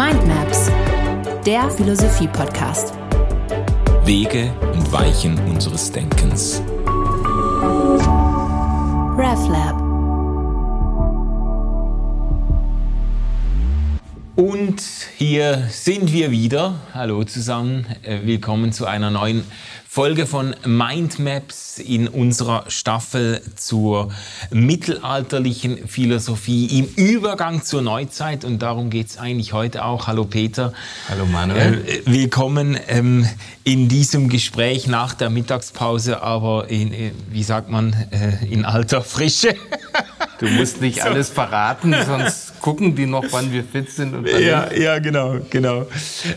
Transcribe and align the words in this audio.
Mindmaps, 0.00 0.70
der 1.44 1.70
Philosophie-Podcast. 1.70 2.94
Wege 4.06 4.50
und 4.72 4.90
Weichen 4.90 5.38
unseres 5.46 5.92
Denkens. 5.92 6.62
RevLab. 9.18 9.78
Und 14.36 14.80
hier 15.18 15.66
sind 15.68 16.10
wir 16.14 16.30
wieder. 16.30 16.76
Hallo 16.94 17.24
zusammen. 17.24 17.84
Äh, 18.02 18.20
Willkommen 18.24 18.72
zu 18.72 18.86
einer 18.86 19.10
neuen 19.10 19.44
Folge 19.92 20.28
von 20.28 20.54
Mindmaps 20.64 21.80
in 21.80 22.06
unserer 22.06 22.64
Staffel 22.68 23.42
zur 23.56 24.12
mittelalterlichen 24.52 25.88
Philosophie 25.88 26.78
im 26.78 26.86
Übergang 26.94 27.64
zur 27.64 27.82
Neuzeit. 27.82 28.44
Und 28.44 28.60
darum 28.60 28.90
geht 28.90 29.08
es 29.08 29.18
eigentlich 29.18 29.52
heute 29.52 29.84
auch. 29.84 30.06
Hallo 30.06 30.26
Peter. 30.26 30.72
Hallo 31.08 31.26
Manuel. 31.26 31.84
Äh, 31.84 32.02
willkommen 32.04 32.78
ähm, 32.86 33.26
in 33.64 33.88
diesem 33.88 34.28
Gespräch 34.28 34.86
nach 34.86 35.14
der 35.14 35.28
Mittagspause, 35.28 36.22
aber 36.22 36.70
in, 36.70 36.92
äh, 36.92 37.10
wie 37.28 37.42
sagt 37.42 37.68
man, 37.68 37.92
äh, 38.12 38.46
in 38.48 38.64
alter 38.64 39.02
Frische. 39.02 39.56
Du 40.38 40.46
musst 40.46 40.80
nicht 40.80 41.00
so. 41.00 41.08
alles 41.08 41.30
verraten, 41.30 41.96
sonst 42.06 42.60
gucken 42.60 42.94
die 42.94 43.06
noch, 43.06 43.24
wann 43.32 43.52
wir 43.52 43.64
fit 43.64 43.90
sind. 43.90 44.14
Und 44.14 44.28
ja, 44.28 44.72
ja, 44.72 45.00
genau, 45.00 45.40
genau. 45.50 45.88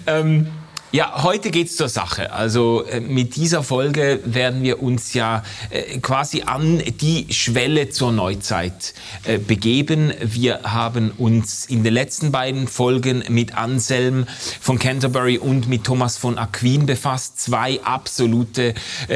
Ähm, 0.08 0.47
ja, 0.95 1.23
heute 1.23 1.49
geht's 1.49 1.75
zur 1.75 1.89
Sache. 1.89 2.31
Also 2.33 2.83
äh, 2.83 2.99
mit 2.99 3.35
dieser 3.35 3.63
Folge 3.63 4.20
werden 4.25 4.61
wir 4.61 4.83
uns 4.83 5.16
ja 5.16 5.41
äh, 5.71 5.97
quasi 5.97 6.43
an 6.43 6.83
die 7.02 7.33
Schwelle 7.33 7.89
zur 7.89 8.11
Neuzeit 8.11 8.93
äh, 9.23 9.39
begeben. 9.39 10.13
Wir 10.21 10.59
haben 10.66 11.09
uns 11.17 11.66
in 11.66 11.83
den 11.83 11.95
letzten 11.95 12.31
beiden 12.31 12.67
Folgen 12.67 13.23
mit 13.27 13.57
Anselm 13.57 14.27
von 14.61 14.77
Canterbury 14.77 15.39
und 15.39 15.67
mit 15.67 15.83
Thomas 15.83 16.19
von 16.19 16.38
Aquin 16.38 16.85
befasst. 16.85 17.39
Zwei 17.39 17.81
absolute 17.83 18.75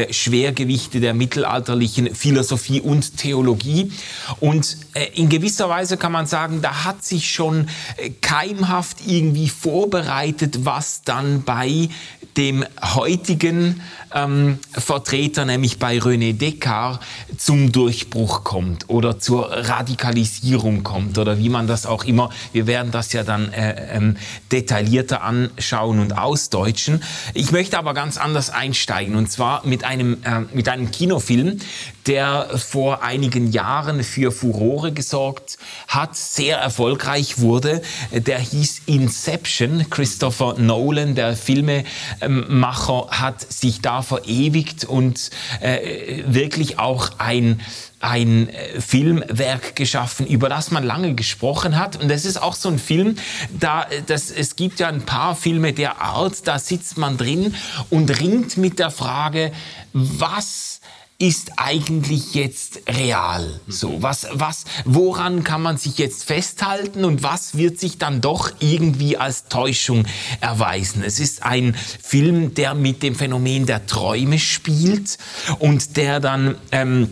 Schwergewichte 0.10 1.00
der 1.00 1.14
mittelalterlichen 1.14 2.16
Philosophie 2.16 2.82
und 2.82 3.18
Theologie. 3.18 3.92
Und 4.40 4.78
in 5.14 5.30
gewisser 5.30 5.70
Weise 5.70 5.98
kann 5.98 6.12
man 6.12 6.26
sagen, 6.26 6.62
da 6.62 6.86
hat 6.86 7.04
sich 7.04 7.32
schon 7.32 7.68
keimhaft 8.22 8.98
irgendwie 9.06 9.50
vorbereitet, 9.50 10.66
was 10.66 11.04
dann 11.04 11.44
bei 11.44 11.67
bei 11.68 11.90
dem 12.38 12.64
heutigen 12.96 13.82
ähm, 14.18 14.60
Vertreter, 14.72 15.46
nämlich 15.46 15.80
bei 15.80 15.98
René 15.98 16.34
Descartes, 16.34 17.06
zum 17.38 17.72
Durchbruch 17.72 18.44
kommt 18.44 18.90
oder 18.90 19.20
zur 19.20 19.52
Radikalisierung 19.52 20.84
kommt 20.84 21.18
oder 21.18 21.38
wie 21.38 21.50
man 21.50 21.68
das 21.68 21.86
auch 21.86 22.04
immer, 22.04 22.30
wir 22.54 22.68
werden 22.68 22.92
das 22.92 23.14
ja 23.14 23.24
dann 23.24 23.52
äh, 23.54 23.96
ähm, 23.96 24.18
detaillierter 24.52 25.22
anschauen 25.22 26.00
und 26.00 26.18
ausdeutschen. 26.18 27.04
Ich 27.34 27.52
möchte 27.52 27.78
aber 27.78 27.94
ganz 27.94 28.18
anders 28.18 28.50
einsteigen 28.50 29.16
und 29.16 29.32
zwar 29.32 29.66
mit 29.66 29.84
einem, 29.84 30.18
äh, 30.24 30.42
mit 30.54 30.70
einem 30.70 30.92
Kinofilm, 30.92 31.60
der 32.08 32.50
vor 32.58 33.04
einigen 33.04 33.52
Jahren 33.52 34.04
für 34.04 34.32
Furore 34.32 34.92
gesorgt 34.94 35.58
hat, 35.88 36.16
sehr 36.16 36.58
erfolgreich 36.58 37.40
wurde. 37.40 37.82
Der 38.12 38.40
hieß 38.40 38.84
Inception. 38.86 39.90
Christopher 39.90 40.56
Nolan, 40.58 41.16
der 41.16 41.36
Filmemacher, 41.36 43.08
hat 43.10 43.52
sich 43.52 43.82
da 43.82 44.02
verewigt 44.08 44.86
und 44.86 45.30
äh, 45.62 46.24
wirklich 46.26 46.80
auch 46.80 47.12
ein 47.20 47.60
ein 48.00 48.50
äh, 48.50 48.80
Filmwerk 48.80 49.76
geschaffen, 49.76 50.28
über 50.28 50.50
das 50.50 50.70
man 50.70 50.84
lange 50.84 51.16
gesprochen 51.16 51.80
hat. 51.80 51.96
Und 51.96 52.12
es 52.12 52.26
ist 52.26 52.42
auch 52.42 52.54
so 52.54 52.70
ein 52.70 52.78
Film, 52.78 53.16
da 53.60 53.88
das, 54.06 54.30
es 54.30 54.56
gibt 54.56 54.80
ja 54.80 54.88
ein 54.88 55.02
paar 55.02 55.36
Filme 55.36 55.74
der 55.74 56.00
Art, 56.02 56.48
da 56.48 56.60
sitzt 56.60 56.98
man 56.98 57.18
drin 57.18 57.56
und 57.90 58.20
ringt 58.20 58.58
mit 58.58 58.78
der 58.80 58.92
Frage, 58.92 59.52
was 59.94 60.80
ist 61.20 61.54
eigentlich 61.58 62.36
jetzt 62.36 62.82
real? 62.88 63.60
So, 63.68 64.02
was, 64.02 64.28
was, 64.34 64.66
woran 64.86 65.44
kann 65.44 65.62
man 65.62 65.78
sich 65.78 65.98
jetzt 65.98 66.26
festhalten 66.26 67.06
und 67.06 67.24
was 67.24 67.58
wird 67.58 67.80
sich 67.80 67.98
dann 67.98 68.22
doch 68.22 68.52
irgendwie 68.60 69.18
als 69.18 69.46
Täuschung 69.46 70.06
erweisen? 70.42 71.04
Es 71.04 71.20
ist 71.20 71.44
ein 71.44 71.74
Film, 71.74 72.54
der 72.54 72.76
mit 72.76 73.02
dem 73.02 73.16
Phänomen 73.16 73.66
der 73.66 73.88
Träume 73.88 74.38
spielt 74.38 75.18
und 75.60 75.98
der 75.98 76.20
dann, 76.20 76.56
ähm, 76.72 77.10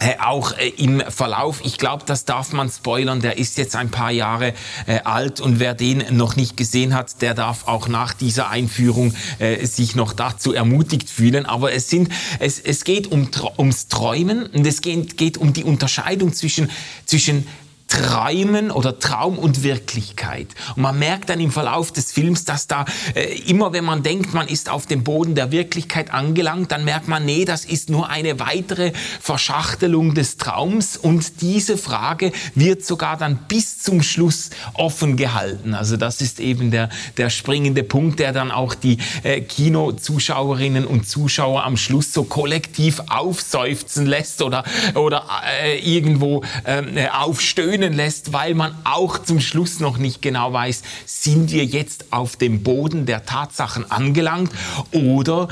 äh, 0.00 0.14
auch 0.20 0.56
äh, 0.56 0.68
im 0.68 1.02
Verlauf, 1.08 1.60
ich 1.64 1.76
glaube, 1.76 2.04
das 2.06 2.24
darf 2.24 2.52
man 2.52 2.70
spoilern, 2.70 3.20
der 3.20 3.36
ist 3.36 3.58
jetzt 3.58 3.74
ein 3.74 3.90
paar 3.90 4.12
Jahre 4.12 4.54
äh, 4.86 5.00
alt 5.00 5.40
und 5.40 5.58
wer 5.58 5.74
den 5.74 6.16
noch 6.16 6.36
nicht 6.36 6.56
gesehen 6.56 6.94
hat, 6.94 7.20
der 7.20 7.34
darf 7.34 7.66
auch 7.66 7.88
nach 7.88 8.14
dieser 8.14 8.48
Einführung 8.48 9.12
äh, 9.40 9.66
sich 9.66 9.96
noch 9.96 10.12
dazu 10.12 10.52
ermutigt 10.52 11.10
fühlen. 11.10 11.46
Aber 11.46 11.72
es, 11.72 11.90
sind, 11.90 12.10
es, 12.38 12.60
es 12.60 12.84
geht 12.84 13.08
um, 13.08 13.28
ums 13.58 13.88
Träumen 13.88 14.46
und 14.46 14.64
es 14.66 14.82
geht, 14.82 15.16
geht 15.16 15.36
um 15.36 15.52
die 15.52 15.64
Unterscheidung 15.64 16.32
zwischen, 16.32 16.70
zwischen 17.04 17.48
Träumen 17.88 18.70
oder 18.70 18.98
Traum 18.98 19.38
und 19.38 19.62
Wirklichkeit. 19.62 20.48
Und 20.76 20.82
man 20.82 20.98
merkt 20.98 21.30
dann 21.30 21.40
im 21.40 21.50
Verlauf 21.50 21.90
des 21.90 22.12
Films, 22.12 22.44
dass 22.44 22.66
da 22.66 22.84
äh, 23.14 23.38
immer, 23.48 23.72
wenn 23.72 23.84
man 23.84 24.02
denkt, 24.02 24.34
man 24.34 24.46
ist 24.46 24.68
auf 24.68 24.86
dem 24.86 25.04
Boden 25.04 25.34
der 25.34 25.50
Wirklichkeit 25.52 26.12
angelangt, 26.12 26.70
dann 26.70 26.84
merkt 26.84 27.08
man, 27.08 27.24
nee, 27.24 27.46
das 27.46 27.64
ist 27.64 27.88
nur 27.88 28.10
eine 28.10 28.38
weitere 28.38 28.92
Verschachtelung 29.20 30.14
des 30.14 30.36
Traums 30.36 30.98
und 30.98 31.40
diese 31.40 31.78
Frage 31.78 32.32
wird 32.54 32.84
sogar 32.84 33.16
dann 33.16 33.38
bis 33.48 33.78
zum 33.78 34.02
Schluss 34.02 34.50
offen 34.74 35.16
gehalten. 35.16 35.72
Also 35.72 35.96
das 35.96 36.20
ist 36.20 36.40
eben 36.40 36.70
der, 36.70 36.90
der 37.16 37.30
springende 37.30 37.84
Punkt, 37.84 38.20
der 38.20 38.32
dann 38.32 38.50
auch 38.50 38.74
die 38.74 38.98
äh, 39.22 39.40
Kinozuschauerinnen 39.40 40.84
und 40.84 41.08
Zuschauer 41.08 41.64
am 41.64 41.78
Schluss 41.78 42.12
so 42.12 42.24
kollektiv 42.24 43.00
aufseufzen 43.08 44.04
lässt 44.04 44.42
oder, 44.42 44.64
oder 44.94 45.24
äh, 45.62 45.78
irgendwo 45.78 46.42
äh, 46.64 47.08
aufstöhnen 47.08 47.77
stöhnen 47.78 47.92
lässt, 47.92 48.32
weil 48.32 48.56
man 48.56 48.74
auch 48.82 49.18
zum 49.18 49.38
Schluss 49.38 49.78
noch 49.78 49.98
nicht 49.98 50.20
genau 50.20 50.52
weiß, 50.52 50.82
sind 51.06 51.52
wir 51.52 51.64
jetzt 51.64 52.12
auf 52.12 52.34
dem 52.34 52.64
Boden 52.64 53.06
der 53.06 53.24
Tatsachen 53.24 53.88
angelangt 53.88 54.50
oder 54.90 55.46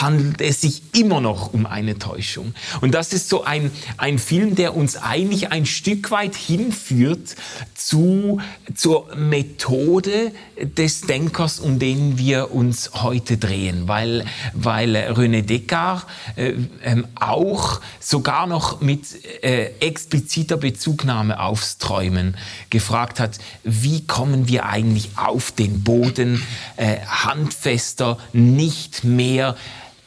handelt 0.00 0.40
es 0.40 0.60
sich 0.60 0.82
immer 0.94 1.20
noch 1.20 1.52
um 1.52 1.66
eine 1.66 1.98
Täuschung. 1.98 2.54
Und 2.80 2.94
das 2.94 3.12
ist 3.12 3.28
so 3.28 3.44
ein, 3.44 3.70
ein 3.96 4.18
Film, 4.18 4.54
der 4.54 4.76
uns 4.76 4.96
eigentlich 4.96 5.50
ein 5.50 5.66
Stück 5.66 6.10
weit 6.10 6.34
hinführt 6.34 7.36
zu, 7.74 8.40
zur 8.74 9.14
Methode 9.16 10.32
des 10.60 11.02
Denkers, 11.02 11.60
um 11.60 11.78
den 11.78 12.18
wir 12.18 12.52
uns 12.52 12.90
heute 12.94 13.38
drehen, 13.38 13.88
weil, 13.88 14.24
weil 14.52 14.96
René 14.96 15.42
Descartes 15.42 16.06
äh, 16.36 16.50
äh, 16.82 17.02
auch 17.14 17.80
sogar 18.00 18.46
noch 18.46 18.80
mit 18.80 19.02
äh, 19.42 19.70
expliziter 19.80 20.56
Bezugnahme 20.56 21.40
aufs 21.40 21.78
Träumen 21.78 22.36
gefragt 22.70 23.20
hat, 23.20 23.38
wie 23.64 24.06
kommen 24.06 24.48
wir 24.48 24.66
eigentlich 24.66 25.10
auf 25.16 25.52
den 25.52 25.82
Boden 25.82 26.42
äh, 26.76 26.98
handfester, 27.06 28.18
nicht 28.32 29.04
mehr 29.04 29.56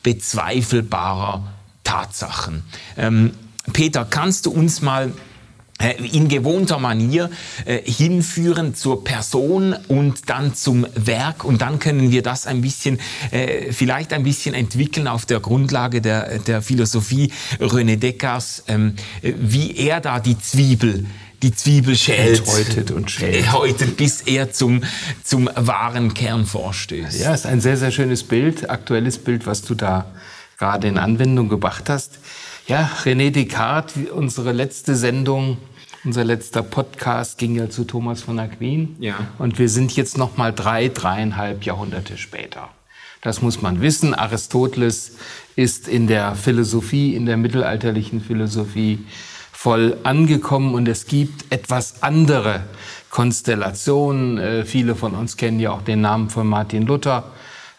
bezweifelbarer 0.04 1.52
Tatsachen. 1.84 2.64
Ähm, 2.98 3.32
Peter, 3.74 4.06
kannst 4.06 4.46
du 4.46 4.52
uns 4.52 4.82
mal 4.82 5.12
äh, 5.82 5.96
in 6.12 6.28
gewohnter 6.28 6.80
Manier 6.80 7.30
äh, 7.66 7.80
hinführen 7.80 8.76
zur 8.76 9.04
Person 9.04 9.76
und 9.88 10.30
dann 10.30 10.54
zum 10.54 10.86
Werk 10.96 11.44
und 11.44 11.62
dann 11.62 11.80
können 11.80 12.12
wir 12.12 12.22
das 12.22 12.46
ein 12.46 12.62
bisschen, 12.62 13.00
äh, 13.32 13.72
vielleicht 13.72 14.14
ein 14.14 14.24
bisschen 14.24 14.54
entwickeln 14.54 15.08
auf 15.08 15.26
der 15.26 15.40
Grundlage 15.40 16.02
der, 16.02 16.40
der 16.40 16.62
Philosophie 16.62 17.32
René 17.60 17.98
Descartes, 17.98 18.64
ähm, 18.68 18.96
wie 19.22 19.76
er 19.76 20.02
da 20.02 20.20
die 20.20 20.38
Zwiebel 20.38 21.06
die 21.42 21.54
Zwiebel 21.54 21.96
schält. 21.96 22.46
Häutet 22.46 22.92
und 22.92 23.10
schält. 23.10 23.52
Häutet, 23.52 23.98
bis 23.98 24.22
er 24.22 24.52
zum, 24.52 24.84
zum 25.24 25.50
wahren 25.56 26.14
Kern 26.14 26.46
vorstößt. 26.46 27.20
Ja, 27.20 27.34
ist 27.34 27.46
ein 27.46 27.62
sehr, 27.62 27.78
sehr 27.78 27.92
schönes 27.92 28.24
Bild, 28.24 28.70
aktuelles 28.70 29.18
Bild, 29.18 29.48
was 29.48 29.62
du 29.62 29.76
da 29.76 30.06
gerade 30.58 30.88
in 30.88 30.98
Anwendung 30.98 31.50
gebracht 31.50 31.90
hast. 31.90 32.20
Ja, 32.68 32.92
René 33.04 33.32
Descartes, 33.32 34.12
unsere 34.12 34.52
letzte 34.52 34.96
Sendung, 34.96 35.58
unser 36.04 36.24
letzter 36.24 36.62
Podcast 36.62 37.38
ging 37.38 37.56
ja 37.56 37.70
zu 37.70 37.84
Thomas 37.84 38.22
von 38.22 38.40
Aquin. 38.40 38.96
Ja. 39.00 39.16
Und 39.40 39.58
wir 39.58 39.70
sind 39.70 39.96
jetzt 39.96 40.18
noch 40.18 40.38
mal 40.38 40.54
drei, 40.54 40.90
dreieinhalb 40.90 41.64
Jahrhunderte 41.64 42.18
später. 42.18 42.70
Das 43.22 43.42
muss 43.42 43.62
man 43.62 43.82
wissen. 43.82 44.14
Aristoteles 44.14 45.18
ist 45.56 45.88
in 45.88 46.08
der 46.08 46.36
Philosophie, 46.36 47.16
in 47.16 47.26
der 47.26 47.38
mittelalterlichen 47.38 48.22
Philosophie 48.22 49.06
voll 49.62 49.98
angekommen 50.02 50.74
und 50.74 50.88
es 50.88 51.06
gibt 51.06 51.52
etwas 51.52 52.02
andere 52.02 52.64
Konstellationen. 53.12 54.40
Äh, 54.40 54.66
viele 54.66 54.96
von 54.96 55.14
uns 55.14 55.38
kennen 55.38 55.60
ja 55.60 55.70
auch 55.70 55.84
den 55.84 56.02
Namen 56.02 56.32
von 56.32 56.48
Martin 56.48 56.88
Luther. 56.88 57.26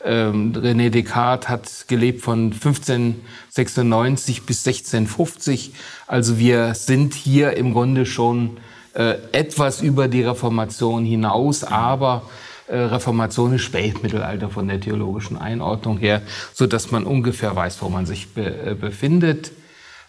Ähm, 0.05 0.53
René 0.53 0.91
Descartes 0.91 1.49
hat 1.49 1.89
gelebt 1.89 2.23
von 2.23 2.53
1596 2.53 4.47
bis 4.47 4.65
1650. 4.65 5.73
Also 6.07 6.39
wir 6.39 6.75
sind 6.75 7.15
hier 7.15 7.57
im 7.57 7.73
Grunde 7.73 8.07
schon 8.07 8.59
äh, 8.95 9.17
etwas 9.33 9.83
über 9.83 10.07
die 10.07 10.23
Reformation 10.23 11.05
hinaus, 11.05 11.65
aber 11.65 12.23
Äh, 12.69 12.77
Reformation 12.77 13.53
ist 13.55 13.63
Spätmittelalter 13.63 14.49
von 14.49 14.69
der 14.69 14.81
theologischen 14.81 15.37
Einordnung 15.37 15.99
her, 15.99 16.23
so 16.55 16.67
dass 16.67 16.91
man 16.91 17.05
ungefähr 17.05 17.55
weiß, 17.55 17.83
wo 17.83 17.89
man 17.91 18.07
sich 18.07 18.33
be 18.33 18.45
äh, 18.47 18.75
befindet. 18.75 19.51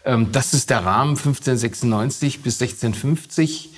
Ähm, 0.05 0.31
das 0.31 0.53
ist 0.53 0.69
der 0.69 0.85
Rahmen 0.85 1.11
1596 1.11 2.41
bis 2.41 2.61
1650. 2.61 3.69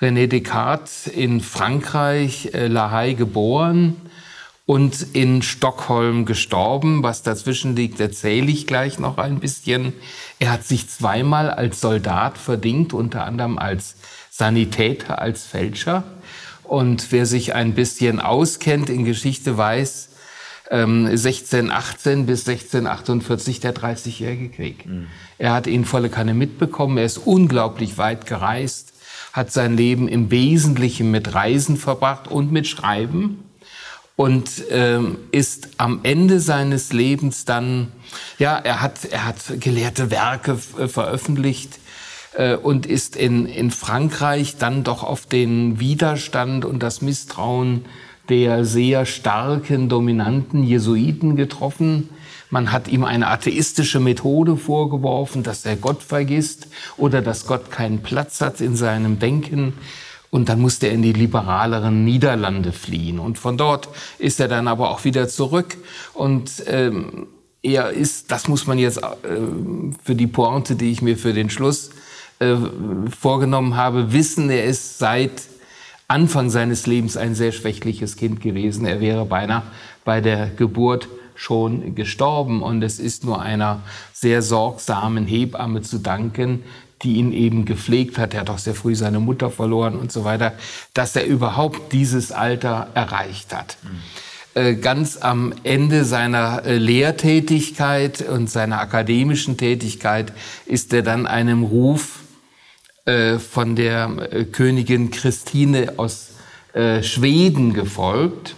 René 0.00 0.28
Descartes 0.28 1.08
in 1.08 1.40
Frankreich, 1.40 2.54
äh, 2.54 2.68
La 2.68 2.90
Haye 2.90 3.14
geboren 3.14 3.96
und 4.64 5.14
in 5.14 5.42
Stockholm 5.42 6.24
gestorben. 6.24 7.02
Was 7.02 7.22
dazwischen 7.22 7.74
liegt, 7.74 7.98
erzähle 7.98 8.50
ich 8.50 8.66
gleich 8.66 8.98
noch 8.98 9.18
ein 9.18 9.40
bisschen. 9.40 9.92
Er 10.38 10.52
hat 10.52 10.64
sich 10.64 10.88
zweimal 10.88 11.50
als 11.50 11.80
Soldat 11.80 12.38
verdingt, 12.38 12.92
unter 12.92 13.24
anderem 13.24 13.58
als 13.58 13.96
Sanitäter, 14.30 15.20
als 15.20 15.44
Fälscher. 15.46 16.04
Und 16.62 17.10
wer 17.10 17.26
sich 17.26 17.54
ein 17.54 17.74
bisschen 17.74 18.20
auskennt 18.20 18.90
in 18.90 19.04
Geschichte, 19.04 19.56
weiß, 19.56 20.10
1618 20.70 22.12
ähm, 22.12 22.26
bis 22.26 22.46
1648 22.46 23.60
der 23.60 23.72
Dreißigjährige 23.72 24.50
Krieg. 24.50 24.86
Mhm. 24.86 25.06
Er 25.38 25.52
hat 25.52 25.66
ihn 25.66 25.84
volle 25.84 26.10
Kanne 26.10 26.34
mitbekommen. 26.34 26.98
Er 26.98 27.04
ist 27.04 27.18
unglaublich 27.18 27.96
weit 27.96 28.26
gereist, 28.26 28.92
hat 29.32 29.52
sein 29.52 29.76
Leben 29.76 30.08
im 30.08 30.30
Wesentlichen 30.30 31.10
mit 31.10 31.34
Reisen 31.34 31.76
verbracht 31.76 32.28
und 32.28 32.52
mit 32.52 32.66
Schreiben 32.66 33.44
und 34.16 34.64
ähm, 34.70 35.16
ist 35.30 35.68
am 35.76 36.00
Ende 36.02 36.40
seines 36.40 36.92
Lebens 36.92 37.44
dann, 37.44 37.92
ja, 38.38 38.58
er 38.58 38.82
hat, 38.82 39.04
er 39.04 39.24
hat 39.24 39.60
gelehrte 39.60 40.10
Werke 40.10 40.56
veröffentlicht 40.56 41.78
äh, 42.32 42.56
und 42.56 42.84
ist 42.84 43.14
in, 43.14 43.46
in 43.46 43.70
Frankreich 43.70 44.56
dann 44.56 44.82
doch 44.82 45.04
auf 45.04 45.26
den 45.26 45.78
Widerstand 45.78 46.64
und 46.64 46.82
das 46.82 47.00
Misstrauen 47.00 47.84
der 48.28 48.64
sehr 48.64 49.06
starken, 49.06 49.88
dominanten 49.88 50.62
Jesuiten 50.62 51.36
getroffen. 51.36 52.10
Man 52.50 52.72
hat 52.72 52.88
ihm 52.88 53.04
eine 53.04 53.28
atheistische 53.28 54.00
Methode 54.00 54.56
vorgeworfen, 54.56 55.42
dass 55.42 55.64
er 55.66 55.76
Gott 55.76 56.02
vergisst 56.02 56.68
oder 56.96 57.20
dass 57.20 57.46
Gott 57.46 57.70
keinen 57.70 58.02
Platz 58.02 58.40
hat 58.40 58.60
in 58.60 58.76
seinem 58.76 59.18
Denken. 59.18 59.74
Und 60.30 60.48
dann 60.48 60.60
musste 60.60 60.88
er 60.88 60.92
in 60.92 61.02
die 61.02 61.12
liberaleren 61.12 62.04
Niederlande 62.04 62.72
fliehen. 62.72 63.18
Und 63.18 63.38
von 63.38 63.56
dort 63.56 63.88
ist 64.18 64.40
er 64.40 64.48
dann 64.48 64.68
aber 64.68 64.90
auch 64.90 65.04
wieder 65.04 65.28
zurück. 65.28 65.76
Und 66.12 66.62
ähm, 66.66 67.26
er 67.62 67.90
ist, 67.90 68.30
das 68.30 68.46
muss 68.46 68.66
man 68.66 68.78
jetzt 68.78 68.98
äh, 68.98 69.08
für 70.02 70.14
die 70.14 70.26
Pointe, 70.26 70.76
die 70.76 70.90
ich 70.90 71.02
mir 71.02 71.16
für 71.16 71.32
den 71.32 71.50
Schluss 71.50 71.90
äh, 72.40 72.56
vorgenommen 73.18 73.76
habe, 73.76 74.12
wissen, 74.12 74.50
er 74.50 74.64
ist 74.64 74.98
seit 74.98 75.32
Anfang 76.08 76.48
seines 76.48 76.86
Lebens 76.86 77.18
ein 77.18 77.34
sehr 77.34 77.52
schwächliches 77.52 78.16
Kind 78.16 78.40
gewesen. 78.40 78.86
Er 78.86 79.00
wäre 79.00 79.26
beinahe 79.26 79.62
bei 80.06 80.22
der 80.22 80.46
Geburt 80.48 81.08
schon 81.34 81.94
gestorben 81.94 82.62
und 82.62 82.82
es 82.82 82.98
ist 82.98 83.24
nur 83.24 83.42
einer 83.42 83.82
sehr 84.12 84.40
sorgsamen 84.42 85.26
Hebamme 85.26 85.82
zu 85.82 85.98
danken, 85.98 86.64
die 87.02 87.16
ihn 87.16 87.32
eben 87.32 87.66
gepflegt 87.66 88.18
hat. 88.18 88.34
Er 88.34 88.40
hat 88.40 88.50
auch 88.50 88.58
sehr 88.58 88.74
früh 88.74 88.96
seine 88.96 89.20
Mutter 89.20 89.50
verloren 89.50 89.96
und 89.96 90.10
so 90.10 90.24
weiter, 90.24 90.54
dass 90.94 91.14
er 91.14 91.26
überhaupt 91.26 91.92
dieses 91.92 92.32
Alter 92.32 92.88
erreicht 92.94 93.54
hat. 93.54 93.76
Mhm. 93.82 94.80
Ganz 94.80 95.18
am 95.18 95.52
Ende 95.62 96.04
seiner 96.04 96.64
äh, 96.64 96.78
Lehrtätigkeit 96.78 98.22
und 98.22 98.50
seiner 98.50 98.80
akademischen 98.80 99.56
Tätigkeit 99.56 100.32
ist 100.66 100.92
er 100.92 101.02
dann 101.02 101.26
einem 101.28 101.62
Ruf 101.62 102.20
äh, 103.08 103.38
von 103.38 103.74
der 103.74 104.10
äh, 104.32 104.44
Königin 104.44 105.10
Christine 105.10 105.94
aus 105.96 106.32
äh, 106.74 107.02
Schweden 107.02 107.72
gefolgt. 107.72 108.54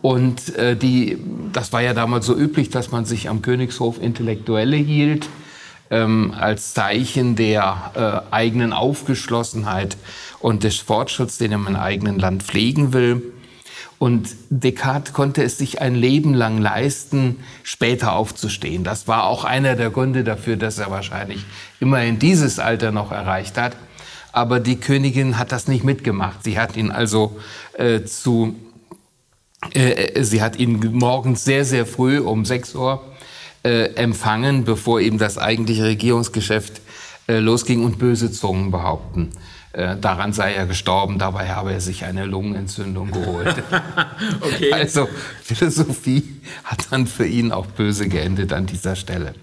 Und 0.00 0.52
die, 0.80 1.18
das 1.52 1.72
war 1.72 1.82
ja 1.82 1.92
damals 1.92 2.24
so 2.24 2.36
üblich, 2.36 2.70
dass 2.70 2.92
man 2.92 3.04
sich 3.04 3.28
am 3.28 3.42
Königshof 3.42 4.00
Intellektuelle 4.00 4.76
hielt, 4.76 5.28
ähm, 5.90 6.32
als 6.38 6.72
Zeichen 6.72 7.34
der 7.34 8.26
eigenen 8.30 8.72
Aufgeschlossenheit 8.72 9.96
und 10.38 10.62
des 10.62 10.76
Fortschritts, 10.76 11.38
den 11.38 11.50
er 11.50 11.58
im 11.58 11.74
eigenen 11.74 12.20
Land 12.20 12.44
pflegen 12.44 12.92
will. 12.92 13.22
Und 13.98 14.28
Descartes 14.48 15.12
konnte 15.12 15.42
es 15.42 15.58
sich 15.58 15.80
ein 15.80 15.96
Leben 15.96 16.32
lang 16.32 16.58
leisten, 16.58 17.38
später 17.64 18.12
aufzustehen. 18.12 18.84
Das 18.84 19.08
war 19.08 19.24
auch 19.24 19.44
einer 19.44 19.74
der 19.74 19.90
Gründe 19.90 20.22
dafür, 20.22 20.56
dass 20.56 20.78
er 20.78 20.90
wahrscheinlich 20.90 21.44
immerhin 21.80 22.18
dieses 22.18 22.60
Alter 22.60 22.92
noch 22.92 23.10
erreicht 23.10 23.58
hat. 23.58 23.76
Aber 24.30 24.60
die 24.60 24.76
Königin 24.76 25.36
hat 25.36 25.50
das 25.50 25.66
nicht 25.66 25.82
mitgemacht. 25.82 26.44
Sie 26.44 26.60
hat 26.60 26.76
ihn 26.76 26.92
also 26.92 27.40
äh, 27.76 28.02
zu, 28.04 28.54
äh, 29.74 29.90
äh 29.90 30.22
sie 30.22 30.42
hat 30.42 30.56
ihn 30.56 30.78
morgens 30.92 31.44
sehr, 31.44 31.64
sehr 31.64 31.84
früh 31.84 32.20
um 32.20 32.44
6 32.44 32.76
Uhr 32.76 33.02
äh, 33.64 33.94
empfangen, 33.94 34.64
bevor 34.64 35.00
ihm 35.00 35.18
das 35.18 35.38
eigentliche 35.38 35.84
Regierungsgeschäft 35.84 36.80
äh, 37.26 37.40
losging 37.40 37.84
und 37.84 37.98
böse 37.98 38.30
Zungen 38.30 38.70
behaupten. 38.70 39.30
Äh, 39.72 39.96
daran 39.96 40.32
sei 40.32 40.54
er 40.54 40.66
gestorben, 40.66 41.18
dabei 41.18 41.50
habe 41.50 41.72
er 41.72 41.80
sich 41.80 42.04
eine 42.04 42.24
Lungenentzündung 42.24 43.10
geholt. 43.10 43.62
okay. 44.40 44.72
Also 44.72 45.08
Philosophie 45.42 46.24
hat 46.64 46.86
dann 46.90 47.06
für 47.06 47.26
ihn 47.26 47.52
auch 47.52 47.66
böse 47.66 48.08
geendet 48.08 48.52
an 48.52 48.66
dieser 48.66 48.96
Stelle. 48.96 49.34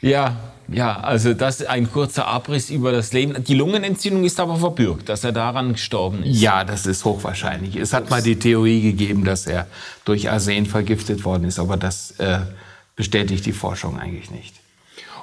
Ja, 0.00 0.36
ja, 0.70 1.00
also 1.00 1.32
das 1.32 1.60
ist 1.60 1.66
ein 1.66 1.90
kurzer 1.90 2.26
Abriss 2.26 2.68
über 2.68 2.92
das 2.92 3.12
Leben. 3.12 3.42
Die 3.42 3.54
Lungenentzündung 3.54 4.24
ist 4.24 4.38
aber 4.38 4.56
verbürgt, 4.56 5.08
dass 5.08 5.24
er 5.24 5.32
daran 5.32 5.72
gestorben 5.72 6.24
ist. 6.24 6.40
Ja, 6.40 6.64
das 6.64 6.84
ist 6.84 7.04
hochwahrscheinlich. 7.04 7.76
Es 7.76 7.94
hat 7.94 8.10
mal 8.10 8.22
die 8.22 8.38
Theorie 8.38 8.82
gegeben, 8.82 9.24
dass 9.24 9.46
er 9.46 9.66
durch 10.04 10.30
Arsen 10.30 10.66
vergiftet 10.66 11.24
worden 11.24 11.44
ist, 11.44 11.58
aber 11.58 11.78
das 11.78 12.10
äh, 12.18 12.40
bestätigt 12.96 13.46
die 13.46 13.52
Forschung 13.52 13.98
eigentlich 13.98 14.30
nicht. 14.30 14.56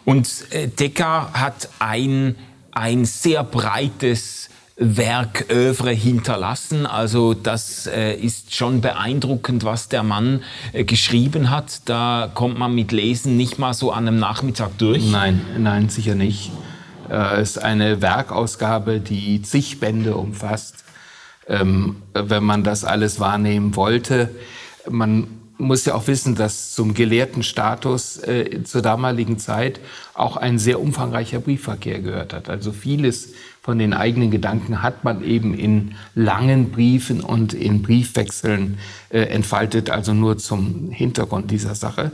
Und 0.04 0.28
äh, 0.52 0.68
Decker 0.68 1.32
hat 1.34 1.70
ein 1.78 2.36
ein 2.76 3.06
sehr 3.06 3.44
breites 3.44 4.50
Werk, 4.78 5.46
Övre 5.50 5.92
hinterlassen. 5.92 6.86
Also 6.86 7.34
das 7.34 7.88
äh, 7.88 8.14
ist 8.14 8.54
schon 8.54 8.82
beeindruckend, 8.82 9.64
was 9.64 9.88
der 9.88 10.04
Mann 10.04 10.44
äh, 10.74 10.84
geschrieben 10.84 11.50
hat. 11.50 11.82
Da 11.86 12.30
kommt 12.34 12.60
man 12.60 12.76
mit 12.76 12.92
Lesen 12.92 13.38
nicht 13.38 13.58
mal 13.58 13.74
so 13.74 13.92
an 13.92 14.08
einem 14.08 14.20
Nachmittag 14.20 14.78
durch. 14.78 15.10
Nein, 15.10 15.42
nein, 15.58 15.88
sicher 15.88 16.16
nicht. 16.16 16.52
Äh, 17.10 17.40
es 17.40 17.52
ist 17.52 17.64
eine 17.64 18.02
Werkausgabe, 18.02 19.00
die 19.00 19.42
zig 19.42 19.80
Bände 19.80 20.16
umfasst. 20.16 20.84
Ähm, 21.48 22.02
wenn 22.14 22.44
man 22.44 22.64
das 22.64 22.84
alles 22.84 23.20
wahrnehmen 23.20 23.76
wollte, 23.78 24.30
man 24.90 25.28
muss 25.58 25.86
ja 25.86 25.96
auch 25.96 26.08
wissen, 26.08 26.36
dass 26.36 26.74
zum 26.74 26.94
gelehrten 26.94 27.44
Status 27.44 28.18
äh, 28.18 28.64
zur 28.64 28.82
damaligen 28.82 29.38
Zeit 29.38 29.80
auch 30.14 30.38
ein 30.38 30.60
sehr 30.60 30.82
umfangreicher 30.82 31.40
Briefverkehr 31.40 32.00
gehört 32.02 32.34
hat. 32.34 32.50
Also 32.50 32.72
vieles 32.72 33.34
von 33.62 33.80
den 33.80 33.94
eigenen 33.94 34.32
Gedanken 34.32 34.84
hat 34.84 35.04
man 35.04 35.24
eben 35.24 35.54
in 35.54 35.96
langen 36.14 36.72
Briefen 36.72 37.22
und 37.22 37.54
in 37.54 37.82
Briefwechseln 37.82 38.78
äh, 39.10 39.22
entfaltet, 39.22 39.90
also 39.90 40.14
nur 40.14 40.38
zum 40.38 40.92
Hintergrund 40.92 41.52
dieser 41.52 41.76
Sache. 41.76 42.12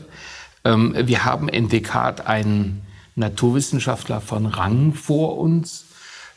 Ähm, 0.64 0.96
wir 0.96 1.26
haben 1.26 1.50
in 1.50 1.68
Descartes 1.68 2.26
einen 2.26 2.82
Naturwissenschaftler 3.16 4.22
von 4.22 4.46
Rang 4.46 4.94
vor 4.94 5.38
uns, 5.38 5.86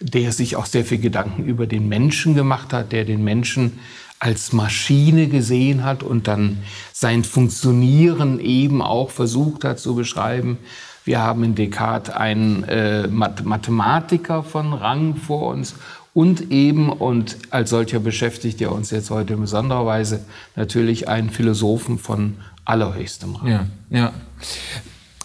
der 0.00 0.32
sich 0.32 0.56
auch 0.56 0.66
sehr 0.66 0.84
viel 0.84 0.98
Gedanken 0.98 1.44
über 1.44 1.66
den 1.66 1.88
Menschen 1.88 2.34
gemacht 2.34 2.72
hat, 2.72 2.92
der 2.92 3.04
den 3.04 3.22
Menschen 3.22 3.78
als 4.18 4.52
Maschine 4.52 5.28
gesehen 5.28 5.84
hat 5.84 6.02
und 6.02 6.28
dann 6.28 6.58
sein 6.92 7.24
Funktionieren 7.24 8.40
eben 8.40 8.80
auch 8.80 9.10
versucht 9.10 9.64
hat 9.64 9.78
zu 9.78 9.94
beschreiben. 9.94 10.58
Wir 11.04 11.20
haben 11.20 11.44
in 11.44 11.54
Descartes 11.54 12.14
einen 12.14 12.64
äh, 12.64 13.06
Mathematiker 13.08 14.42
von 14.42 14.72
Rang 14.72 15.16
vor 15.16 15.48
uns 15.48 15.74
und 16.14 16.52
eben, 16.52 16.90
und 16.90 17.36
als 17.50 17.70
solcher 17.70 17.98
beschäftigt 17.98 18.60
er 18.60 18.72
uns 18.72 18.90
jetzt 18.92 19.10
heute 19.10 19.34
in 19.34 19.40
besonderer 19.40 19.84
Weise, 19.84 20.24
natürlich 20.54 21.08
einen 21.08 21.28
Philosophen 21.28 21.98
von 21.98 22.36
allerhöchstem 22.64 23.34
Rang. 23.34 23.48
Ja, 23.48 23.66
ja. 23.90 24.12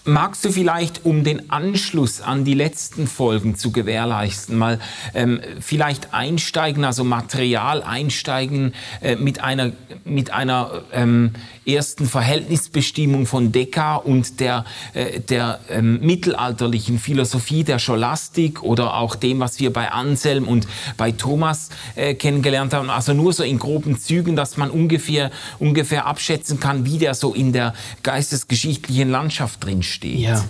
Magst 0.10 0.44
du 0.44 0.51
vielleicht, 0.51 1.06
um 1.06 1.24
den 1.24 1.51
Anschluss 1.51 2.20
an 2.20 2.44
die 2.44 2.56
letzten 2.56 3.06
Folgen 3.08 3.56
zu 3.56 3.72
gewährleisten, 3.72 4.58
mal 4.58 4.80
ähm, 5.13 5.39
vielleicht 5.60 6.16
einsteigen, 6.16 6.84
also 6.84 7.04
Material 7.04 7.84
einsteigen 7.84 8.74
äh, 9.01 9.16
mit 9.16 9.44
einer, 9.44 9.72
mit 10.06 10.32
einer 10.32 10.82
ähm, 10.92 11.34
ersten 11.66 12.06
Verhältnisbestimmung 12.06 13.25
von 13.25 13.51
Descartes 13.51 14.06
und 14.06 14.39
der, 14.39 14.66
äh, 14.94 15.20
der 15.20 15.60
ähm, 15.70 16.00
mittelalterlichen 16.01 16.98
Philosophie 16.98 17.63
der 17.63 17.80
Scholastik 17.80 18.63
oder 18.63 18.96
auch 18.96 19.16
dem, 19.16 19.39
was 19.39 19.60
wir 19.60 19.72
bei 19.72 19.92
Anselm 19.92 20.48
und 20.48 20.68
bei 20.98 21.12
Thomas 21.12 21.70
äh, 21.96 22.13
kennengelernt 22.13 22.74
haben. 22.74 22.89
Also 22.89 23.13
nur 23.13 23.34
so 23.34 23.44
in 23.44 23.60
groben 23.60 24.00
Zügen, 24.00 24.36
dass 24.36 24.58
man 24.58 24.72
ungefähr, 24.72 25.30
ungefähr 25.60 26.06
abschätzen 26.06 26.60
kann, 26.60 26.86
wie 26.86 26.98
der 26.98 27.13
so 27.13 27.34
in 27.34 27.54
der 27.54 27.74
geistesgeschichtlichen 28.01 29.10
Landschaft 29.10 29.63
drinsteht 29.63 30.00
steht. 30.00 30.20
Ja, 30.20 30.44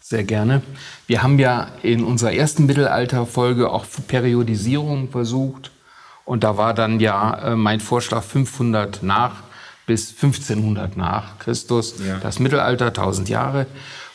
sehr 0.00 0.24
gerne. 0.24 0.62
Wir 1.06 1.22
haben 1.22 1.38
ja 1.38 1.68
in 1.82 2.04
unserer 2.04 2.32
ersten 2.32 2.66
Mittelalterfolge 2.66 3.70
auch 3.70 3.86
Periodisierung 4.06 5.08
versucht 5.10 5.70
Und 6.24 6.42
da 6.42 6.56
war 6.56 6.74
dann 6.74 6.98
ja 6.98 7.52
äh, 7.52 7.56
mein 7.56 7.80
Vorschlag 7.80 8.22
500 8.22 9.02
nach 9.02 9.45
bis 9.86 10.10
1500 10.10 10.96
nach 10.96 11.38
Christus, 11.38 11.94
ja. 12.06 12.18
das 12.18 12.38
Mittelalter, 12.38 12.86
1000 12.86 13.28
Jahre. 13.28 13.66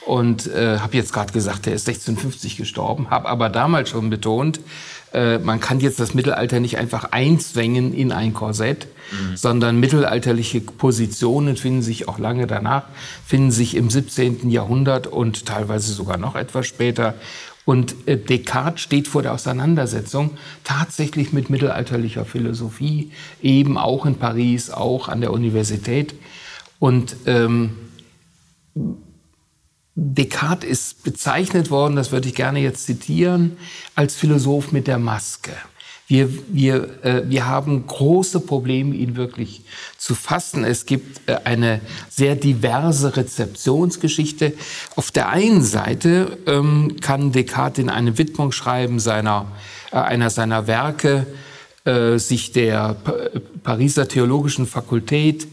Und 0.06 0.48
äh, 0.48 0.80
habe 0.80 0.98
jetzt 0.98 1.14
gerade 1.14 1.32
gesagt, 1.32 1.68
er 1.68 1.74
ist 1.74 1.88
1650 1.88 2.58
gestorben, 2.58 3.12
habe 3.12 3.30
aber 3.30 3.50
damals 3.50 3.90
schon 3.90 4.10
betont, 4.10 4.60
äh, 5.14 5.40
man 5.40 5.60
kann 5.60 5.80
jetzt 5.80 6.00
das 6.00 6.14
Mittelalter 6.14 6.60
nicht 6.60 6.78
einfach 6.78 7.12
einzwängen 7.12 7.94
in 7.94 8.12
ein 8.12 8.34
Korsett, 8.34 8.88
mhm. 9.12 9.36
sondern 9.36 9.80
mittelalterliche 9.80 10.62
Positionen 10.62 11.58
finden 11.58 11.82
sich 11.82 12.08
auch 12.08 12.18
lange 12.18 12.48
danach, 12.48 12.84
finden 13.26 13.52
sich 13.52 13.76
im 13.76 13.90
17. 13.90 14.50
Jahrhundert 14.50 15.08
und 15.08 15.46
teilweise 15.46 15.94
sogar 15.94 16.18
noch 16.18 16.36
etwas 16.36 16.66
später. 16.66 17.16
Und 17.66 18.08
äh, 18.08 18.18
Descartes 18.18 18.82
steht 18.82 19.08
vor 19.08 19.22
der 19.22 19.34
Auseinandersetzung 19.34 20.32
tatsächlich 20.64 21.32
mit 21.32 21.50
mittelalterlicher 21.50 22.26
Philosophie, 22.26 23.12
eben 23.42 23.78
auch 23.78 24.06
in 24.06 24.16
Paris, 24.16 24.70
auch 24.72 25.08
an 25.08 25.22
der 25.22 25.32
Universität. 25.32 26.16
Und 26.80 27.16
ähm, 27.28 27.78
Descartes 29.96 30.70
ist 30.70 31.04
bezeichnet 31.04 31.70
worden, 31.70 31.96
das 31.96 32.12
würde 32.12 32.28
ich 32.28 32.36
gerne 32.36 32.60
jetzt 32.60 32.86
zitieren, 32.86 33.58
als 33.94 34.16
Philosoph 34.16 34.72
mit 34.72 34.88
der 34.88 34.98
Maske. 34.98 35.52
Wir, 36.12 36.30
wir, 36.50 37.06
äh, 37.06 37.22
wir 37.30 37.48
haben 37.48 37.88
große 37.88 38.42
Probleme, 38.42 38.94
ihn 38.96 39.16
wirklich 39.16 39.62
zu 39.98 40.14
fassen. 40.14 40.66
Es 40.66 40.86
gibt 40.86 41.22
äh, 41.30 41.38
eine 41.46 41.80
sehr 42.10 42.36
diverse 42.36 43.16
Rezeptionsgeschichte. 43.16 44.52
Auf 44.98 45.12
der 45.12 45.30
einen 45.30 45.64
Seite 45.64 46.38
ähm, 46.48 46.98
kann 47.00 47.32
Descartes 47.32 47.82
in 47.82 47.90
eine 47.90 48.18
Widmung 48.18 48.52
schreiben 48.52 49.00
seiner, 49.00 49.54
äh, 49.94 50.00
einer 50.00 50.30
seiner 50.30 50.68
Werke, 50.68 51.28
äh, 51.86 52.18
sich 52.18 52.52
der 52.52 52.98
Pariser 53.64 54.06
Theologischen 54.10 54.68
Fakultät 54.68 55.48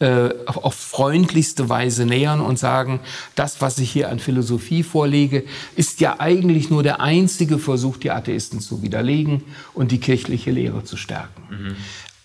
äh, 0.00 0.30
auf 0.46 0.74
freundlichste 0.74 1.68
Weise 1.68 2.06
nähern 2.06 2.40
und 2.40 2.58
sagen, 2.58 3.00
das, 3.34 3.60
was 3.60 3.78
ich 3.78 3.90
hier 3.90 4.10
an 4.10 4.20
Philosophie 4.20 4.84
vorlege, 4.84 5.44
ist 5.74 6.00
ja 6.00 6.20
eigentlich 6.20 6.70
nur 6.70 6.84
der 6.84 7.00
einzige 7.00 7.58
Versuch, 7.58 7.96
die 7.96 8.12
Atheisten 8.12 8.60
zu 8.60 8.82
widerlegen 8.82 9.42
und 9.74 9.90
die 9.90 9.98
kirchliche 9.98 10.52
Lehre 10.52 10.84
zu 10.84 10.96
stärken. 10.96 11.42
Mhm. 11.50 11.76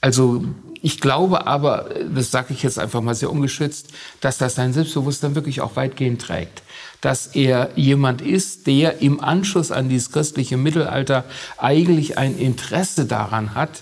Also 0.01 0.43
ich 0.83 0.99
glaube 0.99 1.47
aber, 1.47 1.89
das 2.13 2.29
sage 2.29 2.53
ich 2.53 2.61
jetzt 2.61 2.77
einfach 2.77 3.01
mal 3.01 3.15
sehr 3.15 3.31
ungeschützt, 3.31 3.87
dass 4.19 4.37
das 4.37 4.55
sein 4.55 4.73
Selbstbewusstsein 4.73 5.33
wirklich 5.33 5.61
auch 5.61 5.77
weitgehend 5.77 6.21
trägt. 6.21 6.61
Dass 6.99 7.27
er 7.27 7.69
jemand 7.75 8.21
ist, 8.21 8.67
der 8.67 9.01
im 9.01 9.19
Anschluss 9.19 9.71
an 9.71 9.87
dieses 9.89 10.11
christliche 10.11 10.57
Mittelalter 10.57 11.23
eigentlich 11.57 12.17
ein 12.17 12.37
Interesse 12.37 13.05
daran 13.05 13.55
hat, 13.55 13.81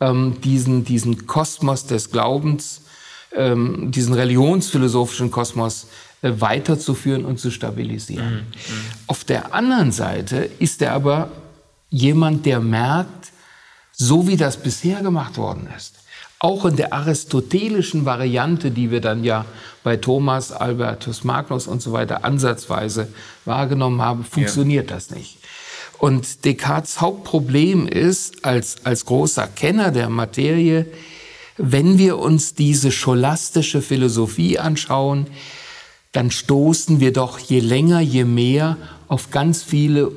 ähm, 0.00 0.36
diesen, 0.44 0.84
diesen 0.84 1.26
Kosmos 1.26 1.86
des 1.86 2.10
Glaubens 2.10 2.82
ähm, 3.36 3.90
diesen 3.90 4.14
religionsphilosophischen 4.14 5.30
Kosmos 5.30 5.88
äh, 6.22 6.32
weiterzuführen 6.38 7.24
und 7.24 7.38
zu 7.38 7.50
stabilisieren. 7.50 8.32
Mhm. 8.32 8.38
Mhm. 8.40 8.84
Auf 9.06 9.24
der 9.24 9.54
anderen 9.54 9.92
Seite 9.92 10.48
ist 10.58 10.82
er 10.82 10.92
aber 10.92 11.30
jemand, 11.90 12.46
der 12.46 12.60
merkt, 12.60 13.32
so 13.92 14.26
wie 14.26 14.36
das 14.36 14.56
bisher 14.56 15.02
gemacht 15.02 15.36
worden 15.36 15.68
ist, 15.76 15.94
auch 16.38 16.64
in 16.64 16.76
der 16.76 16.92
aristotelischen 16.92 18.04
Variante, 18.04 18.70
die 18.70 18.90
wir 18.90 19.00
dann 19.00 19.24
ja 19.24 19.44
bei 19.82 19.96
Thomas, 19.96 20.52
Albertus 20.52 21.24
Magnus 21.24 21.66
und 21.66 21.80
so 21.80 21.92
weiter 21.92 22.24
ansatzweise 22.24 23.08
wahrgenommen 23.44 24.02
haben, 24.02 24.24
funktioniert 24.24 24.90
ja. 24.90 24.96
das 24.96 25.10
nicht. 25.10 25.38
Und 25.98 26.44
Descartes 26.44 27.00
Hauptproblem 27.00 27.86
ist, 27.86 28.44
als, 28.44 28.84
als 28.84 29.04
großer 29.06 29.46
Kenner 29.46 29.90
der 29.90 30.10
Materie, 30.10 30.86
wenn 31.56 31.98
wir 31.98 32.18
uns 32.18 32.54
diese 32.54 32.90
scholastische 32.90 33.80
Philosophie 33.80 34.58
anschauen, 34.58 35.26
dann 36.12 36.30
stoßen 36.30 37.00
wir 37.00 37.12
doch 37.12 37.38
je 37.38 37.60
länger, 37.60 38.00
je 38.00 38.24
mehr 38.24 38.76
auf 39.08 39.30
ganz 39.30 39.62
viele 39.62 40.12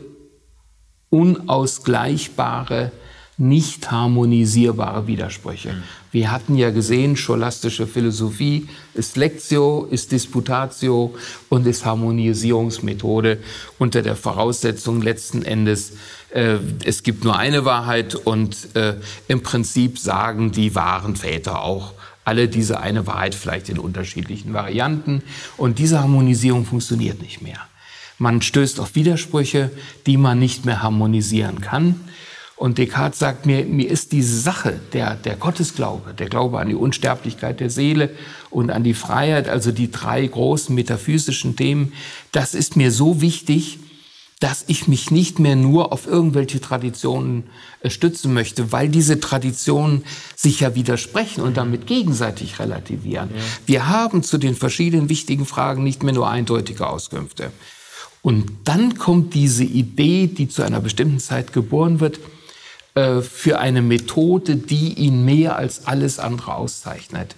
unausgleichbare, 1.10 2.92
nicht 3.40 3.92
harmonisierbare 3.92 5.06
Widersprüche. 5.06 5.74
Mhm. 5.74 5.84
Wir 6.12 6.32
hatten 6.32 6.56
ja 6.56 6.72
gesehen, 6.72 7.16
scholastische 7.16 7.86
Philosophie 7.86 8.68
ist 8.96 9.16
Lectio, 9.18 9.88
ist 9.92 10.12
Disputatio 10.12 11.14
und 11.50 11.68
ist 11.68 11.86
Harmonisierungsmethode 11.86 13.38
unter 13.78 14.02
der 14.02 14.16
Voraussetzung 14.16 15.02
letzten 15.02 15.44
Endes, 15.44 15.94
äh, 16.32 16.58
es 16.84 17.04
gibt 17.04 17.24
nur 17.24 17.38
eine 17.38 17.66
Wahrheit 17.66 18.16
und 18.16 18.76
äh, 18.76 18.96
im 19.28 19.44
Prinzip 19.44 20.00
sagen 20.00 20.52
die 20.52 20.76
wahren 20.76 21.16
Väter 21.16 21.62
auch 21.62 21.94
alle 22.28 22.50
diese 22.50 22.82
eine 22.82 23.08
Wahrheit 23.08 23.36
vielleicht 23.36 23.70
in 23.70 23.80
unterschiedlichen 23.80 24.54
Varianten. 24.54 25.24
Und 25.56 25.80
diese 25.80 26.02
Harmonisierung 26.02 26.66
funktioniert 26.66 27.22
nicht 27.22 27.42
mehr. 27.42 27.60
Man 28.18 28.42
stößt 28.42 28.82
auf 28.82 28.96
Widersprüche, 28.96 29.72
die 30.06 30.18
man 30.18 30.38
nicht 30.38 30.66
mehr 30.66 30.84
harmonisieren 30.84 31.62
kann. 31.62 31.96
Und 32.58 32.80
Descartes 32.80 33.20
sagt 33.20 33.46
mir, 33.46 33.64
mir 33.64 33.90
ist 33.90 34.12
diese 34.12 34.38
Sache, 34.40 34.78
der, 34.92 35.16
der 35.16 35.36
Gottesglaube, 35.36 36.14
der 36.16 36.28
Glaube 36.28 36.60
an 36.60 36.68
die 36.68 36.76
Unsterblichkeit 36.76 37.62
der 37.62 37.70
Seele 37.70 38.10
und 38.50 38.72
an 38.72 38.84
die 38.84 38.96
Freiheit, 38.96 39.48
also 39.48 39.72
die 39.72 39.92
drei 39.92 40.26
großen 40.26 40.76
metaphysischen 40.76 41.56
Themen, 41.56 41.94
das 42.34 42.56
ist 42.56 42.76
mir 42.76 42.92
so 42.92 43.22
wichtig, 43.22 43.80
dass 44.40 44.66
ich 44.68 44.88
mich 44.88 45.10
nicht 45.10 45.40
mehr 45.40 45.56
nur 45.56 45.92
auf 45.92 46.06
irgendwelche 46.06 46.62
Traditionen 46.62 47.46
äh, 47.82 47.90
stützen 47.90 48.34
möchte, 48.34 48.72
weil 48.72 48.88
diese 48.88 49.20
Traditionen 49.20 50.04
sich 50.36 50.60
ja 50.60 50.76
widersprechen 50.76 51.42
und 51.42 51.58
damit 51.58 51.88
gegenseitig 51.88 52.60
relativieren. 52.60 53.32
Ja. 53.36 53.42
Wir 53.66 53.88
haben 53.88 54.22
zu 54.22 54.38
den 54.38 54.56
verschiedenen 54.56 55.10
wichtigen 55.10 55.46
Fragen 55.46 55.84
nicht 55.84 56.04
mehr 56.04 56.14
nur 56.14 56.30
eindeutige 56.30 56.88
Auskünfte. 56.88 57.52
Und 58.22 58.52
dann 58.64 58.98
kommt 58.98 59.34
diese 59.34 59.64
Idee, 59.64 60.28
die 60.28 60.50
zu 60.50 60.62
einer 60.62 60.82
bestimmten 60.82 61.20
Zeit 61.20 61.54
geboren 61.54 62.00
wird, 62.00 62.20
äh, 62.94 63.22
für 63.22 63.60
eine 63.60 63.82
Methode, 63.82 64.56
die 64.56 64.94
ihn 64.94 65.26
mehr 65.26 65.56
als 65.56 65.88
alles 65.88 66.20
andere 66.20 66.56
auszeichnet 66.56 67.36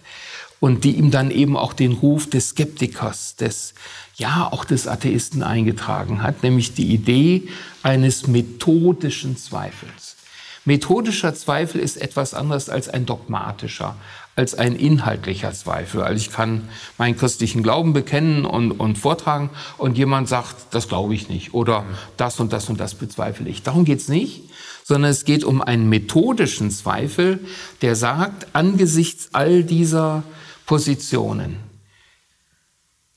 und 0.60 0.84
die 0.84 0.98
ihm 0.98 1.12
dann 1.12 1.32
eben 1.32 1.56
auch 1.56 1.74
den 1.74 1.94
Ruf 1.94 2.30
des 2.30 2.50
Skeptikers, 2.50 3.36
des 3.36 3.74
ja 4.20 4.48
auch 4.52 4.66
des 4.66 4.88
Atheisten 4.88 5.42
eingetragen 5.42 6.22
hat, 6.22 6.44
nämlich 6.44 6.74
die 6.74 6.94
Idee 6.94 7.48
eines 7.82 8.28
methodischen 8.28 9.38
Zweifels. 9.38 10.18
Methodischer 10.66 11.34
Zweifel 11.34 11.82
ist 11.82 11.98
etwas 11.98 12.34
anderes 12.34 12.70
als 12.70 12.90
ein 12.90 13.06
dogmatischer, 13.06 13.96
als 14.36 14.54
ein 14.56 14.76
inhaltlicher 14.76 15.52
Zweifel. 15.54 16.04
Also 16.04 16.22
ich 16.22 16.32
kann 16.32 16.70
meinen 16.98 17.18
christlichen 17.18 17.64
Glauben 17.64 17.94
bekennen 17.94 18.46
und, 18.46 18.74
und 18.74 18.98
vortragen 18.98 19.50
und 19.78 19.98
jemand 19.98 20.28
sagt, 20.28 20.56
das 20.72 20.88
glaube 20.88 21.16
ich 21.16 21.30
nicht 21.30 21.54
oder 21.54 21.86
das 22.18 22.40
und 22.40 22.54
das 22.54 22.70
und 22.70 22.80
das 22.80 22.94
bezweifle 22.94 23.50
ich. 23.50 23.64
Darum 23.64 23.86
geht's 23.86 24.10
nicht, 24.10 24.44
sondern 24.84 25.12
es 25.12 25.24
geht 25.24 25.44
um 25.44 25.62
einen 25.62 25.88
methodischen 25.88 26.72
Zweifel, 26.72 27.40
der 27.82 27.96
sagt, 27.96 28.48
angesichts 28.54 29.30
all 29.32 29.64
dieser 29.64 30.24
Positionen, 30.66 31.69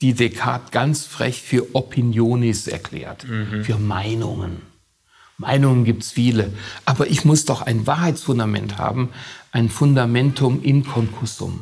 die 0.03 0.13
Descartes 0.13 0.71
ganz 0.71 1.05
frech 1.05 1.41
für 1.41 1.75
Opinionis 1.75 2.67
erklärt, 2.67 3.25
mhm. 3.25 3.63
für 3.63 3.77
Meinungen. 3.77 4.61
Meinungen 5.37 5.85
gibt 5.85 6.03
es 6.03 6.11
viele, 6.11 6.51
aber 6.85 7.07
ich 7.07 7.23
muss 7.25 7.45
doch 7.45 7.61
ein 7.61 7.87
Wahrheitsfundament 7.87 8.77
haben, 8.77 9.09
ein 9.51 9.69
Fundamentum 9.69 10.61
in 10.61 10.83
concussum, 10.83 11.61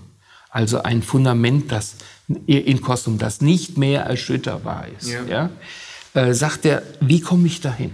also 0.49 0.81
ein 0.81 1.03
Fundament, 1.03 1.71
das 1.71 1.95
in 2.47 2.81
Kostum, 2.81 3.19
das 3.19 3.41
nicht 3.41 3.77
mehr 3.77 4.01
erschütterbar 4.03 4.87
ist. 4.97 5.09
Ja. 5.09 5.23
ja? 5.25 5.49
Äh, 6.13 6.33
sagt 6.33 6.65
er, 6.65 6.81
wie 6.99 7.21
komme 7.21 7.47
ich 7.47 7.61
dahin? 7.61 7.93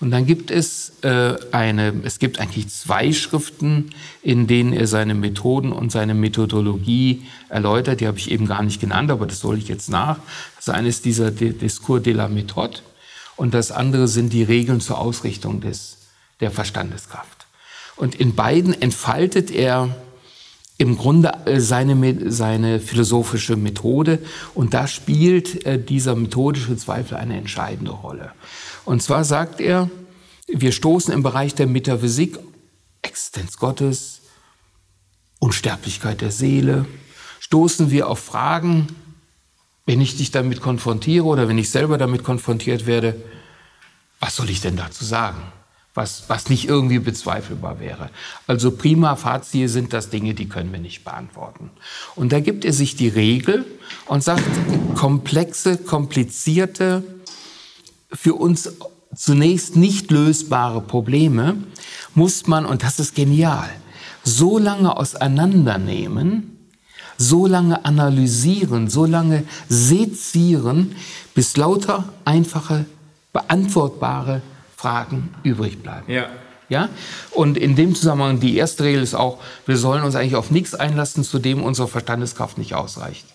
Und 0.00 0.10
dann 0.12 0.24
gibt 0.24 0.50
es 0.50 0.92
äh, 1.02 1.34
eine, 1.52 1.92
es 2.04 2.18
gibt 2.18 2.40
eigentlich 2.40 2.68
zwei 2.68 3.12
Schriften, 3.12 3.90
in 4.22 4.46
denen 4.46 4.72
er 4.72 4.86
seine 4.86 5.14
Methoden 5.14 5.72
und 5.72 5.92
seine 5.92 6.14
Methodologie 6.14 7.26
erläutert. 7.50 8.00
Die 8.00 8.06
habe 8.06 8.16
ich 8.16 8.30
eben 8.30 8.46
gar 8.46 8.62
nicht 8.62 8.80
genannt, 8.80 9.10
aber 9.10 9.26
das 9.26 9.44
hole 9.44 9.58
ich 9.58 9.68
jetzt 9.68 9.90
nach. 9.90 10.18
Das 10.56 10.70
eine 10.70 10.88
ist 10.88 11.04
dieser 11.04 11.30
Discours 11.30 12.02
de 12.02 12.14
la 12.14 12.28
Méthode 12.28 12.80
und 13.36 13.52
das 13.52 13.72
andere 13.72 14.08
sind 14.08 14.32
die 14.32 14.42
Regeln 14.42 14.80
zur 14.80 14.98
Ausrichtung 14.98 15.60
des, 15.60 15.98
der 16.40 16.50
Verstandeskraft. 16.50 17.46
Und 17.96 18.14
in 18.14 18.34
beiden 18.34 18.80
entfaltet 18.80 19.50
er 19.50 19.94
im 20.78 20.96
Grunde 20.96 21.32
äh, 21.44 21.60
seine, 21.60 22.30
seine 22.30 22.80
philosophische 22.80 23.56
Methode 23.56 24.18
und 24.54 24.72
da 24.72 24.86
spielt 24.86 25.66
äh, 25.66 25.78
dieser 25.78 26.16
methodische 26.16 26.74
Zweifel 26.78 27.18
eine 27.18 27.36
entscheidende 27.36 27.90
Rolle. 27.90 28.32
Und 28.84 29.02
zwar 29.02 29.24
sagt 29.24 29.60
er, 29.60 29.90
wir 30.46 30.72
stoßen 30.72 31.12
im 31.12 31.22
Bereich 31.22 31.54
der 31.54 31.66
Metaphysik, 31.66 32.38
Existenz 33.02 33.56
Gottes, 33.56 34.20
Unsterblichkeit 35.38 36.20
der 36.20 36.30
Seele, 36.30 36.86
stoßen 37.40 37.90
wir 37.90 38.08
auf 38.08 38.18
Fragen, 38.18 38.88
wenn 39.86 40.00
ich 40.00 40.16
dich 40.16 40.30
damit 40.30 40.60
konfrontiere 40.60 41.24
oder 41.24 41.48
wenn 41.48 41.58
ich 41.58 41.70
selber 41.70 41.98
damit 41.98 42.24
konfrontiert 42.24 42.86
werde, 42.86 43.16
was 44.18 44.36
soll 44.36 44.50
ich 44.50 44.60
denn 44.60 44.76
dazu 44.76 45.04
sagen? 45.04 45.42
was, 45.94 46.24
was 46.28 46.48
nicht 46.48 46.68
irgendwie 46.68 46.98
bezweifelbar 46.98 47.80
wäre. 47.80 48.10
Also 48.46 48.70
prima 48.70 49.16
facie 49.16 49.66
sind 49.66 49.92
das 49.92 50.08
Dinge, 50.08 50.34
die 50.34 50.48
können 50.48 50.72
wir 50.72 50.78
nicht 50.78 51.04
beantworten. 51.04 51.70
Und 52.14 52.32
da 52.32 52.40
gibt 52.40 52.64
er 52.64 52.72
sich 52.72 52.94
die 52.96 53.08
Regel 53.08 53.64
und 54.06 54.22
sagt, 54.22 54.44
komplexe, 54.94 55.76
komplizierte, 55.78 57.02
für 58.12 58.34
uns 58.34 58.70
zunächst 59.14 59.76
nicht 59.76 60.10
lösbare 60.10 60.80
Probleme 60.80 61.56
muss 62.14 62.46
man, 62.46 62.66
und 62.66 62.82
das 62.82 63.00
ist 63.00 63.14
genial, 63.14 63.68
so 64.22 64.58
lange 64.58 64.96
auseinandernehmen, 64.96 66.56
so 67.16 67.46
lange 67.46 67.84
analysieren, 67.84 68.88
so 68.88 69.04
lange 69.04 69.44
sezieren, 69.68 70.96
bis 71.34 71.56
lauter 71.56 72.04
einfache, 72.24 72.86
beantwortbare 73.32 74.42
Fragen 74.76 75.34
übrig 75.42 75.82
bleiben. 75.82 76.10
Ja. 76.10 76.26
Ja? 76.68 76.88
Und 77.32 77.58
in 77.58 77.76
dem 77.76 77.94
Zusammenhang, 77.94 78.40
die 78.40 78.56
erste 78.56 78.84
Regel 78.84 79.02
ist 79.02 79.14
auch, 79.14 79.38
wir 79.66 79.76
sollen 79.76 80.04
uns 80.04 80.14
eigentlich 80.14 80.36
auf 80.36 80.50
nichts 80.50 80.74
einlassen, 80.74 81.24
zu 81.24 81.38
dem 81.38 81.62
unsere 81.62 81.88
Verstandeskraft 81.88 82.58
nicht 82.58 82.74
ausreicht. 82.74 83.26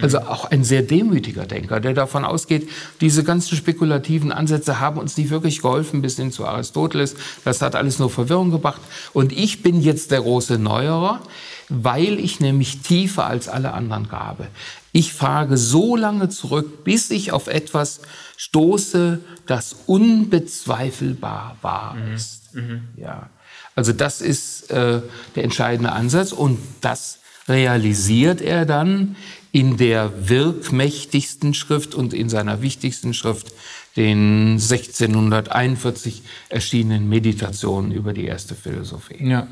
Also 0.00 0.20
auch 0.20 0.44
ein 0.46 0.64
sehr 0.64 0.82
demütiger 0.82 1.46
Denker, 1.46 1.80
der 1.80 1.94
davon 1.94 2.24
ausgeht, 2.24 2.68
diese 3.00 3.24
ganzen 3.24 3.56
spekulativen 3.56 4.32
Ansätze 4.32 4.80
haben 4.80 4.98
uns 4.98 5.16
nicht 5.16 5.30
wirklich 5.30 5.62
geholfen 5.62 6.02
bis 6.02 6.16
hin 6.16 6.32
zu 6.32 6.46
Aristoteles. 6.46 7.14
Das 7.44 7.62
hat 7.62 7.74
alles 7.74 7.98
nur 7.98 8.10
Verwirrung 8.10 8.50
gebracht. 8.50 8.80
Und 9.12 9.32
ich 9.32 9.62
bin 9.62 9.80
jetzt 9.80 10.10
der 10.10 10.20
große 10.20 10.58
Neuerer, 10.58 11.20
weil 11.68 12.18
ich 12.18 12.40
nämlich 12.40 12.80
tiefer 12.80 13.26
als 13.26 13.48
alle 13.48 13.72
anderen 13.72 14.08
grabe. 14.08 14.48
Ich 14.92 15.12
frage 15.12 15.56
so 15.56 15.96
lange 15.96 16.28
zurück, 16.28 16.84
bis 16.84 17.10
ich 17.10 17.32
auf 17.32 17.48
etwas 17.48 18.00
stoße, 18.36 19.20
das 19.46 19.76
unbezweifelbar 19.86 21.56
wahr 21.62 21.96
ist. 22.14 22.54
Mhm. 22.54 22.82
Ja. 22.96 23.28
Also 23.74 23.92
das 23.92 24.22
ist 24.22 24.70
äh, 24.70 25.02
der 25.34 25.44
entscheidende 25.44 25.92
Ansatz 25.92 26.32
und 26.32 26.58
das 26.80 27.18
realisiert 27.48 28.40
er 28.40 28.64
dann 28.64 29.16
in 29.56 29.78
der 29.78 30.28
wirkmächtigsten 30.28 31.54
Schrift 31.54 31.94
und 31.94 32.12
in 32.12 32.28
seiner 32.28 32.60
wichtigsten 32.60 33.14
Schrift, 33.14 33.54
den 33.96 34.58
1641 34.60 36.22
erschienenen 36.50 37.08
Meditationen 37.08 37.90
über 37.90 38.12
die 38.12 38.26
erste 38.26 38.54
Philosophie. 38.54 39.26
Ja. 39.26 39.46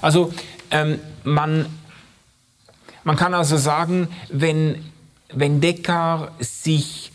Also 0.00 0.32
ähm, 0.70 1.00
man, 1.24 1.66
man 3.02 3.16
kann 3.16 3.34
also 3.34 3.56
sagen, 3.56 4.06
wenn, 4.30 4.76
wenn 5.34 5.60
Descartes 5.60 6.62
sich 6.62 7.10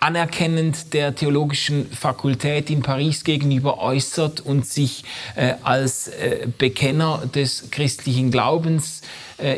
anerkennend 0.00 0.94
der 0.94 1.14
theologischen 1.14 1.92
Fakultät 1.92 2.70
in 2.70 2.80
Paris 2.80 3.22
gegenüber 3.22 3.80
äußert 3.80 4.40
und 4.40 4.64
sich 4.64 5.04
äh, 5.36 5.56
als 5.62 6.08
äh, 6.08 6.48
Bekenner 6.56 7.28
des 7.34 7.70
christlichen 7.70 8.30
Glaubens 8.30 9.02
äh, 9.02 9.04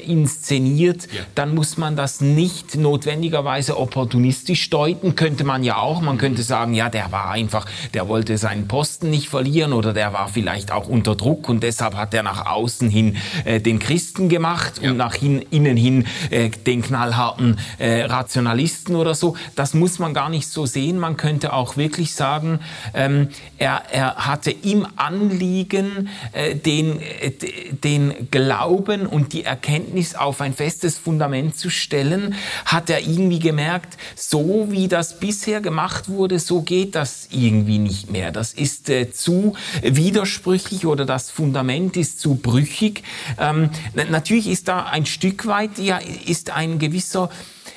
inszeniert, 0.07 1.05
ja. 1.13 1.21
dann 1.35 1.55
muss 1.55 1.77
man 1.77 1.97
das 1.97 2.21
nicht 2.21 2.77
notwendigerweise 2.77 3.79
opportunistisch 3.79 4.71
deuten. 4.71 5.15
Könnte 5.15 5.45
man 5.45 5.65
ja 5.65 5.77
auch. 5.77 6.01
Man 6.01 6.19
könnte 6.19 6.43
sagen, 6.43 6.75
ja, 6.75 6.89
der 6.89 7.13
war 7.13 7.31
einfach, 7.31 7.67
der 7.95 8.09
wollte 8.09 8.39
seinen 8.39 8.69
Posten 8.69 9.11
nicht 9.11 9.29
verlieren 9.29 9.73
oder 9.73 9.93
der 9.93 10.13
war 10.13 10.29
vielleicht 10.29 10.73
auch 10.73 10.89
unter 10.89 11.17
Druck 11.17 11.49
und 11.49 11.63
deshalb 11.63 11.97
hat 11.97 12.15
er 12.15 12.23
nach 12.23 12.47
außen 12.47 12.89
hin 12.89 13.17
äh, 13.45 13.61
den 13.61 13.79
Christen 13.79 14.29
gemacht 14.29 14.81
ja. 14.83 14.91
und 14.91 14.97
nach 14.97 15.15
hin, 15.15 15.45
innen 15.51 15.77
hin 15.77 16.07
äh, 16.31 16.51
den 16.51 16.83
knallharten 16.83 17.59
äh, 17.79 18.03
Rationalisten 18.03 18.97
oder 18.97 19.15
so. 19.15 19.37
Das 19.55 19.75
muss 19.75 19.99
man 19.99 20.15
gar 20.15 20.29
nicht 20.29 20.49
so 20.49 20.67
sehen. 20.67 20.99
Man 20.99 21.17
könnte 21.17 21.53
auch 21.53 21.77
wirklich 21.77 22.15
sagen, 22.15 22.61
ähm, 22.95 23.29
er, 23.59 23.83
er 23.91 24.17
hatte 24.17 24.51
im 24.51 24.87
Anliegen 24.97 26.09
äh, 26.33 26.55
den, 26.55 27.01
äh, 27.01 27.33
den 27.73 28.29
Glauben 28.31 29.07
und 29.07 29.33
die 29.33 29.45
Erkenntnis 29.45 29.72
Erkenntnis 29.73 30.15
auf 30.15 30.43
ein 30.43 30.53
festes 30.53 30.99
Fundament 30.99 31.57
zu 31.57 31.71
stellen, 31.71 32.35
hat 32.67 32.91
er 32.91 33.01
irgendwie 33.01 33.39
gemerkt, 33.39 33.97
so 34.15 34.67
wie 34.69 34.87
das 34.87 35.19
bisher 35.19 35.63
gemacht 35.63 36.11
wurde, 36.11 36.39
so 36.39 36.61
geht 36.61 36.95
das 36.95 37.29
irgendwie 37.31 37.79
nicht 37.79 38.11
mehr. 38.11 38.33
Das 38.33 38.53
ist 38.53 38.91
äh, 38.91 39.11
zu 39.11 39.55
widersprüchlich 39.83 40.85
oder 40.85 41.07
das 41.07 41.31
Fundament 41.31 41.97
ist 41.97 42.21
zu 42.21 42.35
brüchig. 42.35 43.03
Ähm, 43.39 43.71
natürlich 43.95 44.47
ist 44.47 44.69
da 44.69 44.83
ein 44.85 45.07
Stück 45.07 45.47
weit, 45.47 45.79
ja, 45.79 45.99
ist 46.27 46.51
ein 46.51 46.79
gewisser 46.79 47.31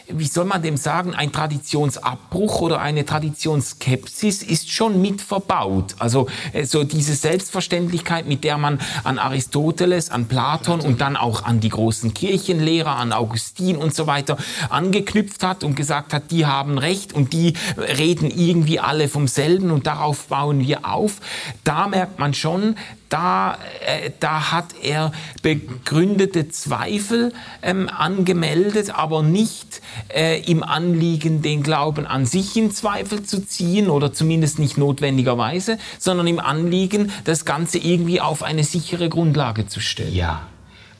wie 0.07 0.27
soll 0.27 0.45
man 0.45 0.61
dem 0.61 0.77
sagen, 0.77 1.13
ein 1.13 1.31
Traditionsabbruch 1.31 2.61
oder 2.61 2.79
eine 2.79 3.05
Traditionsskepsis 3.05 4.43
ist 4.43 4.71
schon 4.71 5.01
mit 5.01 5.21
verbaut. 5.21 5.95
Also 5.99 6.27
äh, 6.53 6.65
so 6.65 6.83
diese 6.83 7.15
Selbstverständlichkeit, 7.15 8.27
mit 8.27 8.43
der 8.43 8.57
man 8.57 8.79
an 9.03 9.19
Aristoteles, 9.19 10.09
an 10.09 10.27
Platon 10.27 10.81
und 10.81 11.01
dann 11.01 11.17
auch 11.17 11.43
an 11.43 11.59
die 11.59 11.69
großen 11.69 12.13
Kirchenlehrer, 12.13 12.95
an 12.95 13.13
Augustin 13.13 13.77
und 13.77 13.93
so 13.95 14.07
weiter 14.07 14.37
angeknüpft 14.69 15.43
hat 15.43 15.63
und 15.63 15.75
gesagt 15.75 16.13
hat, 16.13 16.31
die 16.31 16.45
haben 16.45 16.77
Recht 16.77 17.13
und 17.13 17.33
die 17.33 17.53
reden 17.77 18.29
irgendwie 18.29 18.79
alle 18.79 19.07
vom 19.07 19.27
selben 19.27 19.71
und 19.71 19.87
darauf 19.87 20.27
bauen 20.27 20.59
wir 20.59 20.85
auf. 20.85 21.21
Da 21.63 21.87
merkt 21.87 22.19
man 22.19 22.33
schon, 22.33 22.75
da, 23.09 23.57
äh, 23.85 24.11
da 24.19 24.51
hat 24.51 24.75
er 24.81 25.11
begründete 25.41 26.49
Zweifel 26.49 27.33
ähm, 27.61 27.89
angemeldet, 27.89 28.89
aber 28.97 29.23
nicht 29.23 29.81
äh, 30.13 30.41
im 30.49 30.63
Anliegen, 30.63 31.41
den 31.41 31.63
Glauben 31.63 32.07
an 32.07 32.25
sich 32.25 32.55
in 32.57 32.71
Zweifel 32.71 33.23
zu 33.23 33.45
ziehen 33.45 33.89
oder 33.89 34.13
zumindest 34.13 34.59
nicht 34.59 34.77
notwendigerweise, 34.77 35.77
sondern 35.99 36.27
im 36.27 36.39
Anliegen, 36.39 37.11
das 37.23 37.45
Ganze 37.45 37.77
irgendwie 37.77 38.21
auf 38.21 38.43
eine 38.43 38.63
sichere 38.63 39.09
Grundlage 39.09 39.67
zu 39.67 39.79
stellen. 39.79 40.13
Ja, 40.13 40.47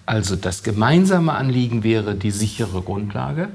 also 0.06 0.36
das 0.36 0.64
gemeinsame 0.64 1.34
Anliegen 1.34 1.84
wäre 1.84 2.16
die 2.16 2.32
sichere 2.32 2.82
Grundlage. 2.82 3.50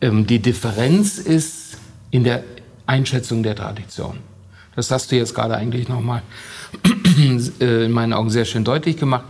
Ähm, 0.00 0.26
die 0.26 0.40
Differenz 0.40 1.18
ist 1.18 1.78
in 2.10 2.24
der 2.24 2.44
Einschätzung 2.86 3.42
der 3.42 3.56
Tradition. 3.56 4.18
Das 4.76 4.90
hast 4.90 5.10
du 5.12 5.16
jetzt 5.16 5.34
gerade 5.34 5.56
eigentlich 5.56 5.88
nochmal 5.88 6.22
in 7.60 7.90
meinen 7.90 8.12
Augen 8.12 8.30
sehr 8.30 8.44
schön 8.44 8.64
deutlich 8.64 8.96
gemacht. 8.96 9.24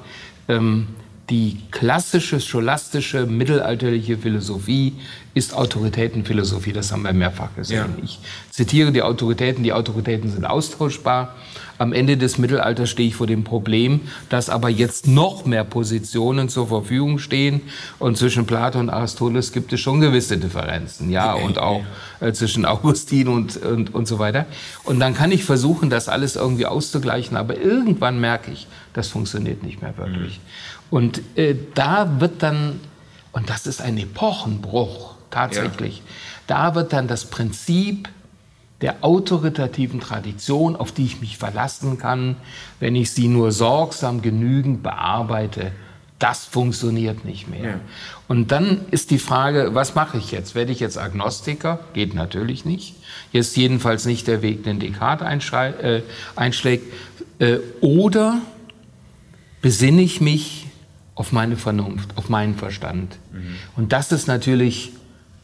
Ähm, 0.49 0.89
die 1.31 1.57
klassische, 1.71 2.39
scholastische, 2.39 3.25
mittelalterliche 3.25 4.19
Philosophie 4.19 4.93
ist 5.33 5.55
Autoritätenphilosophie. 5.55 6.73
Das 6.73 6.93
haben 6.93 7.03
wir 7.03 7.15
mehrfach 7.15 7.55
gesehen. 7.57 7.95
Ja. 7.97 8.05
Ich 8.05 8.19
zitiere 8.51 8.93
die 8.93 9.03
Autoritäten. 9.03 9.65
Die 9.65 9.73
Autoritäten 9.73 10.31
sind 10.31 10.45
austauschbar. 10.45 11.35
Am 11.79 11.93
Ende 11.93 12.17
des 12.17 12.39
Mittelalters 12.39 12.91
stehe 12.91 13.09
ich 13.09 13.17
vor 13.17 13.27
dem 13.27 13.43
Problem, 13.43 14.03
dass 14.29 14.49
aber 14.49 14.69
jetzt 14.69 15.09
noch 15.09 15.45
mehr 15.45 15.65
Positionen 15.65 16.49
zur 16.49 16.69
Verfügung 16.69 17.19
stehen. 17.19 17.63
Und 17.99 18.17
zwischen 18.17 18.47
Plato 18.47 18.79
und 18.79 18.91
Aristoteles 18.91 19.53
gibt 19.53 19.73
es 19.73 19.81
schon 19.81 20.01
gewisse 20.01 20.39
Differenzen. 20.39 21.11
Ja, 21.11 21.35
und 21.35 21.59
auch 21.59 21.83
äh, 22.21 22.33
zwischen 22.33 22.65
Augustin 22.65 23.29
und, 23.29 23.57
und, 23.57 23.95
und 23.95 24.07
so 24.07 24.19
weiter. 24.19 24.47
Und 24.85 25.01
dann 25.01 25.15
kann 25.15 25.33
ich 25.33 25.45
versuchen, 25.45 25.91
das 25.91 26.09
alles 26.09 26.37
irgendwie 26.37 26.67
auszugleichen. 26.67 27.37
Aber 27.37 27.57
irgendwann 27.59 28.21
merke 28.21 28.53
ich, 28.53 28.67
das 28.93 29.09
funktioniert 29.09 29.63
nicht 29.63 29.83
mehr 29.83 29.97
wirklich. 29.99 30.39
Mhm. 30.39 30.97
Und 30.97 31.23
äh, 31.37 31.57
da 31.75 32.21
wird 32.21 32.43
dann, 32.43 32.81
und 33.33 33.51
das 33.51 33.67
ist 33.67 33.83
ein 33.83 33.99
Epochenbruch 33.99 35.15
tatsächlich, 35.31 35.99
ja. 35.99 36.05
da 36.47 36.75
wird 36.77 36.93
dann 36.93 37.09
das 37.09 37.25
Prinzip 37.25 38.09
der 38.85 39.03
autoritativen 39.03 39.99
Tradition, 39.99 40.77
auf 40.77 40.93
die 40.93 41.07
ich 41.07 41.23
mich 41.23 41.39
verlassen 41.39 41.97
kann, 41.97 42.37
wenn 42.81 42.95
ich 42.95 43.13
sie 43.13 43.29
nur 43.29 43.51
sorgsam 43.51 44.21
genügend 44.21 44.83
bearbeite, 44.83 45.73
das 46.19 46.45
funktioniert 46.45 47.25
nicht 47.25 47.49
mehr. 47.49 47.65
Ja. 47.65 47.81
Und 48.29 48.53
dann 48.53 48.83
ist 48.91 49.11
die 49.11 49.19
Frage, 49.19 49.75
was 49.75 49.95
mache 49.95 50.19
ich 50.19 50.33
jetzt? 50.33 50.55
Werde 50.55 50.71
ich 50.71 50.81
jetzt 50.81 50.99
Agnostiker? 50.99 51.81
Geht 51.95 52.13
natürlich 52.13 52.67
nicht. 52.67 52.95
Jetzt 53.33 53.57
jedenfalls 53.57 54.05
nicht 54.05 54.27
der 54.27 54.43
Weg, 54.43 54.65
den 54.65 54.81
Descartes 54.81 55.51
äh, 55.51 56.03
einschlägt. 56.37 56.93
Äh, 57.39 57.61
oder 57.81 58.43
besinne 59.63 60.03
ich 60.03 60.21
mich 60.21 60.67
auf 61.15 61.33
meine 61.33 61.57
Vernunft, 61.57 62.19
auf 62.19 62.29
meinen 62.29 62.55
Verstand? 62.55 63.17
Mhm. 63.33 63.57
Und 63.77 63.93
das 63.93 64.13
ist 64.13 64.27
natürlich 64.27 64.93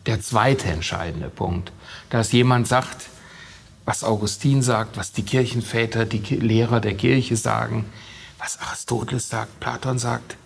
der 0.04 0.20
zweite 0.20 0.68
entscheidende 0.68 1.30
Punkt, 1.30 1.72
dass 2.10 2.32
jemand 2.32 2.68
sagt, 2.68 3.06
was 3.90 4.04
Augustin 4.04 4.62
sagt, 4.62 4.96
was 4.96 5.10
die 5.10 5.24
Kirchenväter, 5.24 6.04
die 6.04 6.20
Lehrer 6.36 6.80
der 6.80 6.94
Kirche 6.94 7.34
sagen, 7.34 7.86
was 8.38 8.60
Aristoteles 8.60 9.28
sagt, 9.28 9.58
Platon 9.58 9.98
sagt, 9.98 10.36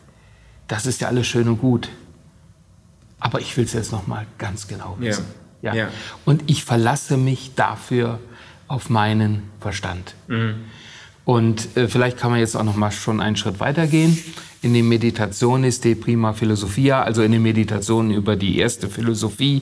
das 0.66 0.86
ist 0.86 1.02
ja 1.02 1.08
alles 1.08 1.26
schön 1.26 1.46
und 1.48 1.58
gut. 1.58 1.90
Aber 3.20 3.42
ich 3.42 3.54
will 3.58 3.66
es 3.66 3.74
jetzt 3.74 3.92
noch 3.92 4.06
mal 4.06 4.24
ganz 4.38 4.66
genau 4.66 4.96
wissen. 4.98 5.26
Ja. 5.60 5.74
ja. 5.74 5.88
Und 6.24 6.50
ich 6.50 6.64
verlasse 6.64 7.18
mich 7.18 7.54
dafür 7.54 8.18
auf 8.66 8.88
meinen 8.88 9.42
Verstand. 9.60 10.14
Mhm. 10.26 10.54
Und 11.26 11.76
äh, 11.76 11.86
vielleicht 11.86 12.16
kann 12.16 12.30
man 12.30 12.40
jetzt 12.40 12.56
auch 12.56 12.64
noch 12.64 12.76
mal 12.76 12.92
schon 12.92 13.20
einen 13.20 13.36
Schritt 13.36 13.60
weitergehen. 13.60 14.16
In 14.62 14.72
den 14.72 14.88
Meditationen 14.88 15.70
de 15.82 15.94
prima 15.96 16.32
philosophia, 16.32 17.02
also 17.02 17.20
in 17.20 17.32
den 17.32 17.42
Meditationen 17.42 18.10
über 18.10 18.36
die 18.36 18.56
erste 18.56 18.88
Philosophie. 18.88 19.60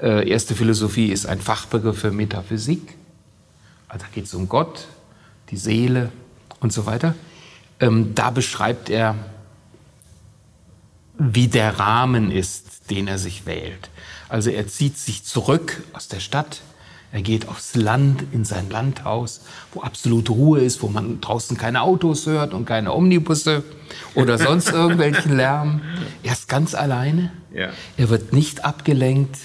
Äh, 0.00 0.28
erste 0.28 0.56
Philosophie 0.56 1.12
ist 1.12 1.26
ein 1.26 1.40
Fachbegriff 1.40 2.00
für 2.00 2.10
Metaphysik. 2.10 2.96
Also 3.90 4.04
da 4.04 4.10
geht 4.14 4.24
es 4.24 4.34
um 4.34 4.48
Gott, 4.48 4.86
die 5.50 5.56
Seele 5.56 6.12
und 6.60 6.72
so 6.72 6.86
weiter. 6.86 7.14
Ähm, 7.80 8.14
da 8.14 8.30
beschreibt 8.30 8.88
er, 8.88 9.16
wie 11.18 11.48
der 11.48 11.78
Rahmen 11.78 12.30
ist, 12.30 12.90
den 12.90 13.08
er 13.08 13.18
sich 13.18 13.46
wählt. 13.46 13.90
Also 14.28 14.50
er 14.50 14.68
zieht 14.68 14.96
sich 14.96 15.24
zurück 15.24 15.82
aus 15.92 16.08
der 16.08 16.20
Stadt, 16.20 16.62
er 17.12 17.22
geht 17.22 17.48
aufs 17.48 17.74
Land, 17.74 18.22
in 18.30 18.44
sein 18.44 18.70
Landhaus, 18.70 19.40
wo 19.72 19.80
absolute 19.80 20.30
Ruhe 20.30 20.60
ist, 20.60 20.80
wo 20.80 20.86
man 20.86 21.20
draußen 21.20 21.56
keine 21.56 21.82
Autos 21.82 22.26
hört 22.26 22.54
und 22.54 22.66
keine 22.66 22.94
Omnibusse 22.94 23.64
oder 24.14 24.38
sonst 24.38 24.68
irgendwelchen 24.72 25.36
Lärm. 25.36 25.80
Er 26.22 26.32
ist 26.32 26.48
ganz 26.48 26.76
alleine. 26.76 27.32
Ja. 27.52 27.70
Er 27.96 28.10
wird 28.10 28.32
nicht 28.32 28.64
abgelenkt. 28.64 29.36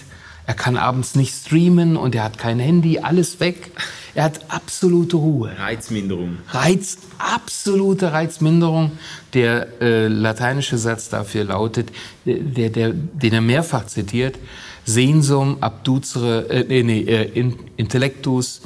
Er 0.46 0.54
kann 0.54 0.78
abends 0.78 1.16
nicht 1.16 1.34
streamen 1.34 1.98
und 1.98 2.14
er 2.14 2.24
hat 2.24 2.38
kein 2.38 2.60
Handy, 2.60 3.00
alles 3.00 3.40
weg. 3.40 3.72
Er 4.16 4.24
hat 4.24 4.40
absolute 4.48 5.18
Ruhe. 5.18 5.52
Reizminderung. 5.60 6.38
Reiz, 6.48 6.98
absolute 7.18 8.14
Reizminderung. 8.14 8.92
Der 9.34 9.82
äh, 9.82 10.08
lateinische 10.08 10.78
Satz 10.78 11.10
dafür 11.10 11.44
lautet, 11.44 11.92
der, 12.24 12.70
der, 12.70 12.94
den 12.94 13.34
er 13.34 13.42
mehrfach 13.42 13.88
zitiert, 13.88 14.40
sensum 14.86 15.58
abducere, 15.60 16.50
äh, 16.50 16.64
nee, 16.64 16.84
nee, 16.84 17.02
äh, 17.02 17.54
intellectus, 17.76 18.62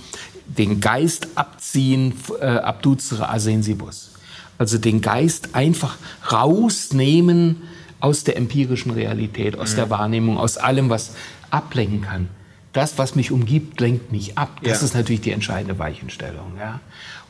den 0.45 0.79
Geist 0.79 1.29
abziehen, 1.33 2.13
äh, 2.39 2.45
abducere 2.45 3.29
asensibus. 3.29 4.11
Also 4.59 4.77
den 4.77 5.01
Geist 5.01 5.55
einfach 5.55 5.97
rausnehmen 6.31 7.63
aus 7.99 8.23
der 8.23 8.37
empirischen 8.37 8.91
Realität, 8.91 9.57
aus 9.57 9.71
mhm. 9.71 9.75
der 9.77 9.89
Wahrnehmung, 9.89 10.37
aus 10.37 10.57
allem, 10.57 10.91
was 10.91 11.15
ablenken 11.49 12.01
kann. 12.01 12.29
Das, 12.73 12.97
was 12.97 13.15
mich 13.15 13.31
umgibt, 13.31 13.79
lenkt 13.79 14.11
mich 14.11 14.37
ab. 14.37 14.59
Das 14.63 14.81
ja. 14.81 14.85
ist 14.85 14.93
natürlich 14.93 15.21
die 15.21 15.31
entscheidende 15.31 15.79
Weichenstellung. 15.79 16.53
Ja? 16.59 16.79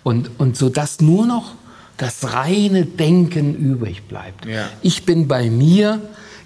Und, 0.03 0.31
und 0.39 0.57
so, 0.57 0.69
dass 0.69 0.99
nur 1.01 1.25
noch 1.25 1.53
das 1.97 2.33
reine 2.33 2.85
Denken 2.85 3.55
übrig 3.55 4.03
bleibt. 4.03 4.45
Ja. 4.45 4.69
Ich 4.81 5.05
bin 5.05 5.27
bei 5.27 5.49
mir, 5.49 6.01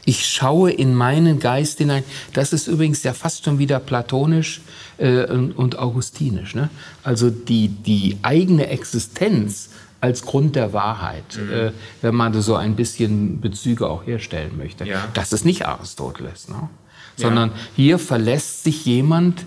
ich 0.05 0.25
schaue 0.27 0.71
in 0.71 0.93
meinen 0.95 1.39
Geist 1.39 1.77
hinein. 1.77 2.03
Das 2.33 2.53
ist 2.53 2.67
übrigens 2.67 3.03
ja 3.03 3.13
fast 3.13 3.45
schon 3.45 3.59
wieder 3.59 3.79
platonisch 3.79 4.61
äh, 4.97 5.25
und, 5.25 5.77
augustinisch. 5.77 6.55
Ne? 6.55 6.69
Also 7.03 7.29
die, 7.29 7.69
die 7.69 8.17
eigene 8.23 8.67
Existenz 8.67 9.69
als 10.01 10.23
Grund 10.23 10.55
der 10.55 10.73
Wahrheit, 10.73 11.37
mhm. 11.37 11.53
äh, 11.53 11.71
wenn 12.01 12.15
man 12.15 12.39
so 12.41 12.55
ein 12.55 12.75
bisschen 12.75 13.39
Bezüge 13.39 13.87
auch 13.87 14.05
herstellen 14.05 14.57
möchte. 14.57 14.85
Ja. 14.85 15.07
Das 15.13 15.31
ist 15.31 15.45
nicht 15.45 15.65
Aristoteles, 15.65 16.49
ne? 16.49 16.69
Sondern 17.15 17.49
ja. 17.49 17.55
hier 17.75 17.99
verlässt 17.99 18.63
sich 18.63 18.85
jemand 18.85 19.45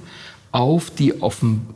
auf 0.53 0.91
die 0.91 1.21
offen 1.21 1.67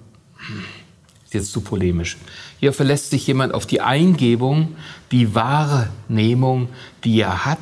jetzt 1.32 1.52
zu 1.52 1.60
polemisch. 1.60 2.16
Hier 2.58 2.72
verlässt 2.72 3.10
sich 3.10 3.26
jemand 3.26 3.54
auf 3.54 3.66
die 3.66 3.80
Eingebung, 3.80 4.76
die 5.12 5.34
wahre 5.34 5.90
Nehmung, 6.08 6.68
die 7.04 7.20
er 7.20 7.44
hat, 7.44 7.58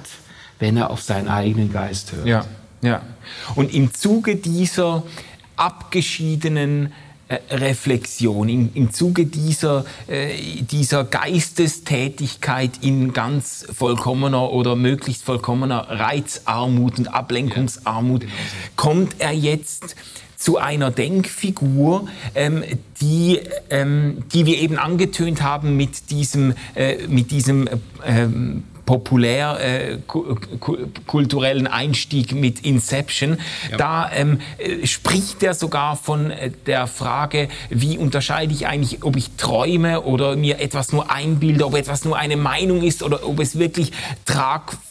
wenn 0.59 0.77
er 0.77 0.91
auf 0.91 1.03
seinen 1.03 1.29
eigenen 1.29 1.73
Geist 1.73 2.12
hört. 2.12 2.27
Ja, 2.27 2.45
ja. 2.83 3.03
Und 3.55 3.75
im 3.75 3.93
Zuge 3.93 4.37
dieser 4.37 5.03
abgeschiedenen 5.57 6.93
Reflexion, 7.51 8.49
im, 8.49 8.71
im 8.75 8.93
Zuge 8.93 9.27
dieser, 9.27 9.85
äh, 10.07 10.31
dieser 10.62 11.05
Geistestätigkeit 11.05 12.73
in 12.81 13.12
ganz 13.12 13.67
vollkommener 13.73 14.51
oder 14.51 14.77
möglichst 14.77 15.25
vollkommener 15.25 15.88
Reizarmut 15.88 16.99
und 16.99 17.09
Ablenkungsarmut, 17.09 18.23
ja, 18.23 18.29
genau 18.29 18.38
kommt 18.77 19.17
er 19.19 19.33
jetzt 19.33 19.97
zu 20.37 20.57
einer 20.57 20.91
Denkfigur, 20.91 22.07
ähm, 22.35 22.62
die, 23.01 23.41
ähm, 23.71 24.23
die 24.33 24.47
wir 24.47 24.59
eben 24.59 24.79
angetönt 24.79 25.43
haben 25.43 25.77
mit 25.77 26.11
diesem, 26.11 26.55
äh, 26.75 27.07
mit 27.09 27.33
diesem 27.33 27.69
ähm, 28.05 28.62
populär 28.88 29.59
äh, 29.61 29.98
kulturellen 31.07 31.66
Einstieg 31.66 32.33
mit 32.33 32.64
Inception. 32.64 33.37
Ja. 33.70 33.77
Da 33.77 34.11
ähm, 34.14 34.40
äh, 34.57 34.87
spricht 34.87 35.42
er 35.42 35.53
sogar 35.53 35.94
von 35.94 36.31
äh, 36.31 36.51
der 36.64 36.87
Frage, 36.87 37.51
wie 37.68 37.98
unterscheide 37.98 38.55
ich 38.55 38.66
eigentlich, 38.66 39.05
ob 39.05 39.16
ich 39.16 39.33
träume 39.37 40.01
oder 40.05 40.37
mir 40.37 40.59
etwas 40.59 40.90
nur 40.90 41.11
einbilde, 41.11 41.66
ob 41.66 41.74
etwas 41.74 42.07
nur 42.07 42.16
eine 42.16 42.38
Meinung 42.38 42.83
ist 42.83 43.03
oder 43.03 43.29
ob 43.29 43.40
es 43.40 43.59
wirklich 43.59 43.92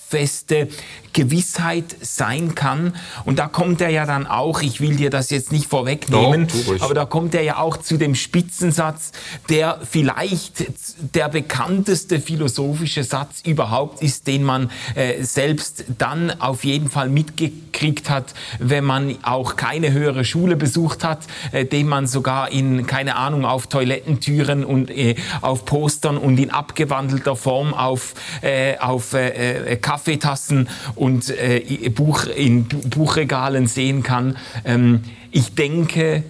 tragfeste 0.07 0.67
Gewissheit 1.13 1.95
sein 2.01 2.53
kann. 2.53 2.95
Und 3.25 3.39
da 3.39 3.47
kommt 3.47 3.81
er 3.81 3.89
ja 3.89 4.05
dann 4.05 4.27
auch, 4.27 4.61
ich 4.61 4.81
will 4.81 4.97
dir 4.97 5.09
das 5.09 5.31
jetzt 5.31 5.51
nicht 5.51 5.67
vorwegnehmen, 5.67 6.47
Doch, 6.47 6.81
aber 6.81 6.93
da 6.93 7.05
kommt 7.05 7.33
er 7.33 7.41
ja 7.41 7.57
auch 7.57 7.77
zu 7.77 7.97
dem 7.97 8.13
Spitzensatz, 8.13 9.13
der 9.49 9.79
vielleicht 9.89 10.67
der 11.15 11.29
bekannteste 11.29 12.19
philosophische 12.19 13.03
Satz 13.03 13.41
überhaupt 13.43 14.03
ist, 14.03 14.27
den 14.27 14.43
man 14.43 14.69
äh, 14.93 15.23
selbst 15.23 15.85
dann 15.97 16.39
auf 16.39 16.63
jeden 16.63 16.89
Fall 16.89 17.09
mitgekriegt 17.09 18.11
hat, 18.11 18.35
wenn 18.59 18.83
man 18.83 19.17
auch 19.23 19.55
keine 19.55 19.91
höhere 19.91 20.23
Schule 20.23 20.55
besucht 20.55 21.03
hat, 21.03 21.21
äh, 21.51 21.65
den 21.65 21.87
man 21.87 22.05
sogar 22.05 22.51
in, 22.51 22.85
keine 22.85 23.15
Ahnung, 23.15 23.43
auf 23.43 23.65
Toilettentüren 23.65 24.63
und 24.63 24.91
äh, 24.91 25.15
auf 25.41 25.65
Postern 25.65 26.17
und 26.17 26.37
in 26.37 26.51
abgewandelter 26.51 27.35
Form 27.35 27.73
auf, 27.73 28.13
äh, 28.43 28.77
auf 28.77 29.13
äh, 29.13 29.71
äh, 29.71 29.77
Kaffeetassen 29.97 30.69
und 30.95 31.29
äh, 31.29 31.89
Buch, 31.89 32.25
in 32.25 32.65
Buchregalen 32.65 33.67
sehen 33.67 34.03
kann. 34.03 34.37
Ähm, 34.63 35.01
ich 35.31 35.55
denke, 35.55 36.23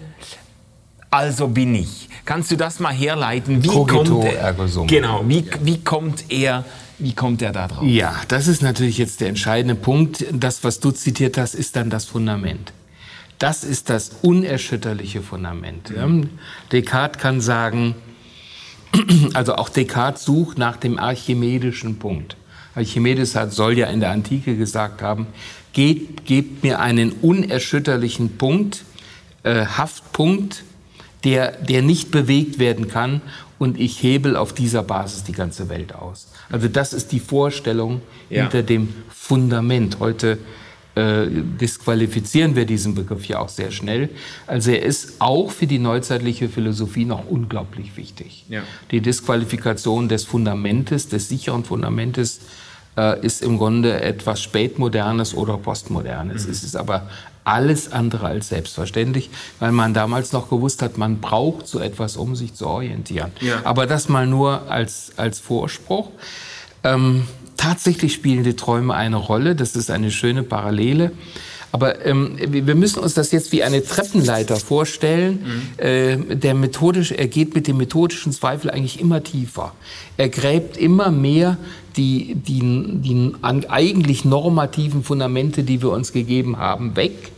also 1.11 1.47
bin 1.49 1.75
ich. 1.75 2.07
Kannst 2.25 2.51
du 2.51 2.55
das 2.55 2.79
mal 2.79 2.93
herleiten? 2.93 3.63
Wie 3.63 3.67
Cogito 3.67 4.21
kommt 4.21 4.33
er, 4.33 4.53
Genau, 4.87 5.23
wie, 5.27 5.45
wie 5.61 5.83
kommt 5.83 6.25
er 6.29 6.63
wie 6.99 7.13
kommt 7.13 7.43
er 7.43 7.51
da 7.51 7.67
drauf? 7.67 7.83
Ja, 7.83 8.15
das 8.27 8.47
ist 8.47 8.63
natürlich 8.63 8.97
jetzt 8.97 9.21
der 9.21 9.27
entscheidende 9.27 9.75
Punkt. 9.75 10.25
Das, 10.31 10.63
was 10.63 10.79
du 10.79 10.89
zitiert 10.89 11.37
hast, 11.37 11.53
ist 11.53 11.75
dann 11.75 11.91
das 11.91 12.05
Fundament. 12.05 12.73
Das 13.37 13.63
ist 13.63 13.91
das 13.91 14.13
unerschütterliche 14.23 15.21
Fundament. 15.21 15.95
Mhm. 15.95 16.31
Descartes 16.71 17.21
kann 17.21 17.39
sagen, 17.39 17.93
also 19.35 19.57
auch 19.57 19.69
Descartes 19.69 20.25
sucht 20.25 20.57
nach 20.57 20.77
dem 20.77 20.97
archimedischen 20.97 21.99
Punkt. 21.99 22.35
Archimedes 22.77 23.35
hat, 23.35 23.51
soll 23.53 23.77
ja 23.77 23.87
in 23.87 23.99
der 23.99 24.11
Antike 24.11 24.55
gesagt 24.55 25.01
haben, 25.01 25.27
gebt, 25.73 26.25
gebt 26.25 26.63
mir 26.63 26.79
einen 26.79 27.11
unerschütterlichen 27.11 28.37
Punkt, 28.37 28.85
äh, 29.43 29.65
Haftpunkt, 29.65 30.63
der, 31.23 31.51
der 31.51 31.81
nicht 31.81 32.11
bewegt 32.11 32.59
werden 32.59 32.87
kann 32.87 33.21
und 33.59 33.79
ich 33.79 34.01
hebel 34.01 34.35
auf 34.35 34.53
dieser 34.53 34.83
Basis 34.83 35.23
die 35.23 35.31
ganze 35.33 35.67
Welt 35.69 35.95
aus. 35.95 36.29
Also 36.49 36.67
das 36.67 36.93
ist 36.93 37.11
die 37.11 37.19
Vorstellung 37.19 38.01
ja. 38.29 38.43
hinter 38.43 38.63
dem 38.63 38.93
Fundament. 39.09 39.99
Heute 39.99 40.37
äh, 40.95 41.27
disqualifizieren 41.29 42.55
wir 42.55 42.65
diesen 42.65 42.95
Begriff 42.95 43.25
ja 43.27 43.39
auch 43.39 43.49
sehr 43.49 43.71
schnell. 43.71 44.09
Also 44.45 44.71
er 44.71 44.83
ist 44.83 45.15
auch 45.19 45.51
für 45.51 45.67
die 45.67 45.79
neuzeitliche 45.79 46.49
Philosophie 46.49 47.05
noch 47.05 47.27
unglaublich 47.27 47.97
wichtig. 47.97 48.45
Ja. 48.49 48.63
Die 48.91 49.01
Disqualifikation 49.01 50.09
des 50.09 50.23
Fundamentes, 50.23 51.09
des 51.09 51.29
sicheren 51.29 51.65
Fundamentes 51.65 52.39
äh, 52.97 53.23
ist 53.25 53.41
im 53.41 53.57
Grunde 53.57 54.01
etwas 54.01 54.41
Spätmodernes 54.41 55.35
oder 55.35 55.57
Postmodernes. 55.57 56.45
Mhm. 56.45 56.51
Es 56.51 56.63
ist 56.63 56.75
aber 56.75 57.03
alles 57.43 57.93
andere 57.93 58.25
als 58.25 58.49
selbstverständlich, 58.49 59.29
weil 59.59 59.71
man 59.71 59.93
damals 59.93 60.33
noch 60.33 60.49
gewusst 60.49 60.81
hat, 60.81 60.97
man 60.97 61.21
braucht 61.21 61.67
so 61.67 61.79
etwas, 61.79 62.17
um 62.17 62.35
sich 62.35 62.53
zu 62.55 62.67
orientieren. 62.67 63.31
Ja. 63.39 63.61
Aber 63.63 63.87
das 63.87 64.09
mal 64.09 64.27
nur 64.27 64.69
als, 64.69 65.13
als 65.15 65.39
Vorspruch. 65.39 66.09
Ähm, 66.83 67.25
tatsächlich 67.55 68.13
spielen 68.13 68.43
die 68.43 68.55
Träume 68.55 68.93
eine 68.95 69.15
Rolle. 69.15 69.55
Das 69.55 69.77
ist 69.77 69.89
eine 69.89 70.11
schöne 70.11 70.43
Parallele. 70.43 71.11
Aber 71.71 72.05
ähm, 72.05 72.37
wir 72.39 72.75
müssen 72.75 72.99
uns 72.99 73.13
das 73.13 73.31
jetzt 73.31 73.51
wie 73.51 73.63
eine 73.63 73.83
Treppenleiter 73.83 74.57
vorstellen. 74.57 75.71
Mhm. 75.77 75.85
Äh, 75.85 76.35
der 76.35 76.53
methodisch, 76.53 77.11
er 77.11 77.27
geht 77.27 77.55
mit 77.55 77.67
dem 77.67 77.77
methodischen 77.77 78.31
Zweifel 78.31 78.71
eigentlich 78.71 78.99
immer 78.99 79.23
tiefer. 79.23 79.73
Er 80.15 80.29
gräbt 80.29 80.77
immer 80.77 81.11
mehr 81.11 81.57
die, 81.97 82.35
die, 82.35 82.61
die 82.61 83.33
eigentlich 83.41 84.23
normativen 84.23 85.03
Fundamente, 85.03 85.63
die 85.63 85.81
wir 85.81 85.91
uns 85.91 86.13
gegeben 86.13 86.57
haben, 86.57 86.95
weg 86.95 87.31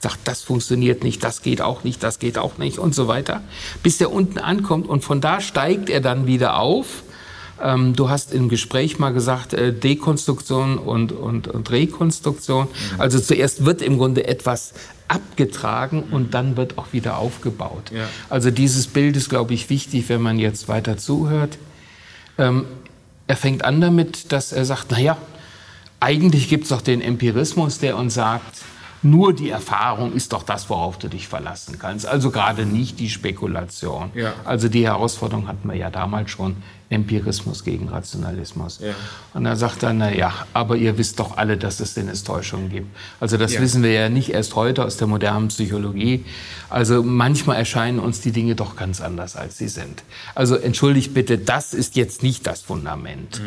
sagt, 0.00 0.28
das 0.28 0.42
funktioniert 0.42 1.02
nicht, 1.04 1.24
das 1.24 1.42
geht 1.42 1.60
auch 1.60 1.82
nicht, 1.82 2.02
das 2.02 2.18
geht 2.18 2.38
auch 2.38 2.58
nicht 2.58 2.78
und 2.78 2.94
so 2.94 3.08
weiter, 3.08 3.42
bis 3.82 4.00
er 4.00 4.12
unten 4.12 4.38
ankommt 4.38 4.88
und 4.88 5.02
von 5.02 5.20
da 5.20 5.40
steigt 5.40 5.90
er 5.90 6.00
dann 6.00 6.26
wieder 6.26 6.58
auf 6.60 7.02
ähm, 7.62 7.94
du 7.94 8.08
hast 8.08 8.32
im 8.32 8.48
Gespräch 8.48 8.98
mal 8.98 9.12
gesagt, 9.12 9.54
äh, 9.54 9.72
Dekonstruktion 9.72 10.78
und, 10.78 11.12
und, 11.12 11.48
und 11.48 11.70
Rekonstruktion. 11.70 12.66
Mhm. 12.66 13.00
Also 13.00 13.18
zuerst 13.18 13.64
wird 13.64 13.82
im 13.82 13.98
Grunde 13.98 14.26
etwas 14.26 14.74
abgetragen 15.08 16.04
mhm. 16.06 16.12
und 16.12 16.34
dann 16.34 16.56
wird 16.56 16.78
auch 16.78 16.92
wieder 16.92 17.18
aufgebaut. 17.18 17.90
Ja. 17.92 18.04
Also 18.28 18.50
dieses 18.50 18.86
Bild 18.86 19.16
ist, 19.16 19.28
glaube 19.28 19.54
ich, 19.54 19.70
wichtig, 19.70 20.08
wenn 20.08 20.22
man 20.22 20.38
jetzt 20.38 20.68
weiter 20.68 20.96
zuhört. 20.96 21.58
Ähm, 22.38 22.66
er 23.26 23.36
fängt 23.36 23.64
an 23.64 23.80
damit, 23.80 24.32
dass 24.32 24.52
er 24.52 24.64
sagt, 24.64 24.90
naja, 24.90 25.16
eigentlich 26.00 26.48
gibt 26.48 26.64
es 26.64 26.70
doch 26.70 26.82
den 26.82 27.00
Empirismus, 27.00 27.78
der 27.78 27.96
uns 27.96 28.14
sagt, 28.14 28.62
nur 29.02 29.32
die 29.32 29.50
Erfahrung 29.50 30.12
ist 30.12 30.32
doch 30.32 30.42
das, 30.42 30.68
worauf 30.68 30.98
du 30.98 31.08
dich 31.08 31.28
verlassen 31.28 31.78
kannst. 31.78 32.06
Also 32.06 32.30
gerade 32.30 32.66
nicht 32.66 32.98
die 32.98 33.08
Spekulation. 33.08 34.10
Ja. 34.14 34.34
Also 34.44 34.68
die 34.68 34.84
Herausforderung 34.84 35.48
hatten 35.48 35.68
wir 35.68 35.76
ja 35.76 35.90
damals 35.90 36.30
schon, 36.30 36.56
Empirismus 36.88 37.64
gegen 37.64 37.88
Rationalismus. 37.88 38.78
Ja. 38.80 38.94
Und 39.34 39.44
dann 39.44 39.56
sagt 39.56 39.82
er, 39.82 39.92
na 39.92 40.12
ja, 40.14 40.32
aber 40.52 40.76
ihr 40.76 40.96
wisst 40.98 41.18
doch 41.18 41.36
alle, 41.36 41.56
dass 41.56 41.80
es 41.80 41.94
Sinnestäuschungen 41.94 42.70
gibt. 42.70 42.86
Also 43.18 43.36
das 43.36 43.54
Ja. 43.54 43.60
wissen 43.60 43.82
wir 43.82 43.92
ja 43.92 44.08
nicht 44.08 44.30
erst 44.30 44.54
heute 44.54 44.84
aus 44.84 44.96
der 44.96 45.08
modernen 45.08 45.48
Psychologie. 45.48 46.24
Also 46.70 47.02
manchmal 47.02 47.56
erscheinen 47.56 47.98
uns 47.98 48.20
die 48.20 48.30
Dinge 48.30 48.54
doch 48.54 48.76
ganz 48.76 49.00
anders, 49.00 49.34
als 49.34 49.58
sie 49.58 49.68
sind. 49.68 50.04
Also 50.36 50.54
entschuldigt 50.56 51.12
bitte, 51.12 51.38
das 51.38 51.74
ist 51.74 51.96
jetzt 51.96 52.22
nicht 52.22 52.46
das 52.46 52.62
Fundament. 52.62 53.40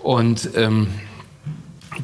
Und 0.00 0.50
ähm, 0.56 0.88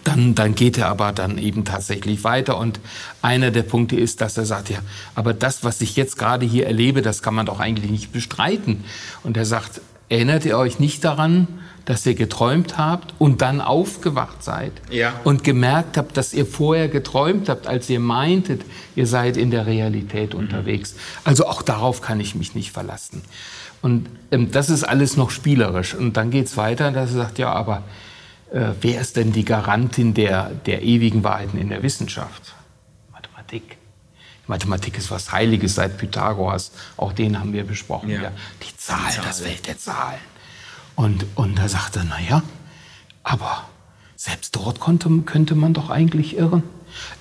dann, 0.04 0.36
dann 0.36 0.54
geht 0.54 0.78
er 0.78 0.86
aber 0.86 1.12
dann 1.12 1.36
eben 1.36 1.64
tatsächlich 1.64 2.22
weiter. 2.22 2.56
Und 2.58 2.78
einer 3.22 3.50
der 3.50 3.64
Punkte 3.64 3.96
ist, 3.96 4.20
dass 4.20 4.36
er 4.38 4.46
sagt, 4.46 4.70
ja, 4.70 4.78
aber 5.16 5.34
das, 5.34 5.64
was 5.64 5.80
ich 5.80 5.96
jetzt 5.96 6.16
gerade 6.16 6.46
hier 6.46 6.66
erlebe, 6.66 7.02
das 7.02 7.22
kann 7.22 7.34
man 7.34 7.46
doch 7.46 7.58
eigentlich 7.58 7.90
nicht 7.90 8.12
bestreiten. 8.12 8.84
Und 9.24 9.36
er 9.36 9.44
sagt, 9.46 9.80
erinnert 10.10 10.44
ihr 10.44 10.58
euch 10.58 10.78
nicht 10.78 11.02
daran, 11.04 11.48
dass 11.86 12.04
ihr 12.04 12.14
geträumt 12.14 12.76
habt 12.76 13.14
und 13.18 13.40
dann 13.40 13.60
aufgewacht 13.60 14.44
seid 14.44 14.72
Ja. 14.90 15.14
und 15.24 15.42
gemerkt 15.44 15.96
habt, 15.96 16.16
dass 16.16 16.34
ihr 16.34 16.44
vorher 16.44 16.88
geträumt 16.88 17.48
habt, 17.48 17.66
als 17.66 17.88
ihr 17.88 18.00
meintet, 18.00 18.62
ihr 18.94 19.06
seid 19.06 19.36
in 19.38 19.50
der 19.50 19.66
Realität 19.66 20.34
unterwegs. 20.34 20.94
Also 21.24 21.46
auch 21.46 21.62
darauf 21.62 22.02
kann 22.02 22.20
ich 22.20 22.34
mich 22.34 22.54
nicht 22.54 22.70
verlassen. 22.70 23.22
Und 23.82 24.08
ähm, 24.30 24.50
das 24.52 24.68
ist 24.68 24.84
alles 24.84 25.16
noch 25.16 25.30
spielerisch. 25.30 25.94
Und 25.94 26.16
dann 26.18 26.30
geht's 26.30 26.56
weiter, 26.58 26.92
dass 26.92 27.10
er 27.12 27.16
sagt, 27.16 27.38
ja, 27.38 27.50
aber 27.52 27.82
äh, 28.52 28.66
wer 28.82 29.00
ist 29.00 29.16
denn 29.16 29.32
die 29.32 29.44
Garantin 29.46 30.12
der, 30.12 30.50
der 30.66 30.82
ewigen 30.82 31.24
Wahrheiten 31.24 31.58
in 31.58 31.70
der 31.70 31.82
Wissenschaft? 31.82 32.54
Mathematik. 33.10 33.78
Mathematik 34.50 34.98
ist 34.98 35.12
was 35.12 35.30
Heiliges 35.30 35.76
seit 35.76 35.96
Pythagoras. 35.96 36.72
Auch 36.96 37.12
den 37.12 37.38
haben 37.38 37.52
wir 37.52 37.64
besprochen. 37.64 38.10
Ja. 38.10 38.22
Ja. 38.22 38.32
Die 38.68 38.76
Zahlen, 38.76 39.14
das 39.22 39.40
Feld 39.40 39.66
der 39.68 39.78
Zahlen. 39.78 40.18
Und, 40.96 41.24
und 41.36 41.56
da 41.56 41.68
sagte 41.68 42.00
er, 42.00 42.06
na 42.08 42.20
ja, 42.20 42.42
aber 43.22 43.68
selbst 44.16 44.56
dort 44.56 44.80
konnte, 44.80 45.08
könnte 45.24 45.54
man 45.54 45.72
doch 45.72 45.88
eigentlich 45.88 46.36
irren. 46.36 46.64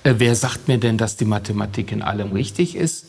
Äh, 0.02 0.14
wer 0.18 0.34
sagt 0.34 0.66
mir 0.66 0.78
denn, 0.78 0.98
dass 0.98 1.16
die 1.16 1.24
Mathematik 1.24 1.92
in 1.92 2.02
allem 2.02 2.32
richtig 2.32 2.74
ist? 2.74 3.06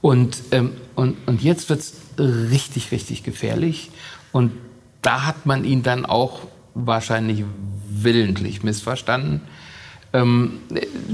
Und, 0.00 0.38
ähm, 0.52 0.76
und, 0.94 1.16
und 1.26 1.42
jetzt 1.42 1.68
wird's 1.68 1.94
richtig, 2.16 2.92
richtig 2.92 3.24
gefährlich. 3.24 3.90
Und 4.30 4.52
da 5.02 5.26
hat 5.26 5.46
man 5.46 5.64
ihn 5.64 5.82
dann 5.82 6.06
auch 6.06 6.42
wahrscheinlich 6.74 7.42
willentlich 7.90 8.62
missverstanden. 8.62 9.40
Ähm, 10.12 10.60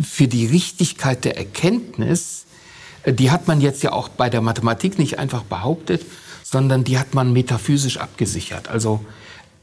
für 0.03 0.29
die 0.29 0.47
Richtigkeit 0.47 1.25
der 1.25 1.37
Erkenntnis, 1.37 2.47
äh, 3.03 3.13
die 3.13 3.31
hat 3.31 3.49
man 3.49 3.61
jetzt 3.61 3.83
ja 3.83 3.93
auch 3.93 4.09
bei 4.09 4.31
der 4.31 4.41
Mathematik 4.41 4.99
nicht 4.99 5.19
einfach 5.19 5.43
behauptet, 5.43 6.05
sondern 6.43 6.85
die 6.85 6.99
hat 6.99 7.15
man 7.15 7.33
metaphysisch 7.33 7.99
abgesichert. 7.99 8.69
Also 8.69 9.05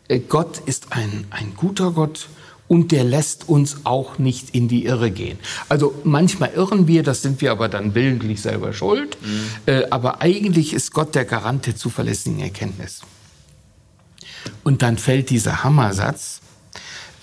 äh, 0.07 0.19
Gott 0.19 0.59
ist 0.65 0.91
ein, 0.91 1.25
ein 1.29 1.53
guter 1.55 1.91
Gott 1.91 2.27
und 2.67 2.91
der 2.91 3.03
lässt 3.03 3.49
uns 3.49 3.85
auch 3.85 4.17
nicht 4.17 4.51
in 4.55 4.67
die 4.67 4.85
Irre 4.85 5.11
gehen. 5.11 5.37
Also 5.67 5.93
manchmal 6.03 6.51
irren 6.53 6.87
wir, 6.87 7.03
das 7.03 7.21
sind 7.21 7.41
wir 7.41 7.51
aber 7.51 7.67
dann 7.67 7.95
willentlich 7.95 8.41
selber 8.41 8.73
schuld. 8.73 9.17
Äh, 9.65 9.83
aber 9.89 10.21
eigentlich 10.21 10.73
ist 10.73 10.93
Gott 10.93 11.15
der 11.15 11.25
Garant 11.25 11.65
der 11.65 11.75
zuverlässigen 11.75 12.39
Erkenntnis. 12.39 13.01
Und 14.63 14.81
dann 14.81 14.97
fällt 14.97 15.29
dieser 15.29 15.63
Hammersatz, 15.63 16.40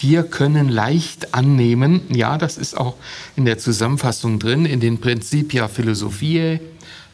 wir 0.01 0.23
können 0.23 0.69
leicht 0.69 1.35
annehmen, 1.35 2.03
ja, 2.11 2.39
das 2.39 2.57
ist 2.57 2.77
auch 2.77 2.95
in 3.37 3.45
der 3.45 3.59
Zusammenfassung 3.59 4.39
drin, 4.39 4.65
in 4.65 4.81
den 4.81 5.01
Principia 5.01 5.69
Philosophiae, 5.69 6.61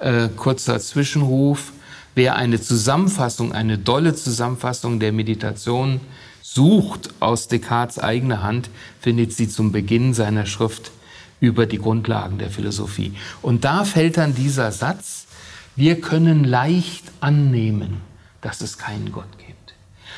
äh, 0.01 0.29
kurzer 0.37 0.79
Zwischenruf, 0.81 1.73
wer 2.14 2.37
eine 2.37 2.61
Zusammenfassung, 2.61 3.53
eine 3.53 3.79
dolle 3.79 4.14
Zusammenfassung 4.14 5.01
der 5.01 5.12
Meditation 5.12 6.01
sucht 6.42 7.11
aus 7.20 7.49
Descartes 7.49 7.99
eigener 7.99 8.42
Hand, 8.42 8.68
findet 9.01 9.33
sie 9.33 9.49
zum 9.49 9.73
Beginn 9.73 10.14
seiner 10.14 10.47
Schrift 10.47 10.92
über 11.40 11.66
die 11.66 11.79
Grundlagen 11.79 12.38
der 12.38 12.51
Philosophie. 12.51 13.14
Und 13.42 13.64
da 13.64 13.85
fällt 13.85 14.18
dann 14.18 14.35
dieser 14.35 14.70
Satz, 14.73 15.27
wir 15.75 16.01
können 16.01 16.44
leicht 16.44 17.11
annehmen, 17.20 18.01
dass 18.40 18.61
es 18.61 18.79
keinen 18.79 19.11
Gott 19.11 19.38
gibt. 19.38 19.75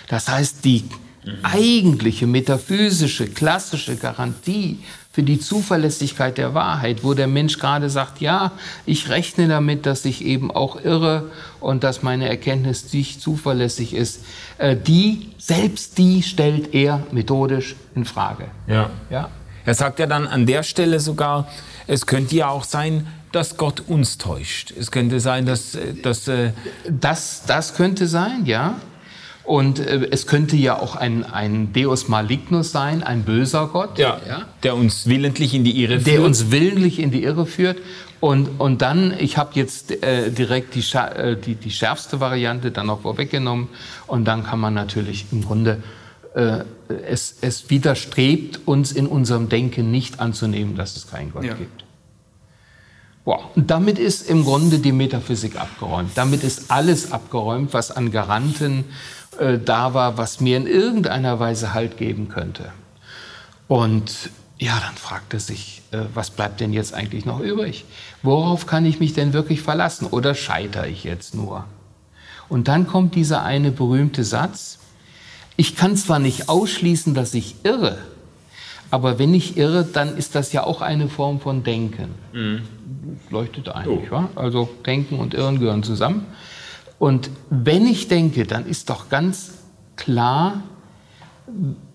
Das 0.08 0.28
heißt, 0.28 0.64
die 0.64 0.84
eigentliche 1.42 2.26
metaphysische, 2.26 3.26
klassische 3.26 3.96
Garantie 3.96 4.78
für 5.12 5.22
die 5.22 5.40
Zuverlässigkeit 5.40 6.36
der 6.36 6.52
Wahrheit, 6.52 7.02
wo 7.02 7.14
der 7.14 7.26
Mensch 7.26 7.58
gerade 7.58 7.88
sagt, 7.88 8.20
ja, 8.20 8.52
ich 8.84 9.08
rechne 9.08 9.48
damit, 9.48 9.86
dass 9.86 10.04
ich 10.04 10.24
eben 10.24 10.50
auch 10.50 10.84
irre 10.84 11.30
und 11.58 11.84
dass 11.84 12.02
meine 12.02 12.28
Erkenntnis 12.28 12.92
nicht 12.92 13.20
zuverlässig 13.22 13.94
ist, 13.94 14.22
äh, 14.58 14.76
die, 14.76 15.30
selbst 15.38 15.96
die 15.96 16.22
stellt 16.22 16.74
er 16.74 17.02
methodisch 17.12 17.76
in 17.94 18.04
Frage. 18.04 18.44
Ja. 18.66 18.90
Ja? 19.08 19.30
Er 19.64 19.74
sagt 19.74 19.98
ja 19.98 20.06
dann 20.06 20.26
an 20.26 20.44
der 20.44 20.62
Stelle 20.62 21.00
sogar, 21.00 21.48
es 21.86 22.04
könnte 22.04 22.36
ja 22.36 22.50
auch 22.50 22.64
sein, 22.64 23.06
dass 23.32 23.56
Gott 23.56 23.82
uns 23.88 24.18
täuscht. 24.18 24.72
Es 24.78 24.90
könnte 24.90 25.20
sein, 25.20 25.46
dass, 25.46 25.74
äh, 25.74 25.94
dass 25.94 26.28
äh, 26.28 26.52
Das, 26.88 27.42
das 27.46 27.74
könnte 27.74 28.06
sein, 28.06 28.44
ja. 28.44 28.74
Und 29.46 29.78
äh, 29.78 30.08
es 30.10 30.26
könnte 30.26 30.56
ja 30.56 30.78
auch 30.78 30.96
ein, 30.96 31.24
ein 31.24 31.72
Deus 31.72 32.08
Malignus 32.08 32.72
sein, 32.72 33.02
ein 33.04 33.22
böser 33.22 33.68
Gott, 33.68 33.96
ja, 33.98 34.20
der 34.64 34.74
uns 34.74 35.06
willentlich 35.06 35.54
in 35.54 35.62
die 35.62 35.80
Irre 35.82 35.98
der 35.98 36.14
führt. 36.14 36.26
uns 36.26 36.50
willentlich 36.50 36.98
in 36.98 37.12
die 37.12 37.22
Irre 37.22 37.46
führt. 37.46 37.78
Und, 38.18 38.58
und 38.58 38.82
dann, 38.82 39.14
ich 39.18 39.36
habe 39.38 39.50
jetzt 39.54 40.02
äh, 40.02 40.30
direkt 40.32 40.74
die, 40.74 40.84
äh, 40.96 41.36
die, 41.36 41.54
die 41.54 41.70
schärfste 41.70 42.18
Variante 42.18 42.72
dann 42.72 42.86
noch 42.86 43.02
vorweggenommen. 43.02 43.68
Und 44.08 44.24
dann 44.24 44.42
kann 44.42 44.58
man 44.58 44.74
natürlich 44.74 45.26
im 45.30 45.44
Grunde, 45.44 45.82
äh, 46.34 46.64
es, 47.08 47.36
es 47.40 47.70
widerstrebt 47.70 48.60
uns 48.64 48.90
in 48.90 49.06
unserem 49.06 49.48
Denken 49.48 49.92
nicht 49.92 50.18
anzunehmen, 50.18 50.76
dass 50.76 50.96
es 50.96 51.08
keinen 51.08 51.32
Gott 51.32 51.44
Ja. 51.44 51.54
gibt. 51.54 51.84
Wow. 53.24 53.42
Und 53.56 53.70
damit 53.72 53.98
ist 53.98 54.30
im 54.30 54.44
Grunde 54.44 54.78
die 54.78 54.92
Metaphysik 54.92 55.56
abgeräumt. 55.56 56.12
Damit 56.14 56.44
ist 56.44 56.70
alles 56.70 57.10
abgeräumt, 57.10 57.74
was 57.74 57.90
an 57.90 58.12
Garanten 58.12 58.84
äh, 59.38 59.58
da 59.58 59.94
war, 59.94 60.18
was 60.18 60.40
mir 60.40 60.56
in 60.56 60.66
irgendeiner 60.66 61.38
Weise 61.38 61.74
Halt 61.74 61.96
geben 61.96 62.28
könnte. 62.28 62.72
Und 63.68 64.30
ja, 64.58 64.78
dann 64.80 64.96
fragt 64.96 65.34
er 65.34 65.40
sich, 65.40 65.82
äh, 65.90 66.00
was 66.14 66.30
bleibt 66.30 66.60
denn 66.60 66.72
jetzt 66.72 66.94
eigentlich 66.94 67.24
noch 67.24 67.40
übrig? 67.40 67.84
Worauf 68.22 68.66
kann 68.66 68.86
ich 68.86 69.00
mich 69.00 69.12
denn 69.12 69.32
wirklich 69.32 69.62
verlassen? 69.62 70.06
Oder 70.06 70.34
scheitere 70.34 70.88
ich 70.88 71.04
jetzt 71.04 71.34
nur? 71.34 71.64
Und 72.48 72.68
dann 72.68 72.86
kommt 72.86 73.14
dieser 73.14 73.42
eine 73.42 73.70
berühmte 73.72 74.24
Satz, 74.24 74.78
ich 75.56 75.74
kann 75.74 75.96
zwar 75.96 76.18
nicht 76.18 76.48
ausschließen, 76.48 77.14
dass 77.14 77.34
ich 77.34 77.56
irre, 77.64 77.98
aber 78.90 79.18
wenn 79.18 79.34
ich 79.34 79.56
irre, 79.56 79.84
dann 79.84 80.16
ist 80.16 80.34
das 80.34 80.52
ja 80.52 80.64
auch 80.64 80.80
eine 80.80 81.08
Form 81.08 81.40
von 81.40 81.64
Denken. 81.64 82.14
Das 83.22 83.32
leuchtet 83.32 83.68
ein, 83.68 83.88
nicht 83.88 84.10
wahr? 84.10 84.30
Also 84.36 84.68
Denken 84.84 85.18
und 85.18 85.34
Irren 85.34 85.58
gehören 85.58 85.82
zusammen. 85.82 86.26
Und 86.98 87.30
wenn 87.50 87.86
ich 87.86 88.08
denke, 88.08 88.46
dann 88.46 88.66
ist 88.66 88.90
doch 88.90 89.08
ganz 89.08 89.52
klar, 89.96 90.62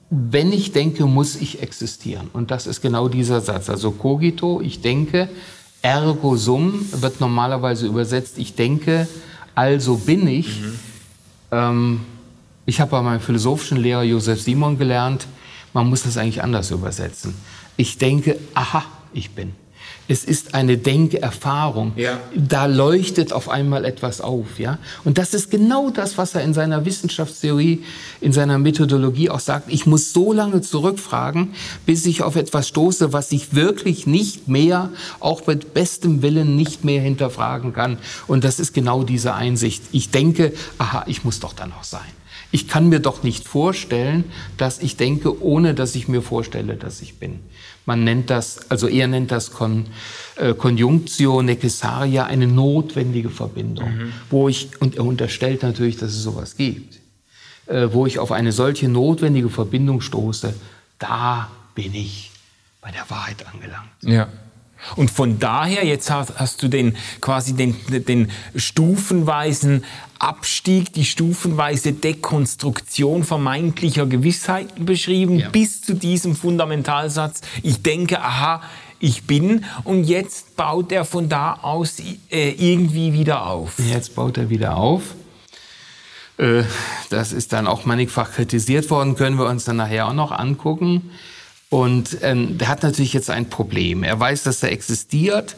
wenn 0.10 0.52
ich 0.52 0.74
denke, 0.74 1.06
muss 1.06 1.36
ich 1.36 1.62
existieren. 1.62 2.30
Und 2.34 2.52
das 2.52 2.68
ist 2.68 2.82
genau 2.82 3.08
dieser 3.08 3.42
Satz. 3.42 3.70
Also 3.70 3.92
cogito, 3.92 4.62
ich 4.62 4.82
denke, 4.82 5.30
ergo 5.82 6.36
sum 6.36 6.86
wird 6.92 7.20
normalerweise 7.20 7.88
übersetzt, 7.88 8.38
ich 8.38 8.56
denke, 8.56 9.08
also 9.56 9.98
bin 9.98 10.28
ich. 10.28 10.50
Ähm, 11.52 12.02
ich 12.66 12.80
habe 12.80 12.92
bei 12.92 13.02
meinem 13.02 13.22
philosophischen 13.22 13.78
Lehrer 13.78 14.04
Josef 14.04 14.42
Simon 14.42 14.78
gelernt, 14.78 15.28
man 15.74 15.90
muss 15.90 16.04
das 16.04 16.18
eigentlich 16.18 16.44
anders 16.44 16.70
übersetzen. 16.72 17.34
Ich 17.78 17.98
denke, 17.98 18.38
aha, 18.54 18.84
ich 19.14 19.32
bin. 19.32 19.54
Es 20.12 20.26
ist 20.26 20.56
eine 20.56 20.78
Denkerfahrung. 20.78 21.94
Ja. 21.96 22.20
Da 22.36 22.66
leuchtet 22.66 23.32
auf 23.32 23.48
einmal 23.48 23.86
etwas 23.86 24.20
auf, 24.20 24.60
ja. 24.60 24.78
Und 25.06 25.18
das 25.18 25.34
ist 25.34 25.50
genau 25.50 25.90
das, 25.90 26.18
was 26.18 26.36
er 26.36 26.44
in 26.44 26.54
seiner 26.54 26.84
Wissenschaftstheorie, 26.84 27.86
in 28.20 28.34
seiner 28.34 28.58
Methodologie 28.58 29.30
auch 29.30 29.40
sagt. 29.40 29.72
Ich 29.72 29.86
muss 29.86 30.12
so 30.12 30.34
lange 30.34 30.60
zurückfragen, 30.60 31.54
bis 31.86 32.06
ich 32.06 32.24
auf 32.24 32.36
etwas 32.36 32.68
stoße, 32.68 33.14
was 33.14 33.32
ich 33.32 33.56
wirklich 33.56 34.06
nicht 34.06 34.50
mehr, 34.50 34.90
auch 35.22 35.48
mit 35.48 35.74
bestem 35.74 36.22
Willen 36.22 36.58
nicht 36.58 36.84
mehr 36.84 37.02
hinterfragen 37.02 37.72
kann. 37.72 37.98
Und 38.28 38.44
das 38.44 38.60
ist 38.60 38.74
genau 38.74 39.04
diese 39.04 39.34
Einsicht. 39.34 39.82
Ich 39.94 40.10
denke, 40.10 40.52
aha, 40.78 41.06
ich 41.08 41.24
muss 41.24 41.40
doch 41.40 41.54
dann 41.54 41.72
auch 41.72 41.86
sein. 41.86 42.02
Ich 42.52 42.68
kann 42.68 42.90
mir 42.90 43.00
doch 43.00 43.24
nicht 43.24 43.48
vorstellen, 43.48 44.26
dass 44.58 44.80
ich 44.80 44.98
denke, 44.98 45.42
ohne 45.42 45.74
dass 45.74 45.96
ich 45.96 46.10
mir 46.10 46.22
vorstelle, 46.22 46.76
dass 46.76 47.02
ich 47.02 47.18
bin. 47.18 47.40
Man 47.86 48.04
nennt 48.04 48.30
das, 48.30 48.70
also 48.70 48.88
er 48.88 49.08
nennt 49.08 49.32
das 49.32 49.52
Con, 49.52 49.88
äh, 50.36 50.54
Conjunctio 50.54 51.42
necessaria, 51.42 52.26
eine 52.26 52.48
notwendige 52.48 53.30
Verbindung, 53.30 54.12
wo 54.30 54.50
ich, 54.50 54.70
und 54.80 54.96
er 54.96 55.06
unterstellt 55.06 55.64
natürlich, 55.64 55.98
dass 55.98 56.12
es 56.12 56.22
sowas 56.22 56.56
gibt, 56.56 57.00
äh, 57.66 57.88
wo 57.92 58.06
ich 58.06 58.20
auf 58.20 58.32
eine 58.32 58.52
solche 58.52 58.88
notwendige 58.88 59.50
Verbindung 59.50 60.02
stoße, 60.02 60.54
da 61.00 61.50
bin 61.74 61.94
ich 61.96 62.32
bei 62.82 62.92
der 62.92 63.10
Wahrheit 63.10 63.46
angelangt. 63.52 63.90
Ja. 64.02 64.28
Und 64.96 65.12
von 65.12 65.40
daher, 65.40 65.86
jetzt 65.86 66.10
hast, 66.10 66.40
hast 66.40 66.62
du 66.64 66.68
den, 66.68 66.96
quasi 67.20 67.54
den, 67.54 67.76
den 67.90 68.32
stufenweisen 68.56 69.84
Abstieg, 70.20 70.94
die 70.94 71.06
stufenweise 71.06 71.94
Dekonstruktion 71.94 73.24
vermeintlicher 73.24 74.06
Gewissheiten 74.06 74.86
beschrieben, 74.86 75.40
ja. 75.40 75.50
bis 75.50 75.82
zu 75.82 75.96
diesem 75.96 76.36
Fundamentalsatz, 76.36 77.42
ich 77.64 77.82
denke, 77.82 78.22
aha, 78.22 78.62
ich 79.00 79.24
bin. 79.24 79.66
Und 79.84 80.04
jetzt 80.04 80.56
baut 80.56 80.92
er 80.92 81.06
von 81.06 81.28
da 81.28 81.54
aus 81.62 82.00
äh, 82.30 82.52
irgendwie 82.52 83.14
wieder 83.14 83.48
auf. 83.48 83.80
Jetzt 83.80 84.16
baut 84.16 84.38
er 84.38 84.50
wieder 84.50 84.78
auf. 84.78 85.16
Äh, 86.38 86.64
das 87.10 87.34
ist 87.34 87.52
dann 87.54 87.68
auch 87.68 87.86
mannigfach 87.86 88.32
kritisiert 88.32 88.90
worden, 88.90 89.16
können 89.16 89.38
wir 89.38 89.48
uns 89.48 89.66
dann 89.66 89.78
nachher 89.78 90.08
auch 90.08 90.14
noch 90.14 90.32
angucken. 90.32 91.12
Und 91.72 92.18
ähm, 92.22 92.58
der 92.58 92.68
hat 92.68 92.84
natürlich 92.84 93.14
jetzt 93.14 93.30
ein 93.30 93.50
Problem. 93.50 94.04
Er 94.04 94.20
weiß, 94.20 94.44
dass 94.44 94.62
er 94.62 94.74
existiert, 94.74 95.56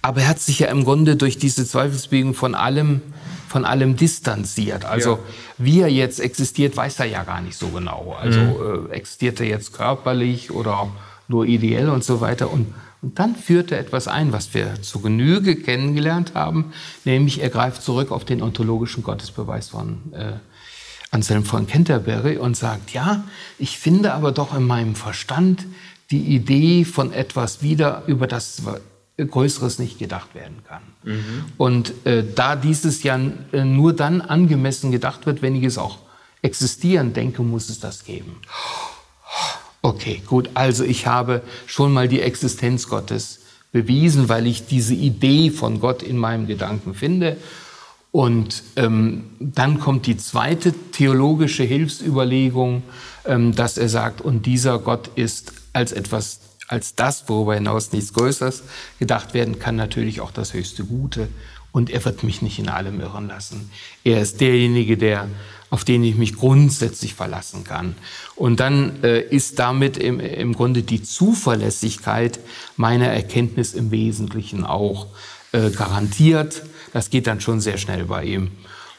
aber 0.00 0.22
er 0.22 0.28
hat 0.28 0.40
sich 0.40 0.60
ja 0.60 0.68
im 0.68 0.82
Grunde 0.82 1.14
durch 1.16 1.36
diese 1.36 1.66
Zweifelsbewegung 1.66 2.32
von 2.32 2.54
allem, 2.54 3.02
von 3.46 3.66
allem 3.66 3.96
distanziert. 3.96 4.86
Also 4.86 5.10
ja. 5.10 5.18
wie 5.58 5.80
er 5.80 5.88
jetzt 5.88 6.20
existiert, 6.20 6.74
weiß 6.74 7.00
er 7.00 7.04
ja 7.04 7.22
gar 7.24 7.42
nicht 7.42 7.58
so 7.58 7.68
genau. 7.68 8.16
Also 8.18 8.40
mhm. 8.40 8.90
äh, 8.90 8.94
existiert 8.94 9.40
er 9.40 9.46
jetzt 9.46 9.74
körperlich 9.74 10.52
oder 10.52 10.88
nur 11.28 11.44
ideell 11.44 11.90
und 11.90 12.02
so 12.02 12.22
weiter. 12.22 12.50
Und, 12.50 12.72
und 13.02 13.18
dann 13.18 13.36
führt 13.36 13.72
er 13.72 13.78
etwas 13.78 14.08
ein, 14.08 14.32
was 14.32 14.54
wir 14.54 14.80
zu 14.80 15.00
Genüge 15.00 15.54
kennengelernt 15.56 16.32
haben, 16.32 16.72
nämlich 17.04 17.42
er 17.42 17.50
greift 17.50 17.82
zurück 17.82 18.10
auf 18.10 18.24
den 18.24 18.40
ontologischen 18.40 19.02
Gottesbeweis 19.02 19.68
von 19.68 20.14
äh, 20.14 20.32
Anselm 21.10 21.44
von 21.44 21.66
Canterbury 21.66 22.36
und 22.36 22.56
sagt, 22.56 22.92
ja, 22.92 23.24
ich 23.58 23.78
finde 23.78 24.14
aber 24.14 24.32
doch 24.32 24.56
in 24.56 24.64
meinem 24.64 24.94
Verstand 24.94 25.66
die 26.10 26.22
Idee 26.34 26.84
von 26.84 27.12
etwas 27.12 27.62
wieder, 27.62 28.02
über 28.06 28.26
das 28.26 28.62
Größeres 29.16 29.78
nicht 29.78 29.98
gedacht 29.98 30.34
werden 30.34 30.58
kann. 30.66 30.82
Mhm. 31.04 31.44
Und 31.56 32.06
äh, 32.06 32.24
da 32.34 32.56
dieses 32.56 33.02
ja 33.02 33.18
äh, 33.52 33.64
nur 33.64 33.92
dann 33.92 34.20
angemessen 34.20 34.90
gedacht 34.90 35.26
wird, 35.26 35.42
wenn 35.42 35.54
ich 35.54 35.64
es 35.64 35.78
auch 35.78 35.98
existieren 36.42 37.12
denke, 37.12 37.42
muss 37.42 37.68
es 37.68 37.80
das 37.80 38.04
geben. 38.04 38.40
Okay, 39.82 40.22
gut, 40.26 40.50
also 40.54 40.84
ich 40.84 41.06
habe 41.06 41.42
schon 41.66 41.92
mal 41.92 42.08
die 42.08 42.20
Existenz 42.20 42.88
Gottes 42.88 43.40
bewiesen, 43.72 44.28
weil 44.28 44.46
ich 44.46 44.66
diese 44.66 44.94
Idee 44.94 45.50
von 45.50 45.80
Gott 45.80 46.02
in 46.02 46.16
meinem 46.16 46.46
Gedanken 46.46 46.94
finde. 46.94 47.36
Und 48.12 48.64
ähm, 48.76 49.24
dann 49.38 49.78
kommt 49.78 50.06
die 50.06 50.16
zweite 50.16 50.72
theologische 50.72 51.62
Hilfsüberlegung, 51.62 52.82
ähm, 53.24 53.54
dass 53.54 53.78
er 53.78 53.88
sagt, 53.88 54.20
und 54.20 54.46
dieser 54.46 54.78
Gott 54.80 55.10
ist 55.14 55.52
als 55.72 55.92
etwas, 55.92 56.40
als 56.66 56.96
das, 56.96 57.28
worüber 57.28 57.54
hinaus 57.54 57.92
nichts 57.92 58.12
Größeres 58.12 58.64
gedacht 58.98 59.32
werden 59.34 59.60
kann, 59.60 59.76
natürlich 59.76 60.20
auch 60.20 60.32
das 60.32 60.54
höchste 60.54 60.84
Gute. 60.84 61.28
Und 61.72 61.88
er 61.88 62.04
wird 62.04 62.24
mich 62.24 62.42
nicht 62.42 62.58
in 62.58 62.68
allem 62.68 63.00
irren 63.00 63.28
lassen. 63.28 63.70
Er 64.02 64.20
ist 64.20 64.40
derjenige, 64.40 64.96
der, 64.96 65.28
auf 65.70 65.84
den 65.84 66.02
ich 66.02 66.16
mich 66.16 66.34
grundsätzlich 66.34 67.14
verlassen 67.14 67.62
kann. 67.62 67.94
Und 68.34 68.58
dann 68.58 69.04
äh, 69.04 69.20
ist 69.20 69.60
damit 69.60 69.96
im, 69.96 70.18
im 70.18 70.52
Grunde 70.52 70.82
die 70.82 71.00
Zuverlässigkeit 71.04 72.40
meiner 72.76 73.06
Erkenntnis 73.06 73.74
im 73.74 73.92
Wesentlichen 73.92 74.64
auch 74.64 75.06
äh, 75.52 75.70
garantiert. 75.70 76.62
Das 76.92 77.10
geht 77.10 77.26
dann 77.26 77.40
schon 77.40 77.60
sehr 77.60 77.78
schnell 77.78 78.04
bei 78.04 78.24
ihm. 78.24 78.50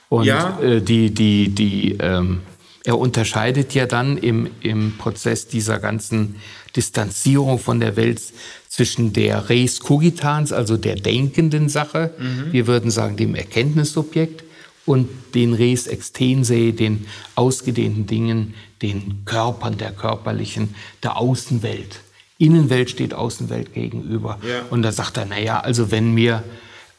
Und 0.09 0.25
ja. 0.25 0.59
äh, 0.59 0.81
die, 0.81 1.13
die, 1.13 1.49
die, 1.49 1.97
ähm, 1.99 2.41
er 2.83 2.97
unterscheidet 2.97 3.73
ja 3.73 3.85
dann 3.85 4.17
im, 4.17 4.49
im 4.61 4.97
Prozess 4.97 5.47
dieser 5.47 5.79
ganzen 5.79 6.35
Distanzierung 6.75 7.59
von 7.59 7.79
der 7.79 7.95
Welt 7.95 8.21
zwischen 8.67 9.13
der 9.13 9.49
Res 9.49 9.81
cogitans, 9.81 10.51
also 10.51 10.77
der 10.77 10.95
denkenden 10.95 11.69
Sache, 11.69 12.13
mhm. 12.17 12.53
wir 12.53 12.67
würden 12.67 12.89
sagen 12.91 13.17
dem 13.17 13.35
Erkenntnissubjekt, 13.35 14.43
und 14.85 15.07
den 15.35 15.53
Res 15.53 15.87
extense, 15.87 16.73
den 16.73 17.05
ausgedehnten 17.35 18.07
Dingen, 18.07 18.55
den 18.81 19.23
Körpern 19.25 19.77
der 19.77 19.91
körperlichen, 19.91 20.75
der 21.03 21.17
Außenwelt. 21.17 21.99
Innenwelt 22.37 22.89
steht 22.89 23.13
Außenwelt 23.13 23.73
gegenüber. 23.73 24.39
Ja. 24.41 24.63
Und 24.71 24.81
da 24.81 24.91
sagt 24.91 25.17
er, 25.17 25.25
naja, 25.25 25.59
also 25.59 25.91
wenn 25.91 26.13
mir, 26.13 26.43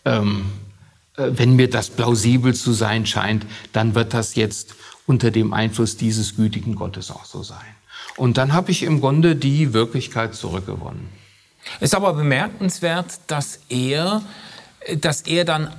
ähm, 0.05 0.44
äh, 0.44 0.71
wenn 1.16 1.57
mir 1.57 1.68
das 1.68 1.90
plausibel 1.90 2.55
zu 2.55 2.72
sein 2.72 3.07
scheint, 3.07 3.46
dann 3.72 3.94
wird 3.94 4.14
das 4.14 4.35
jetzt 4.35 4.75
unter 5.07 5.31
dem 5.31 5.53
Einfluss 5.53 5.96
dieses 5.96 6.37
gütigen 6.37 6.75
Gottes 6.75 7.11
auch 7.11 7.25
so 7.25 7.42
sein. 7.42 7.59
Und 8.16 8.38
dann 8.38 8.53
habe 8.53 8.70
ich 8.70 8.83
im 8.83 9.01
Grunde 9.01 9.37
die 9.37 9.72
Wirklichkeit 9.72 10.35
zurückgewonnen. 10.35 11.09
Es 11.81 11.90
ist 11.90 11.94
aber 11.94 12.14
bemerkenswert, 12.14 13.20
dass 13.27 13.61
er, 13.68 14.22
dass 15.01 15.22
er 15.22 15.44
dann 15.44 15.70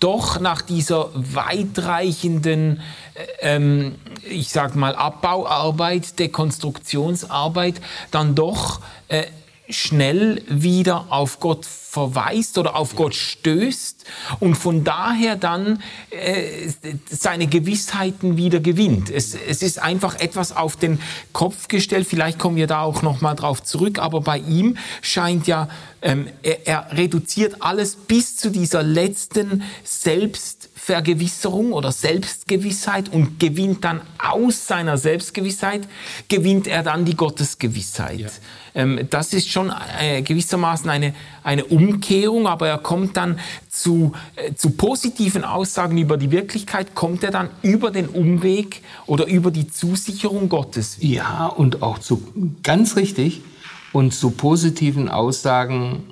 doch 0.00 0.40
nach 0.40 0.62
dieser 0.62 1.10
weitreichenden, 1.14 2.80
äh, 3.14 3.56
ähm, 3.56 3.94
ich 4.28 4.48
sag 4.48 4.74
mal, 4.74 4.96
Abbauarbeit, 4.96 6.18
Dekonstruktionsarbeit, 6.18 7.80
dann 8.10 8.34
doch 8.34 8.80
äh, 9.08 9.26
schnell 9.72 10.42
wieder 10.48 11.06
auf 11.10 11.40
Gott 11.40 11.66
verweist 11.66 12.56
oder 12.56 12.76
auf 12.76 12.94
Gott 12.94 13.16
stößt 13.16 14.04
und 14.38 14.54
von 14.54 14.84
daher 14.84 15.34
dann 15.34 15.82
äh, 16.10 16.68
seine 17.10 17.48
Gewissheiten 17.48 18.36
wieder 18.36 18.60
gewinnt. 18.60 19.10
Es, 19.10 19.34
es 19.34 19.60
ist 19.60 19.82
einfach 19.82 20.20
etwas 20.20 20.56
auf 20.56 20.76
den 20.76 21.00
Kopf 21.32 21.66
gestellt. 21.66 22.06
Vielleicht 22.08 22.38
kommen 22.38 22.54
wir 22.54 22.68
da 22.68 22.82
auch 22.82 23.02
noch 23.02 23.20
mal 23.22 23.34
drauf 23.34 23.64
zurück. 23.64 23.98
Aber 23.98 24.20
bei 24.20 24.38
ihm 24.38 24.76
scheint 25.02 25.48
ja 25.48 25.68
ähm, 26.02 26.28
er, 26.42 26.66
er 26.66 26.96
reduziert 26.96 27.56
alles 27.60 27.96
bis 27.96 28.36
zu 28.36 28.50
dieser 28.50 28.84
letzten 28.84 29.62
Selbstvergewisserung 30.80 31.72
oder 31.72 31.92
Selbstgewissheit 31.92 33.12
und 33.12 33.38
gewinnt 33.38 33.84
dann 33.84 34.00
aus 34.18 34.66
seiner 34.66 34.96
Selbstgewissheit 34.96 35.86
gewinnt 36.28 36.66
er 36.66 36.82
dann 36.82 37.04
die 37.04 37.16
Gottesgewissheit. 37.16 38.20
Ja. 38.20 38.28
Ähm, 38.74 39.06
das 39.10 39.32
ist 39.32 39.48
schon 39.48 39.72
äh, 40.00 40.22
gewissermaßen 40.22 40.88
eine, 40.90 41.14
eine 41.44 41.64
Umkehrung, 41.66 42.46
aber 42.46 42.68
er 42.68 42.78
kommt 42.78 43.16
dann 43.16 43.38
zu, 43.68 44.12
äh, 44.36 44.54
zu 44.54 44.70
positiven 44.70 45.44
Aussagen 45.44 45.98
über 45.98 46.16
die 46.16 46.30
Wirklichkeit, 46.30 46.94
kommt 46.94 47.22
er 47.22 47.30
dann 47.30 47.50
über 47.62 47.90
den 47.90 48.08
Umweg 48.08 48.82
oder 49.06 49.26
über 49.26 49.50
die 49.50 49.68
Zusicherung 49.68 50.48
Gottes. 50.48 50.96
Ja, 51.00 51.46
und 51.46 51.82
auch 51.82 51.98
zu, 51.98 52.22
ganz 52.62 52.96
richtig, 52.96 53.42
und 53.92 54.14
zu 54.14 54.30
positiven 54.30 55.08
Aussagen 55.08 56.04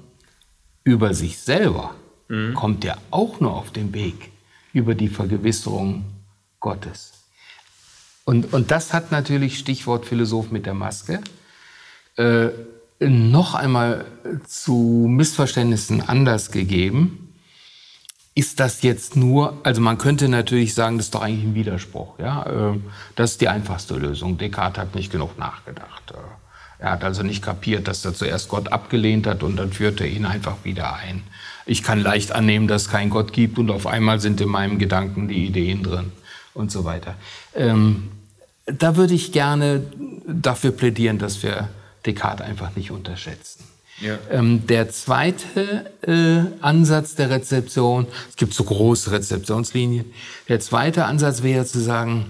über 0.84 1.14
sich 1.14 1.38
selber 1.38 1.94
mhm. 2.28 2.54
kommt 2.54 2.84
er 2.84 2.98
auch 3.10 3.40
nur 3.40 3.54
auf 3.54 3.70
den 3.70 3.94
Weg 3.94 4.30
über 4.72 4.94
die 4.94 5.08
Vergewisserung 5.08 6.04
Gottes. 6.60 7.12
Und, 8.24 8.52
und 8.52 8.70
das 8.70 8.92
hat 8.92 9.10
natürlich, 9.10 9.58
Stichwort 9.58 10.04
Philosoph 10.04 10.50
mit 10.50 10.66
der 10.66 10.74
Maske, 10.74 11.20
äh, 12.16 12.48
noch 13.00 13.54
einmal 13.54 14.04
zu 14.46 15.06
Missverständnissen 15.08 16.06
anders 16.06 16.50
gegeben. 16.50 17.32
Ist 18.34 18.60
das 18.60 18.82
jetzt 18.82 19.16
nur, 19.16 19.58
also 19.62 19.80
man 19.80 19.98
könnte 19.98 20.28
natürlich 20.28 20.74
sagen, 20.74 20.98
das 20.98 21.06
ist 21.06 21.14
doch 21.14 21.22
eigentlich 21.22 21.44
ein 21.44 21.54
Widerspruch. 21.54 22.18
Ja? 22.18 22.72
Äh, 22.72 22.78
das 23.16 23.32
ist 23.32 23.40
die 23.40 23.48
einfachste 23.48 23.96
Lösung. 23.96 24.36
Descartes 24.36 24.78
hat 24.78 24.94
nicht 24.94 25.10
genug 25.10 25.38
nachgedacht. 25.38 26.12
Äh, 26.12 26.16
er 26.78 26.92
hat 26.92 27.04
also 27.04 27.22
nicht 27.22 27.42
kapiert, 27.42 27.88
dass 27.88 28.04
er 28.04 28.14
zuerst 28.14 28.48
Gott 28.48 28.70
abgelehnt 28.70 29.26
hat 29.26 29.42
und 29.42 29.56
dann 29.56 29.72
führte 29.72 30.04
er 30.04 30.10
ihn 30.10 30.26
einfach 30.26 30.64
wieder 30.64 30.94
ein. 30.94 31.22
Ich 31.68 31.82
kann 31.82 32.00
leicht 32.00 32.32
annehmen, 32.32 32.66
dass 32.66 32.82
es 32.82 32.88
keinen 32.88 33.10
Gott 33.10 33.34
gibt 33.34 33.58
und 33.58 33.70
auf 33.70 33.86
einmal 33.86 34.20
sind 34.20 34.40
in 34.40 34.48
meinem 34.48 34.78
Gedanken 34.78 35.28
die 35.28 35.44
Ideen 35.44 35.82
drin 35.82 36.12
und 36.54 36.72
so 36.72 36.84
weiter. 36.84 37.14
Ähm, 37.54 38.10
da 38.64 38.96
würde 38.96 39.12
ich 39.12 39.32
gerne 39.32 39.82
dafür 40.26 40.72
plädieren, 40.72 41.18
dass 41.18 41.42
wir 41.42 41.68
Descartes 42.06 42.46
einfach 42.46 42.74
nicht 42.74 42.90
unterschätzen. 42.90 43.64
Ja. 44.00 44.18
Ähm, 44.30 44.66
der 44.66 44.88
zweite 44.88 45.90
äh, 46.02 46.62
Ansatz 46.62 47.16
der 47.16 47.28
Rezeption, 47.28 48.06
es 48.30 48.36
gibt 48.36 48.54
so 48.54 48.64
große 48.64 49.10
Rezeptionslinien, 49.10 50.06
der 50.48 50.60
zweite 50.60 51.04
Ansatz 51.04 51.42
wäre 51.42 51.66
zu 51.66 51.80
sagen, 51.80 52.26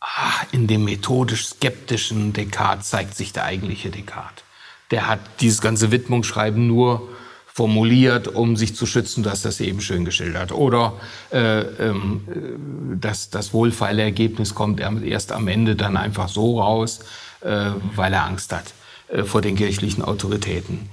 ach, 0.00 0.44
in 0.52 0.66
dem 0.66 0.84
methodisch 0.84 1.46
skeptischen 1.46 2.34
Descartes 2.34 2.90
zeigt 2.90 3.16
sich 3.16 3.32
der 3.32 3.44
eigentliche 3.44 3.90
Descartes. 3.90 4.44
Der 4.90 5.08
hat 5.08 5.20
dieses 5.40 5.62
ganze 5.62 5.90
Widmungsschreiben 5.90 6.66
nur 6.66 7.08
formuliert, 7.54 8.28
um 8.28 8.56
sich 8.56 8.74
zu 8.74 8.86
schützen, 8.86 9.22
dass 9.22 9.42
das 9.42 9.60
eben 9.60 9.80
schön 9.80 10.04
geschildert. 10.04 10.52
Oder 10.52 10.94
äh, 11.32 11.60
äh, 11.60 11.94
dass 12.98 13.30
das 13.30 13.52
wohlfeile 13.52 14.02
Ergebnis 14.02 14.54
kommt 14.54 14.80
erst 14.80 15.32
am 15.32 15.48
Ende 15.48 15.76
dann 15.76 15.96
einfach 15.96 16.28
so 16.28 16.60
raus, 16.60 17.00
äh, 17.42 17.70
weil 17.94 18.12
er 18.14 18.24
Angst 18.24 18.52
hat 18.52 18.72
äh, 19.08 19.24
vor 19.24 19.42
den 19.42 19.56
kirchlichen 19.56 20.02
Autoritäten. 20.02 20.88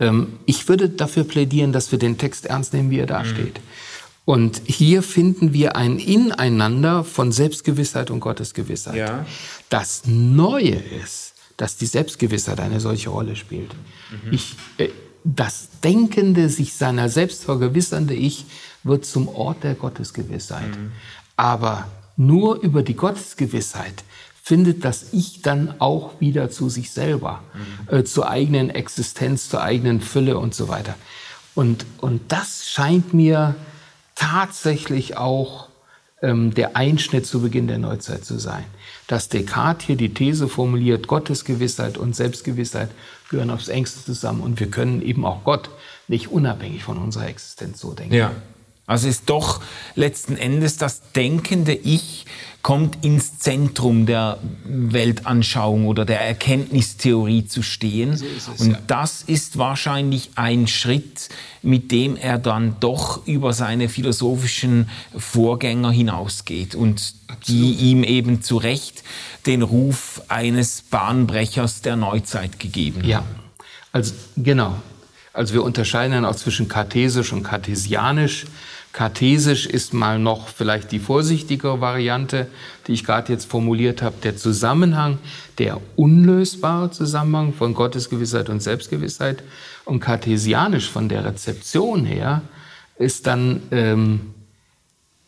Ähm, 0.00 0.38
ich 0.46 0.68
würde 0.68 0.88
dafür 0.88 1.24
plädieren, 1.24 1.72
dass 1.72 1.92
wir 1.92 1.98
den 1.98 2.16
Text 2.16 2.46
ernst 2.46 2.72
nehmen, 2.72 2.90
wie 2.90 3.00
er 3.00 3.06
da 3.06 3.24
steht. 3.24 3.58
Mhm. 3.58 3.62
Und 4.24 4.62
hier 4.66 5.02
finden 5.02 5.52
wir 5.52 5.76
ein 5.76 5.98
Ineinander 5.98 7.02
von 7.02 7.32
Selbstgewissheit 7.32 8.10
und 8.10 8.20
Gottesgewissheit. 8.20 8.96
Ja. 8.96 9.26
Das 9.70 10.02
Neue 10.06 10.74
ist, 11.02 11.34
dass 11.56 11.76
die 11.76 11.86
Selbstgewissheit 11.86 12.60
eine 12.60 12.80
solche 12.80 13.10
Rolle 13.10 13.36
spielt. 13.36 13.74
Mhm. 14.10 14.32
Ich, 14.32 14.54
äh, 14.78 14.88
das 15.36 15.68
denkende, 15.84 16.48
sich 16.48 16.74
seiner 16.74 17.08
selbst 17.08 17.44
vergewissernde 17.44 18.14
Ich 18.14 18.46
wird 18.82 19.04
zum 19.04 19.28
Ort 19.28 19.64
der 19.64 19.74
Gottesgewissheit. 19.74 20.76
Mhm. 20.76 20.92
Aber 21.36 21.88
nur 22.16 22.60
über 22.60 22.82
die 22.82 22.96
Gottesgewissheit 22.96 24.04
findet 24.42 24.84
das 24.84 25.12
Ich 25.12 25.42
dann 25.42 25.74
auch 25.78 26.20
wieder 26.20 26.50
zu 26.50 26.70
sich 26.70 26.90
selber, 26.90 27.42
mhm. 27.52 27.98
äh, 27.98 28.04
zur 28.04 28.28
eigenen 28.30 28.70
Existenz, 28.70 29.48
zur 29.48 29.62
eigenen 29.62 30.00
Fülle 30.00 30.38
und 30.38 30.54
so 30.54 30.68
weiter. 30.68 30.94
Und, 31.54 31.84
und 31.98 32.20
das 32.28 32.68
scheint 32.68 33.12
mir 33.12 33.54
tatsächlich 34.14 35.16
auch 35.16 35.68
ähm, 36.22 36.54
der 36.54 36.76
Einschnitt 36.76 37.26
zu 37.26 37.42
Beginn 37.42 37.68
der 37.68 37.78
Neuzeit 37.78 38.24
zu 38.24 38.38
sein. 38.38 38.64
Dass 39.06 39.28
Descartes 39.28 39.86
hier 39.86 39.96
die 39.96 40.14
These 40.14 40.48
formuliert, 40.48 41.06
Gottesgewissheit 41.06 41.98
und 41.98 42.16
Selbstgewissheit 42.16 42.90
gehören 43.28 43.50
aufs 43.50 43.68
engste 43.68 44.04
zusammen 44.04 44.40
und 44.40 44.60
wir 44.60 44.70
können 44.70 45.02
eben 45.02 45.24
auch 45.24 45.44
Gott 45.44 45.70
nicht 46.08 46.28
unabhängig 46.28 46.84
von 46.84 46.98
unserer 46.98 47.28
Existenz 47.28 47.80
so 47.80 47.92
denken. 47.92 48.14
Ja. 48.14 48.32
Also 48.88 49.06
ist 49.06 49.24
doch 49.26 49.60
letzten 49.94 50.36
Endes 50.36 50.78
das 50.78 51.02
denkende 51.12 51.74
Ich 51.74 52.24
kommt 52.62 53.04
ins 53.04 53.38
Zentrum 53.38 54.06
der 54.06 54.38
Weltanschauung 54.64 55.86
oder 55.86 56.04
der 56.04 56.20
Erkenntnistheorie 56.22 57.46
zu 57.46 57.62
stehen. 57.62 58.16
So 58.16 58.26
es, 58.26 58.60
Und 58.60 58.72
ja. 58.72 58.78
das 58.86 59.22
ist 59.22 59.58
wahrscheinlich 59.58 60.30
ein 60.34 60.66
Schritt, 60.66 61.28
mit 61.62 61.92
dem 61.92 62.16
er 62.16 62.38
dann 62.38 62.76
doch 62.80 63.26
über 63.26 63.52
seine 63.52 63.88
philosophischen 63.88 64.88
Vorgänger 65.16 65.90
hinausgeht 65.92 66.74
und 66.74 67.14
Absolut. 67.28 67.48
die 67.48 67.72
ihm 67.74 68.04
eben 68.04 68.42
zu 68.42 68.56
Recht 68.56 69.04
den 69.46 69.62
Ruf 69.62 70.22
eines 70.28 70.82
Bahnbrechers 70.82 71.82
der 71.82 71.96
Neuzeit 71.96 72.58
gegeben 72.58 73.04
ja. 73.04 73.18
haben. 73.18 73.28
Also 73.92 74.14
genau. 74.36 74.76
Also 75.32 75.54
wir 75.54 75.62
unterscheiden 75.62 76.12
dann 76.12 76.24
auch 76.24 76.36
zwischen 76.36 76.68
kartesisch 76.68 77.32
und 77.32 77.44
kartesianisch. 77.44 78.46
Kartesisch 78.98 79.66
ist 79.66 79.94
mal 79.94 80.18
noch 80.18 80.48
vielleicht 80.48 80.90
die 80.90 80.98
vorsichtigere 80.98 81.80
Variante, 81.80 82.48
die 82.88 82.94
ich 82.94 83.04
gerade 83.04 83.32
jetzt 83.32 83.44
formuliert 83.44 84.02
habe. 84.02 84.16
Der 84.24 84.36
Zusammenhang, 84.36 85.18
der 85.58 85.80
unlösbare 85.94 86.90
Zusammenhang 86.90 87.52
von 87.52 87.74
Gottesgewissheit 87.74 88.48
und 88.48 88.60
Selbstgewissheit. 88.60 89.44
Und 89.84 90.00
kartesianisch 90.00 90.90
von 90.90 91.08
der 91.08 91.24
Rezeption 91.24 92.04
her 92.04 92.42
ist 92.96 93.28
dann 93.28 93.62
ähm, 93.70 94.34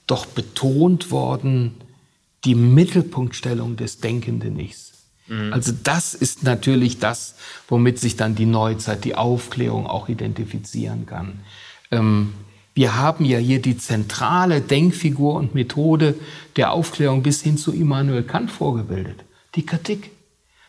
doch 0.09 0.27
betont 0.27 1.13
worden 1.13 1.77
die 2.45 2.57
Mittelpunktstellung 2.57 3.77
des 3.77 4.01
denkenden 4.01 4.59
Ichs. 4.59 4.95
Mhm. 5.29 5.53
Also 5.53 5.73
das 5.85 6.15
ist 6.15 6.43
natürlich 6.43 6.99
das, 6.99 7.37
womit 7.69 8.01
sich 8.01 8.17
dann 8.17 8.35
die 8.35 8.47
Neuzeit, 8.47 9.05
die 9.05 9.15
Aufklärung 9.15 9.87
auch 9.87 10.09
identifizieren 10.09 11.07
kann. 11.07 11.39
Ähm, 11.93 12.35
wir 12.81 12.97
haben 12.97 13.27
ja 13.27 13.37
hier 13.37 13.61
die 13.61 13.77
zentrale 13.77 14.63
Denkfigur 14.63 15.35
und 15.35 15.55
Methode 15.55 16.15
der 16.57 16.73
Aufklärung 16.73 17.23
bis 17.23 17.43
hin 17.43 17.59
zu 17.59 17.75
Immanuel 17.75 18.23
Kant 18.23 18.51
vorgebildet. 18.51 19.23
Die 19.55 19.67
Kritik. 19.67 20.11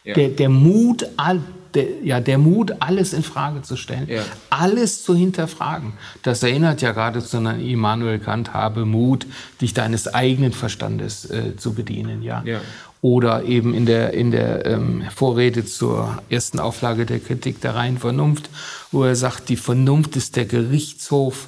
Ja. 0.03 0.16
Der, 0.16 0.28
der, 0.28 0.49
Mut, 0.49 1.07
all, 1.16 1.39
der, 1.74 1.86
ja, 2.03 2.20
der 2.20 2.38
Mut, 2.38 2.74
alles 2.82 3.14
in 3.14 3.24
Frage 3.24 3.62
zu 3.62 3.78
stellen, 3.78 4.09
ja. 4.09 4.24
alles 4.49 5.05
zu 5.05 5.16
hinterfragen. 5.16 5.93
Das 6.22 6.43
erinnert 6.43 6.82
ja 6.82 6.91
geradezu 6.91 7.38
an 7.38 7.62
Immanuel 7.62 8.20
Kant, 8.20 8.53
habe 8.53 8.84
Mut, 8.84 9.26
dich 9.62 9.74
deines 9.74 10.14
eigenen 10.14 10.51
Verstandes 10.51 11.30
äh, 11.30 11.55
zu 11.55 11.74
bedienen. 11.74 12.24
Ja? 12.24 12.43
ja? 12.43 12.59
Oder 13.01 13.45
eben 13.45 13.74
in 13.74 13.86
der, 13.86 14.14
in 14.14 14.32
der 14.32 14.66
ähm, 14.66 15.03
Vorrede 15.16 15.64
zur 15.64 16.22
ersten 16.28 16.59
Auflage 16.59 17.05
der 17.05 17.22
Kritik 17.22 17.62
der 17.62 17.76
reinen 17.76 17.99
Vernunft, 17.99 18.49
wo 18.91 19.05
er 19.05 19.16
sagt, 19.16 19.47
die 19.47 19.55
Vernunft 19.55 20.18
ist 20.18 20.36
der 20.36 20.43
Gerichtshof 20.43 21.47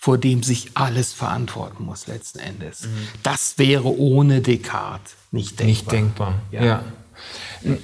vor 0.00 0.16
dem 0.16 0.42
sich 0.42 0.70
alles 0.74 1.12
verantworten 1.12 1.84
muss 1.84 2.06
letzten 2.06 2.38
Endes. 2.38 2.82
Mhm. 2.82 3.08
Das 3.22 3.58
wäre 3.58 3.98
ohne 3.98 4.40
Descartes 4.40 5.14
nicht 5.30 5.60
denkbar. 5.60 5.66
Nicht 5.66 5.92
denkbar. 5.92 6.34
Ja. 6.50 6.64
ja. 6.64 6.84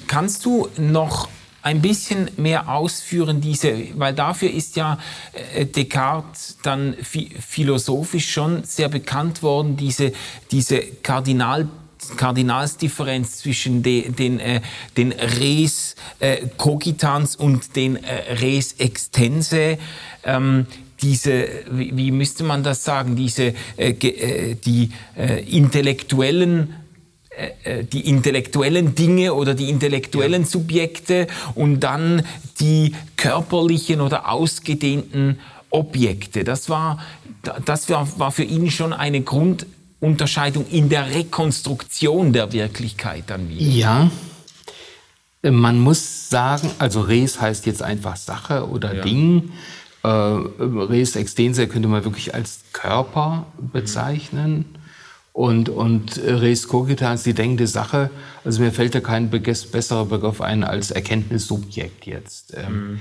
Kannst 0.07 0.47
du 0.47 0.69
noch 0.79 1.29
ein 1.61 1.83
bisschen 1.83 2.31
mehr 2.39 2.71
ausführen, 2.71 3.43
diese, 3.43 3.89
weil 3.99 4.15
dafür 4.15 4.51
ist 4.51 4.77
ja 4.77 4.99
äh, 5.55 5.67
Descartes 5.67 6.57
dann 6.63 6.97
philosophisch 7.03 8.33
schon 8.33 8.65
sehr 8.65 8.89
bekannt 8.89 9.43
worden, 9.43 9.77
diese, 9.77 10.13
diese 10.51 10.81
Kardinal 10.81 11.69
Kardinalsdifferenz 12.17 13.39
zwischen 13.39 13.83
de, 13.83 14.11
den, 14.11 14.39
äh, 14.39 14.61
den 14.97 15.13
Res 15.13 15.97
äh, 16.21 16.47
cogitans 16.57 17.35
und 17.35 17.75
den 17.75 17.97
äh, 17.97 18.35
Res 18.35 18.75
extense. 18.75 19.79
Ähm, 20.23 20.67
diese, 21.01 21.49
wie, 21.71 21.97
wie 21.97 22.11
müsste 22.11 22.45
man 22.45 22.63
das 22.63 22.85
sagen, 22.85 23.17
diese, 23.17 23.55
äh, 23.77 23.91
äh, 23.91 24.55
die 24.55 24.91
äh, 25.17 25.43
intellektuellen 25.45 26.75
äh, 27.37 27.81
äh, 27.81 27.85
die 27.85 28.09
intellektuellen 28.09 28.95
Dinge 28.95 29.35
oder 29.35 29.55
die 29.55 29.69
intellektuellen 29.69 30.43
ja. 30.43 30.49
Subjekte 30.49 31.27
und 31.55 31.81
dann 31.81 32.23
die 32.61 32.95
körperlichen 33.17 34.01
oder 34.01 34.31
ausgedehnten 34.31 35.39
Objekte. 35.69 36.45
Das 36.45 36.71
war, 36.71 36.99
das 37.67 37.91
war, 37.91 38.09
war 38.19 38.33
für 38.33 38.45
ihn 38.45 38.71
schon 38.71 38.95
eine 38.95 39.21
Grundunterscheidung 39.21 40.65
in 40.71 40.89
der 40.89 41.11
Rekonstruktion 41.15 42.33
der 42.33 42.55
Wirklichkeit 42.55 43.25
dann 43.27 43.51
wieder. 43.51 43.63
Ja, 43.63 44.11
man 45.43 45.79
muss 45.79 46.31
sagen, 46.31 46.71
also 46.79 47.03
Res 47.03 47.39
heißt 47.39 47.67
jetzt 47.67 47.83
einfach 47.83 48.17
Sache 48.17 48.67
oder 48.67 48.95
ja. 48.95 49.03
Ding. 49.03 49.53
Äh, 50.07 50.09
Res 50.09 51.17
extensa 51.17 51.67
könnte 51.67 51.89
man 51.89 52.05
wirklich 52.05 52.35
als 52.35 52.61
Körper 52.73 53.47
bezeichnen. 53.73 54.67
Und, 55.33 55.69
und 55.69 56.19
Res 56.25 56.69
cogitans, 56.69 57.25
die 57.25 57.35
denkende 57.35 57.67
Sache, 57.67 58.11
also 58.43 58.63
mir 58.63 58.73
fällt 58.73 58.95
da 58.95 59.01
kein 59.01 59.29
besserer 59.31 60.07
Begriff 60.07 60.41
ein 60.41 60.65
als 60.65 60.93
Erkenntnissubjekt 60.93 62.07
jetzt. 62.07 62.55
Ähm. 62.57 62.73
Mhm. 62.73 63.01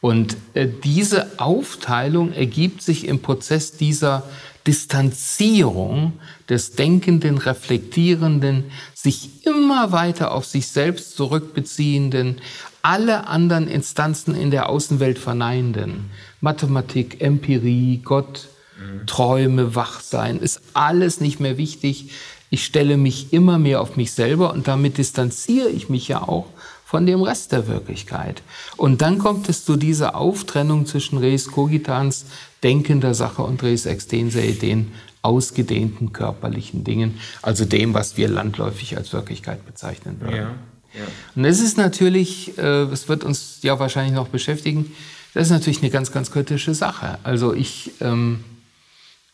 Und 0.00 0.36
äh, 0.54 0.68
diese 0.84 1.38
Aufteilung 1.38 2.32
ergibt 2.32 2.82
sich 2.82 3.06
im 3.06 3.20
Prozess 3.20 3.72
dieser 3.72 4.24
Distanzierung 4.66 6.14
des 6.48 6.72
denkenden, 6.72 7.38
reflektierenden, 7.38 8.64
sich 8.94 9.46
immer 9.46 9.92
weiter 9.92 10.32
auf 10.32 10.44
sich 10.44 10.68
selbst 10.68 11.16
zurückbeziehenden, 11.16 12.40
alle 12.82 13.26
anderen 13.26 13.68
Instanzen 13.68 14.34
in 14.34 14.50
der 14.50 14.68
Außenwelt 14.68 15.18
verneinenden. 15.18 16.10
Mathematik, 16.46 17.20
Empirie, 17.20 18.00
Gott, 18.04 18.46
mhm. 18.78 19.04
Träume, 19.08 19.74
Wachsein, 19.74 20.38
ist 20.38 20.60
alles 20.74 21.20
nicht 21.20 21.40
mehr 21.40 21.58
wichtig. 21.58 22.12
Ich 22.50 22.64
stelle 22.64 22.96
mich 22.96 23.32
immer 23.32 23.58
mehr 23.58 23.80
auf 23.80 23.96
mich 23.96 24.12
selber 24.12 24.52
und 24.52 24.68
damit 24.68 24.96
distanziere 24.96 25.68
ich 25.68 25.88
mich 25.88 26.06
ja 26.06 26.22
auch 26.22 26.46
von 26.84 27.04
dem 27.04 27.20
Rest 27.22 27.50
der 27.50 27.66
Wirklichkeit. 27.66 28.42
Und 28.76 29.02
dann 29.02 29.18
kommt 29.18 29.48
es 29.48 29.64
zu 29.64 29.76
dieser 29.76 30.14
Auftrennung 30.14 30.86
zwischen 30.86 31.18
Res 31.18 31.48
cogitans, 31.48 32.26
denkender 32.62 33.14
Sache, 33.14 33.42
und 33.42 33.64
Res 33.64 33.84
extensae, 33.84 34.52
den 34.52 34.92
ausgedehnten 35.22 36.12
körperlichen 36.12 36.84
Dingen, 36.84 37.18
also 37.42 37.64
dem, 37.64 37.92
was 37.92 38.16
wir 38.16 38.28
landläufig 38.28 38.96
als 38.96 39.12
Wirklichkeit 39.12 39.66
bezeichnen 39.66 40.20
würden. 40.20 40.36
Ja. 40.36 40.54
Ja. 40.94 41.06
Und 41.34 41.44
es 41.44 41.58
ist 41.60 41.76
natürlich, 41.76 42.56
äh, 42.56 42.84
es 42.84 43.08
wird 43.08 43.24
uns 43.24 43.58
ja 43.62 43.80
wahrscheinlich 43.80 44.14
noch 44.14 44.28
beschäftigen, 44.28 44.92
das 45.36 45.48
ist 45.48 45.52
natürlich 45.52 45.82
eine 45.82 45.90
ganz, 45.90 46.12
ganz 46.12 46.30
kritische 46.30 46.72
Sache. 46.72 47.18
Also 47.22 47.52
ich, 47.52 47.90
ähm, 48.00 48.42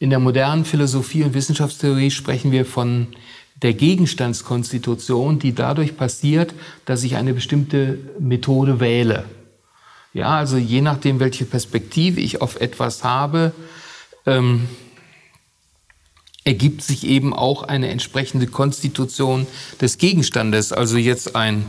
in 0.00 0.10
der 0.10 0.18
modernen 0.18 0.64
Philosophie 0.64 1.22
und 1.22 1.32
Wissenschaftstheorie 1.32 2.10
sprechen 2.10 2.50
wir 2.50 2.66
von 2.66 3.06
der 3.62 3.72
Gegenstandskonstitution, 3.72 5.38
die 5.38 5.54
dadurch 5.54 5.96
passiert, 5.96 6.54
dass 6.86 7.04
ich 7.04 7.14
eine 7.14 7.34
bestimmte 7.34 8.00
Methode 8.18 8.80
wähle. 8.80 9.26
Ja, 10.12 10.38
also 10.38 10.56
je 10.56 10.80
nachdem, 10.80 11.20
welche 11.20 11.44
Perspektive 11.44 12.20
ich 12.20 12.40
auf 12.40 12.60
etwas 12.60 13.04
habe, 13.04 13.52
ähm, 14.26 14.68
ergibt 16.42 16.82
sich 16.82 17.06
eben 17.06 17.32
auch 17.32 17.62
eine 17.62 17.90
entsprechende 17.90 18.48
Konstitution 18.48 19.46
des 19.80 19.98
Gegenstandes. 19.98 20.72
Also 20.72 20.96
jetzt 20.96 21.36
ein 21.36 21.64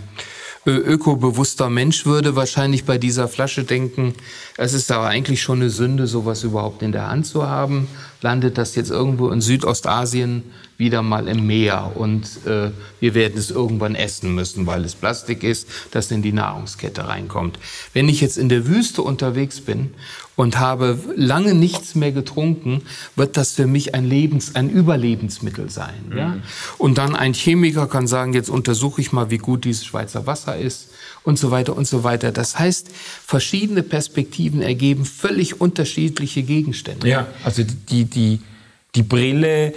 ökobewusster 0.72 1.70
Mensch 1.70 2.06
würde 2.06 2.36
wahrscheinlich 2.36 2.86
bei 2.86 2.98
dieser 2.98 3.28
Flasche 3.28 3.64
denken, 3.64 4.14
es 4.58 4.74
ist 4.74 4.92
aber 4.92 5.08
eigentlich 5.08 5.42
schon 5.42 5.60
eine 5.60 5.70
Sünde, 5.70 6.08
sowas 6.08 6.44
überhaupt 6.44 6.82
in 6.82 6.92
der 6.92 7.10
Hand 7.10 7.26
zu 7.26 7.48
haben. 7.48 7.88
Landet 8.22 8.58
das 8.58 8.76
jetzt 8.76 8.92
irgendwo 8.92 9.30
in 9.30 9.42
Südostasien, 9.42 10.44
wieder 10.84 11.02
mal 11.02 11.30
im 11.30 11.48
Meer 11.48 11.94
und 11.96 12.46
äh, 12.46 12.72
wir 13.00 13.14
werden 13.14 13.38
es 13.38 13.50
irgendwann 13.50 13.96
essen 13.96 14.36
müssen, 14.36 14.68
weil 14.68 14.84
es 14.84 14.96
Plastik 14.96 15.44
ist, 15.44 15.68
das 15.92 16.12
in 16.12 16.22
die 16.22 16.34
Nahrungskette 16.34 17.08
reinkommt. 17.08 17.58
Wenn 17.94 18.10
ich 18.10 18.20
jetzt 18.20 18.38
in 18.38 18.50
der 18.50 18.68
Wüste 18.68 19.02
unterwegs 19.02 19.62
bin 19.62 19.92
und 20.36 20.60
habe 20.60 21.00
lange 21.16 21.54
nichts 21.54 21.96
mehr 21.96 22.12
getrunken, 22.12 22.82
wird 23.16 23.38
das 23.38 23.54
für 23.54 23.66
mich 23.66 23.96
ein 23.96 24.04
Lebens, 24.04 24.56
ein 24.56 24.70
Überlebensmittel 24.70 25.70
sein. 25.70 25.94
Mhm. 26.10 26.18
Ja? 26.18 26.38
Und 26.78 26.98
dann 26.98 27.16
ein 27.16 27.34
Chemiker 27.34 27.88
kann 27.88 28.06
sagen, 28.06 28.34
jetzt 28.34 28.50
untersuche 28.50 29.00
ich 29.00 29.14
mal, 29.14 29.30
wie 29.30 29.38
gut 29.38 29.64
dieses 29.64 29.86
Schweizer 29.86 30.28
Wasser 30.28 30.58
ist 30.58 30.90
und 31.24 31.40
so 31.40 31.50
weiter 31.50 31.78
und 31.78 31.88
so 31.88 32.04
weiter. 32.04 32.34
Das 32.34 32.60
heißt, 32.60 32.90
verschiedene 33.26 33.84
Perspektiven 33.84 34.62
ergeben 34.62 35.06
völlig 35.06 35.62
unterschiedliche 35.62 36.44
Gegenstände. 36.44 37.08
Ja, 37.08 37.28
also 37.44 37.64
die, 37.90 38.04
die, 38.04 38.42
die 38.96 39.04
Brille 39.04 39.74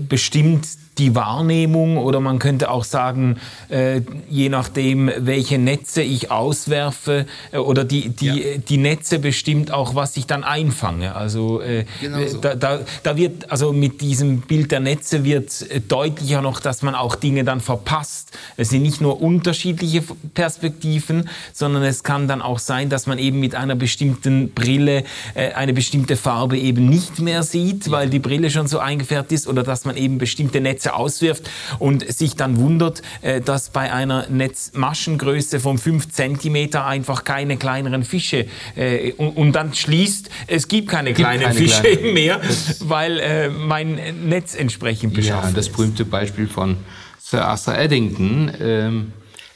bestimmt 0.00 0.66
die 1.00 1.14
Wahrnehmung 1.14 1.96
oder 1.96 2.20
man 2.20 2.38
könnte 2.38 2.70
auch 2.70 2.84
sagen, 2.84 3.38
äh, 3.70 4.02
je 4.28 4.50
nachdem, 4.50 5.10
welche 5.16 5.58
Netze 5.58 6.02
ich 6.02 6.30
auswerfe 6.30 7.26
äh, 7.52 7.56
oder 7.56 7.84
die, 7.84 8.10
die, 8.10 8.26
ja. 8.26 8.58
die 8.58 8.76
Netze 8.76 9.18
bestimmt 9.18 9.72
auch, 9.72 9.94
was 9.94 10.16
ich 10.18 10.26
dann 10.26 10.44
einfange. 10.44 11.14
Also, 11.16 11.62
äh, 11.62 11.86
genau 12.00 12.26
so. 12.26 12.38
da, 12.38 12.54
da, 12.54 12.80
da, 13.02 13.16
wird, 13.16 13.50
also 13.50 13.72
mit 13.72 14.02
diesem 14.02 14.42
Bild 14.42 14.70
der 14.72 14.80
Netze 14.80 15.24
wird 15.24 15.62
äh, 15.70 15.80
deutlicher 15.80 16.42
noch, 16.42 16.60
dass 16.60 16.82
man 16.82 16.94
auch 16.94 17.16
Dinge 17.16 17.44
dann 17.44 17.60
verpasst. 17.60 18.32
Es 18.58 18.68
sind 18.68 18.82
nicht 18.82 19.00
nur 19.00 19.22
unterschiedliche 19.22 20.02
Perspektiven, 20.34 21.30
sondern 21.54 21.82
es 21.82 22.04
kann 22.04 22.28
dann 22.28 22.42
auch 22.42 22.58
sein, 22.58 22.90
dass 22.90 23.06
man 23.06 23.18
eben 23.18 23.40
mit 23.40 23.54
einer 23.54 23.74
bestimmten 23.74 24.50
Brille 24.50 25.04
äh, 25.34 25.52
eine 25.52 25.72
bestimmte 25.72 26.16
Farbe 26.16 26.58
eben 26.58 26.90
nicht 26.90 27.20
mehr 27.20 27.42
sieht, 27.42 27.90
weil 27.90 28.10
die 28.10 28.18
Brille 28.18 28.50
schon 28.50 28.68
so 28.68 28.78
eingefärbt 28.78 29.32
ist 29.32 29.48
oder 29.48 29.62
dass 29.62 29.86
man 29.86 29.96
eben 29.96 30.18
bestimmte 30.18 30.60
Netze 30.60 30.89
Netze 30.90 30.94
auswirft 30.94 31.50
und 31.78 32.10
sich 32.12 32.36
dann 32.36 32.56
wundert, 32.58 33.02
äh, 33.22 33.40
dass 33.40 33.70
bei 33.70 33.92
einer 33.92 34.28
Netzmaschengröße 34.28 35.60
von 35.60 35.78
5 35.78 36.10
cm 36.10 36.74
einfach 36.76 37.24
keine 37.24 37.56
kleineren 37.56 38.04
Fische 38.04 38.46
äh, 38.76 39.12
und, 39.12 39.52
dann 39.52 39.74
schließt, 39.74 40.30
es 40.46 40.68
gibt 40.68 40.88
keine 40.88 41.12
kleinen 41.12 41.42
keine 41.42 41.54
Fische 41.54 41.82
kleine. 41.82 42.00
im 42.00 42.14
Meer, 42.14 42.40
weil 42.80 43.18
äh, 43.18 43.48
mein 43.48 43.98
Netz 44.28 44.54
entsprechend 44.54 45.14
beschafft 45.14 45.48
Ja, 45.48 45.52
das 45.52 45.68
berühmte 45.68 46.04
Beispiel 46.04 46.46
von 46.46 46.76
Sir 47.18 47.44
Arthur 47.44 47.76
Eddington, 47.76 48.52
ähm, 48.60 49.12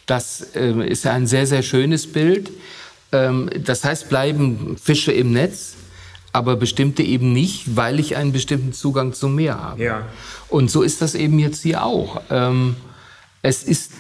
das 0.07 0.49
ähm, 0.55 0.83
ist 0.83 1.07
ein 1.07 1.27
sehr, 1.27 1.47
sehr 1.47 1.63
schönes 1.63 2.11
Bild. 2.11 2.51
Ähm, 3.13 3.49
das 3.65 3.85
heißt, 3.85 4.09
bleiben 4.09 4.77
Fische 4.77 5.13
im 5.13 5.33
Netz, 5.33 5.75
aber 6.35 6.57
bestimmte 6.57 7.05
eben 7.05 7.33
nicht, 7.33 7.77
weil 7.77 8.01
ich 8.01 8.17
einen 8.17 8.33
bestimmten 8.33 8.73
Zugang 8.73 9.13
zum 9.13 9.37
Meer 9.37 9.63
habe. 9.63 9.85
Ja. 9.85 10.03
Und 10.49 10.69
so 10.69 10.83
ist 10.83 11.01
das 11.01 11.15
eben 11.15 11.39
jetzt 11.39 11.63
hier 11.63 11.85
auch. 11.85 12.23
Ähm, 12.29 12.75
es 13.41 13.63
ist 13.63 13.93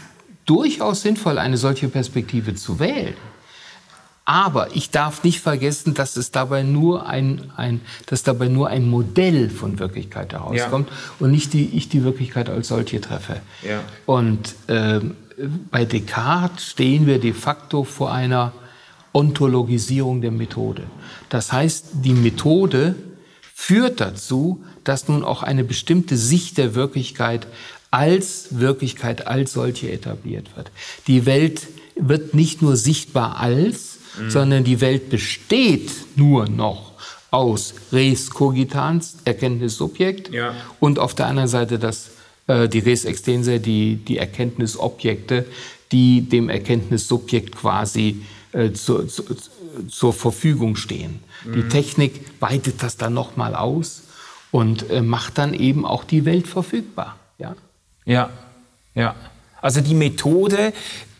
durchaus 0.44 1.02
sinnvoll, 1.02 1.38
eine 1.38 1.56
solche 1.56 1.88
Perspektive 1.88 2.56
zu 2.56 2.80
wählen. 2.80 3.14
Aber 4.24 4.74
ich 4.74 4.90
darf 4.90 5.22
nicht 5.22 5.40
vergessen, 5.40 5.94
dass 5.94 6.16
es 6.16 6.32
dabei 6.32 6.64
nur 6.64 7.06
ein, 7.06 7.52
ein, 7.56 7.82
dass 8.06 8.24
dabei 8.24 8.48
nur 8.48 8.68
ein 8.68 8.88
Modell 8.88 9.48
von 9.48 9.78
Wirklichkeit 9.78 10.32
herauskommt 10.32 10.88
ja. 10.88 10.96
und 11.20 11.30
nicht 11.30 11.52
die, 11.52 11.66
ich 11.76 11.88
die 11.88 12.02
Wirklichkeit 12.02 12.48
als 12.50 12.66
solche 12.66 13.00
treffe. 13.00 13.42
Ja. 13.62 13.80
Und 14.06 14.56
äh, 14.66 15.00
bei 15.70 15.84
Descartes 15.84 16.70
stehen 16.70 17.06
wir 17.06 17.20
de 17.20 17.32
facto 17.32 17.84
vor 17.84 18.12
einer 18.12 18.52
Ontologisierung 19.14 20.20
der 20.20 20.32
Methode. 20.32 20.82
Das 21.30 21.52
heißt, 21.52 21.86
die 22.04 22.12
Methode 22.12 22.96
führt 23.54 24.00
dazu, 24.00 24.62
dass 24.82 25.08
nun 25.08 25.24
auch 25.24 25.42
eine 25.42 25.64
bestimmte 25.64 26.16
Sicht 26.16 26.58
der 26.58 26.74
Wirklichkeit 26.74 27.46
als 27.90 28.48
Wirklichkeit 28.50 29.28
als 29.28 29.52
solche 29.52 29.90
etabliert 29.90 30.56
wird. 30.56 30.72
Die 31.06 31.26
Welt 31.26 31.68
wird 31.94 32.34
nicht 32.34 32.60
nur 32.60 32.76
sichtbar 32.76 33.38
als, 33.38 33.98
mhm. 34.18 34.30
sondern 34.30 34.64
die 34.64 34.80
Welt 34.80 35.10
besteht 35.10 35.90
nur 36.16 36.48
noch 36.48 36.92
aus 37.30 37.74
Res 37.92 38.30
cogitans, 38.30 39.16
Erkenntnissubjekt, 39.24 40.32
ja. 40.32 40.54
und 40.80 40.98
auf 40.98 41.14
der 41.14 41.26
anderen 41.26 41.48
Seite 41.48 41.78
das, 41.78 42.10
äh, 42.48 42.68
die 42.68 42.80
Res 42.80 43.04
extensa, 43.04 43.58
die, 43.58 43.96
die 43.96 44.18
Erkenntnisobjekte, 44.18 45.44
die 45.92 46.22
dem 46.22 46.48
Erkenntnissubjekt 46.48 47.56
quasi 47.56 48.22
äh, 48.54 48.72
zu, 48.72 49.04
zu, 49.06 49.24
zur 49.88 50.12
Verfügung 50.12 50.76
stehen. 50.76 51.20
Mhm. 51.44 51.52
Die 51.54 51.68
Technik 51.68 52.20
weitet 52.40 52.82
das 52.82 52.96
dann 52.96 53.12
nochmal 53.12 53.54
aus 53.54 54.04
und 54.50 54.88
äh, 54.90 55.02
macht 55.02 55.38
dann 55.38 55.54
eben 55.54 55.84
auch 55.84 56.04
die 56.04 56.24
Welt 56.24 56.46
verfügbar. 56.46 57.18
Ja, 57.38 57.56
ja. 58.04 58.30
ja. 58.94 59.16
Also 59.60 59.80
die 59.80 59.94
Methode, 59.94 60.72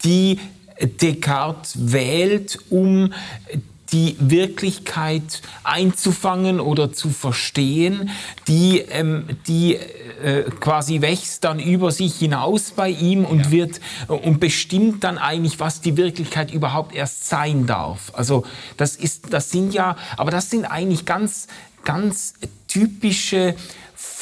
die 0.05 0.39
Descartes 0.81 1.93
wählt, 1.93 2.59
um 2.71 3.13
die 3.95 4.17
Wirklichkeit 4.19 5.41
einzufangen 5.63 6.59
oder 6.59 6.93
zu 6.93 7.11
verstehen, 7.11 8.11
die, 8.49 8.81
ähm, 8.81 9.27
die 9.47 9.77
äh, 9.77 10.51
quasi 10.59 11.01
wächst 11.01 11.45
dann 11.45 11.61
über 11.61 11.93
sich 11.93 12.17
hinaus 12.17 12.73
bei 12.73 12.91
ihm 12.91 13.25
und 13.25 13.47
ja. 13.47 13.51
wird 13.53 13.81
äh, 14.09 14.13
und 14.13 14.41
bestimmt 14.41 15.05
dann 15.05 15.17
eigentlich, 15.17 15.61
was 15.61 15.81
die 15.81 15.97
Wirklichkeit 15.97 16.53
überhaupt 16.53 16.93
erst 16.93 17.29
sein 17.29 17.67
darf. 17.67 18.11
Also 18.15 18.45
das 18.77 18.97
ist, 18.97 19.33
das 19.33 19.51
sind 19.51 19.73
ja, 19.73 19.97
aber 20.17 20.33
das 20.33 20.51
sind 20.51 20.65
eigentlich 20.65 21.05
ganz, 21.05 21.47
ganz 21.85 22.35
typische 22.67 23.55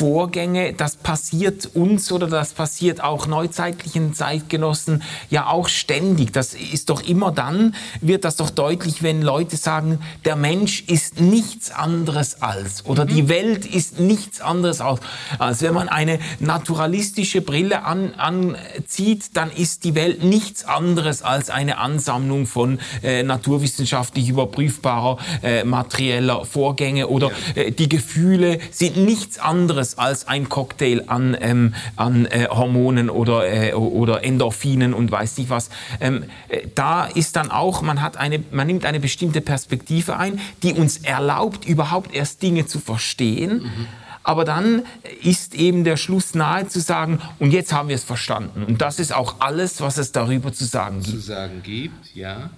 Vorgänge, 0.03 0.73
das 0.73 0.97
passiert 0.97 1.77
uns 1.77 2.11
oder 2.11 2.27
das 2.27 2.55
passiert 2.55 3.05
auch 3.05 3.29
neuzeitlichen 3.29 4.15
Zeitgenossen 4.15 5.05
ja 5.31 5.47
auch 5.47 5.69
ständig. 5.69 6.33
Das 6.33 6.55
ist 6.55 6.91
doch 6.91 7.03
immer 7.03 7.31
dann, 7.31 7.77
wird 8.01 8.25
das 8.25 8.35
doch 8.35 8.51
deutlich, 8.51 9.05
wenn 9.05 9.23
Leute 9.23 9.57
sagen, 9.57 10.01
der 10.25 10.35
Mensch 10.35 10.83
ist 10.89 11.21
nichts 11.21 11.71
anderes 11.71 12.43
als 12.43 12.85
oder 12.85 13.05
mhm. 13.05 13.09
die 13.11 13.29
Welt 13.29 13.65
ist 13.65 14.01
nichts 14.01 14.41
anderes 14.41 14.81
als. 14.81 14.99
Als 15.39 15.63
wenn 15.63 15.73
man 15.73 15.89
eine 15.89 16.19
naturalistische 16.41 17.41
Brille 17.41 17.85
an, 17.85 18.15
anzieht, 18.15 19.37
dann 19.37 19.53
ist 19.53 19.85
die 19.85 19.95
Welt 19.95 20.25
nichts 20.25 20.65
anderes 20.65 21.23
als 21.23 21.49
eine 21.49 21.79
Ansammlung 21.79 22.47
von 22.47 22.81
äh, 23.05 23.23
naturwissenschaftlich 23.23 24.29
überprüfbarer 24.29 25.19
äh, 25.45 25.63
materieller 25.63 26.45
Vorgänge 26.45 27.07
oder 27.07 27.31
ja. 27.55 27.63
äh, 27.63 27.71
die 27.71 27.89
Gefühle 27.89 28.59
sind 28.73 28.97
nichts 28.97 29.39
anderes 29.39 29.92
als 29.99 30.29
ein 30.29 30.49
Cocktail 30.49 31.05
an, 31.07 31.37
ähm, 31.41 31.75
an 31.97 32.27
äh, 32.27 32.49
Hormonen 32.49 33.11
oder, 33.11 33.47
äh, 33.47 33.75
oder 33.75 34.25
Endorphinen 34.25 34.95
und 34.95 35.11
weiß 35.11 35.39
nicht 35.39 35.51
was. 35.51 35.71
Ähm, 36.01 36.25
äh, 36.49 36.67
da 36.75 37.07
ist 37.07 37.37
dann 37.37 37.51
auch, 37.51 37.83
man, 37.83 38.03
hat 38.03 38.17
eine, 38.17 38.43
man 38.51 38.67
nimmt 38.67 38.85
eine 38.85 39.01
bestimmte 39.01 39.41
Perspektive 39.41 40.17
ein, 40.17 40.41
die 40.63 40.75
uns 40.75 40.99
erlaubt, 40.99 41.65
überhaupt 41.65 42.15
erst 42.15 42.43
Dinge 42.43 42.67
zu 42.67 42.79
verstehen. 42.79 43.63
Mhm. 43.65 43.87
Aber 44.25 44.45
dann 44.45 44.83
ist 45.23 45.55
eben 45.55 45.85
der 45.85 45.97
Schluss 45.97 46.35
nahe 46.35 46.69
zu 46.69 46.81
sagen, 46.81 47.21
und 47.41 47.53
jetzt 47.53 47.73
haben 47.73 47.89
wir 47.89 47.97
es 47.97 48.05
verstanden. 48.05 48.63
Und 48.63 48.81
das 48.81 49.01
ist 49.01 49.13
auch 49.13 49.37
alles, 49.41 49.81
was 49.81 49.99
es 49.99 50.13
darüber 50.13 50.53
zu 50.53 50.65
sagen 50.65 51.01
gibt. 51.01 51.11
Zu 51.11 51.21
sagen 51.21 51.63
gibt, 51.63 52.15
ja. 52.15 52.51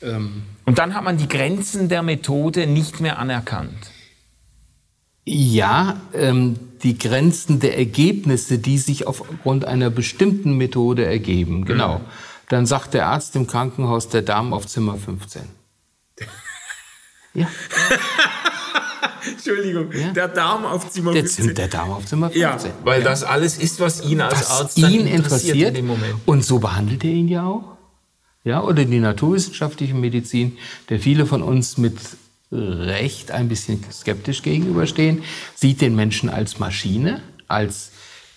Ähm. 0.00 0.42
Und 0.64 0.78
dann 0.78 0.94
hat 0.94 1.02
man 1.02 1.16
die 1.16 1.28
Grenzen 1.28 1.88
der 1.88 2.02
Methode 2.02 2.66
nicht 2.66 3.00
mehr 3.00 3.18
anerkannt. 3.18 3.91
Ja, 5.24 6.00
ähm, 6.14 6.56
die 6.82 6.98
Grenzen 6.98 7.60
der 7.60 7.78
Ergebnisse, 7.78 8.58
die 8.58 8.78
sich 8.78 9.06
aufgrund 9.06 9.64
einer 9.64 9.90
bestimmten 9.90 10.56
Methode 10.56 11.04
ergeben. 11.04 11.64
Genau. 11.64 11.98
Mhm. 11.98 12.04
Dann 12.48 12.66
sagt 12.66 12.94
der 12.94 13.06
Arzt 13.06 13.36
im 13.36 13.46
Krankenhaus 13.46 14.08
der 14.08 14.22
Darm 14.22 14.52
auf 14.52 14.66
Zimmer 14.66 14.96
15. 14.96 15.42
ja. 17.34 17.48
Entschuldigung, 19.30 19.92
ja? 19.92 20.12
der 20.12 20.28
Darm 20.28 20.64
auf 20.64 20.90
Zimmer 20.90 21.12
15. 21.12 21.46
Der, 21.46 21.54
der 21.54 21.68
Darm 21.68 21.90
auf 21.92 22.04
Zimmer 22.06 22.30
15. 22.30 22.42
Ja, 22.42 22.58
weil 22.84 23.00
ja. 23.00 23.08
das 23.08 23.22
alles 23.22 23.58
ist, 23.58 23.78
was 23.80 24.04
ihn 24.04 24.20
als 24.20 24.34
was 24.34 24.50
Arzt 24.50 24.78
ihn 24.78 25.06
interessiert, 25.06 25.76
interessiert 25.76 25.78
in. 25.78 25.90
Und 26.26 26.44
so 26.44 26.58
behandelt 26.58 27.04
er 27.04 27.10
ihn 27.10 27.28
ja 27.28 27.46
auch. 27.46 27.76
Ja, 28.44 28.62
oder 28.62 28.84
die 28.84 28.98
naturwissenschaftliche 28.98 29.94
Medizin, 29.94 30.58
der 30.88 30.98
viele 30.98 31.26
von 31.26 31.42
uns 31.42 31.78
mit 31.78 31.96
Recht 32.52 33.30
ein 33.30 33.48
bisschen 33.48 33.82
skeptisch 33.90 34.42
gegenüberstehen, 34.42 35.22
sieht 35.54 35.80
den 35.80 35.96
Menschen 35.96 36.28
als 36.28 36.58
Maschine, 36.58 37.22
als 37.48 37.92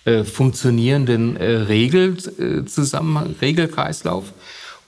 äh, 0.06 0.24
funktionierenden 0.24 1.36
äh, 1.36 1.44
Regel, 1.44 2.16
äh, 2.38 2.64
zusammen, 2.64 3.36
Regelkreislauf. 3.40 4.32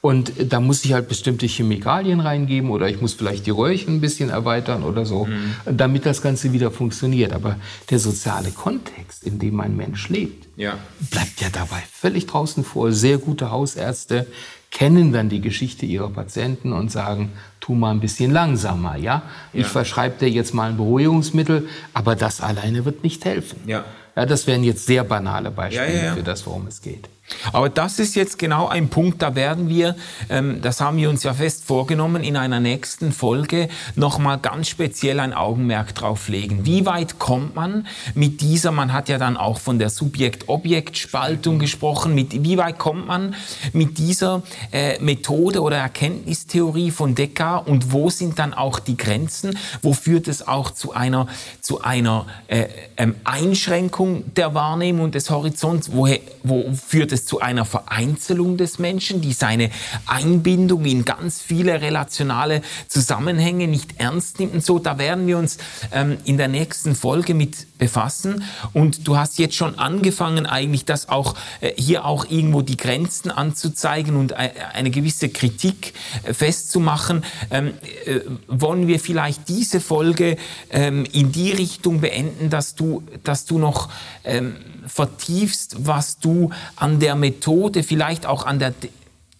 Und 0.01 0.33
da 0.39 0.61
muss 0.61 0.85
ich 0.85 0.93
halt 0.93 1.09
bestimmte 1.09 1.47
Chemikalien 1.47 2.21
reingeben 2.21 2.71
oder 2.71 2.89
ich 2.89 3.01
muss 3.01 3.15
vielleicht 3.15 3.47
die 3.47 3.51
Röhrchen 3.51 3.97
ein 3.97 4.01
bisschen 4.01 4.31
erweitern 4.31 4.85
oder 4.85 5.05
so, 5.05 5.25
mhm. 5.25 5.55
damit 5.77 6.07
das 6.07 6.23
Ganze 6.23 6.53
wieder 6.53 6.71
funktioniert. 6.71 7.33
Aber 7.33 7.57
der 7.91 7.99
soziale 7.99 8.53
Kontext, 8.53 9.25
in 9.25 9.41
dem 9.41 9.59
ein 9.59 9.77
Mensch 9.77 10.09
lebt, 10.09 10.47
ja. 10.57 10.79
bleibt 11.11 11.41
ja 11.41 11.49
dabei 11.51 11.83
völlig 11.93 12.27
draußen 12.27 12.63
vor. 12.63 12.93
Sehr 12.93 13.19
gute 13.19 13.51
Hausärzte 13.51 14.29
kennen 14.71 15.13
dann 15.13 15.29
die 15.29 15.41
Geschichte 15.41 15.87
ihrer 15.87 16.11
Patienten 16.11 16.73
und 16.73 16.91
sagen, 16.91 17.33
tu 17.61 17.75
mal 17.75 17.91
ein 17.91 18.01
bisschen 18.01 18.31
langsamer, 18.31 18.97
ja? 18.97 19.23
Ich 19.53 19.63
ja. 19.63 19.69
verschreibe 19.69 20.19
dir 20.21 20.31
jetzt 20.31 20.55
mal 20.55 20.71
ein 20.71 20.77
Beruhigungsmittel, 20.77 21.69
aber 21.95 22.17
das 22.17 22.41
alleine 22.41 22.85
wird 22.85 23.03
nicht 23.03 23.25
helfen. 23.25 23.61
Ja. 23.67 23.85
Ja, 24.17 24.27
das 24.27 24.47
wären 24.47 24.65
jetzt 24.65 24.87
sehr 24.87 25.05
banale 25.05 25.53
Beispiele 25.53 26.05
Ja, 26.07 26.15
für 26.15 26.25
das, 26.25 26.45
worum 26.45 26.67
es 26.67 26.83
geht. 26.83 27.09
Aber 27.53 27.69
das 27.69 27.99
ist 27.99 28.17
jetzt 28.17 28.39
genau 28.39 28.69
ein 28.69 28.89
Punkt, 28.89 29.23
da 29.23 29.35
werden 29.35 29.69
wir, 29.69 29.97
ähm, 30.29 30.61
das 30.63 30.81
haben 30.81 30.97
wir 30.97 31.11
uns 31.11 31.23
ja 31.23 31.35
fest 31.35 31.65
vorgenommen, 31.65 32.23
in 32.23 32.37
einer 32.37 32.61
nächsten 32.61 33.13
Folge 33.13 33.69
nochmal 33.95 34.39
ganz 34.39 34.69
speziell 34.69 35.21
ein 35.21 35.33
Augenmerk 35.33 35.95
drauf 35.95 36.29
legen. 36.29 36.65
Wie 36.65 36.87
weit 36.87 37.19
kommt 37.19 37.55
man 37.55 37.87
mit 38.15 38.41
dieser, 38.41 38.73
man 38.73 38.93
hat 38.93 39.09
ja 39.09 39.19
dann 39.19 39.37
auch 39.37 39.59
von 39.59 39.79
der 39.79 39.91
Subjekt-Objekt-Spaltung 39.91 41.59
gesprochen, 41.59 42.15
mit, 42.15 42.43
wie 42.45 42.59
weit 42.59 42.79
kommt 42.79 43.07
man 43.07 43.35
mit 43.73 43.99
dieser 43.99 44.43
äh, 44.73 44.99
Methode 45.01 45.63
oder 45.63 45.77
Erkenntnistheorie 45.77 46.91
von 46.91 47.15
Descartes 47.15 47.69
und 47.69 47.93
wo 47.93 48.11
sind 48.11 48.39
dann 48.39 48.55
auch 48.55 48.79
die 48.79 48.97
Grenzen? 48.97 49.59
Wo 49.83 49.93
führt 49.93 50.29
es 50.29 50.47
auch 50.47 50.71
zu 50.71 50.93
einer, 50.93 51.29
zu 51.61 51.83
einer 51.83 52.27
äh, 52.49 52.67
ähm, 52.97 53.15
Einschränkung 53.25 54.35
der 54.35 54.55
Wahrnehmung 54.55 55.11
des 55.11 55.31
Horizonts? 55.31 55.91
Woher, 55.93 56.21
wo 56.43 56.73
führt 56.73 57.13
es 57.13 57.18
zu 57.25 57.41
einer 57.41 57.65
Vereinzelung 57.65 58.57
des 58.57 58.79
Menschen, 58.79 59.21
die 59.21 59.33
seine 59.33 59.71
Einbindung 60.07 60.85
in 60.85 61.05
ganz 61.05 61.41
viele 61.41 61.81
relationale 61.81 62.63
Zusammenhänge 62.89 63.69
nicht 63.69 64.01
ernst 64.01 64.41
nimmt 64.41 64.55
und 64.55 64.65
so? 64.65 64.79
Da 64.79 64.99
werden 64.99 65.27
wir 65.27 65.39
uns 65.39 65.59
ähm, 65.93 66.19
in 66.25 66.37
der 66.37 66.49
nächsten 66.49 66.95
Folge 66.95 67.35
mit 67.35 67.68
befassen. 67.79 68.45
Und 68.73 69.07
du 69.07 69.17
hast 69.17 69.39
jetzt 69.39 69.55
schon 69.55 69.79
angefangen, 69.79 70.47
eigentlich 70.47 70.85
das 70.85 71.09
auch 71.09 71.35
äh, 71.61 71.73
hier 71.77 72.05
auch 72.05 72.27
irgendwo 72.29 72.63
die 72.63 72.77
Grenzen 72.77 73.31
anzuzeigen 73.31 74.17
und 74.17 74.33
äh, 74.33 74.51
eine 74.73 74.91
gewisse 74.91 75.29
Kritik 75.29 75.95
äh, 76.25 76.35
festzumachen. 76.35 77.25
Ähm, 77.51 77.75
äh, 78.05 78.21
wollen 78.49 78.87
wir 78.87 79.01
vielleicht 79.01 79.49
diese 79.49 79.81
Folge 79.81 80.37
ähm, 80.71 81.07
in 81.13 81.33
die 81.33 81.53
Richtung 81.53 82.01
beenden, 82.01 82.51
dass 82.51 82.75
du, 82.75 83.03
dass 83.25 83.45
du 83.45 83.59
noch 83.59 83.89
ähm, 84.25 84.57
vertiefst, 84.87 85.77
was 85.87 86.19
du 86.19 86.51
an 86.77 86.99
der 86.99 87.15
Methode, 87.15 87.83
vielleicht 87.83 88.27
auch 88.27 88.45
an 88.45 88.59
der 88.59 88.75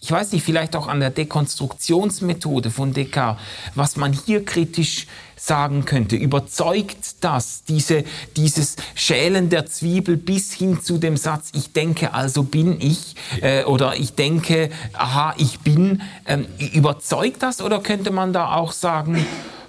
ich 0.01 0.13
weiß 0.13 0.33
nicht, 0.33 0.45
vielleicht 0.45 0.77
auch 0.77 0.87
an 0.87 1.01
der 1.01 1.11
Dekonstruktionsmethode 1.11 2.71
von 2.71 2.93
Descartes, 2.93 3.43
was 3.75 3.97
man 3.97 4.13
hier 4.13 4.45
kritisch 4.45 5.07
sagen 5.37 5.85
könnte. 5.85 6.17
Überzeugt 6.17 7.17
das, 7.21 7.65
diese, 7.65 8.05
dieses 8.37 8.77
Schälen 8.95 9.51
der 9.51 9.67
Zwiebel 9.67 10.17
bis 10.17 10.53
hin 10.53 10.81
zu 10.81 10.99
dem 10.99 11.17
Satz, 11.17 11.51
ich 11.55 11.73
denke, 11.73 12.15
also 12.15 12.43
bin 12.43 12.81
ich, 12.81 13.17
äh, 13.41 13.65
oder 13.65 13.97
ich 13.97 14.15
denke, 14.15 14.71
aha, 14.93 15.35
ich 15.37 15.61
bin, 15.61 16.03
ähm, 16.27 16.47
überzeugt 16.75 17.43
das 17.43 17.61
oder 17.61 17.81
könnte 17.81 18.11
man 18.11 18.33
da 18.33 18.55
auch 18.55 18.73
sagen, 18.73 19.25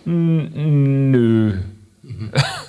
"Mm, 0.05 1.11
nö? 1.11 1.57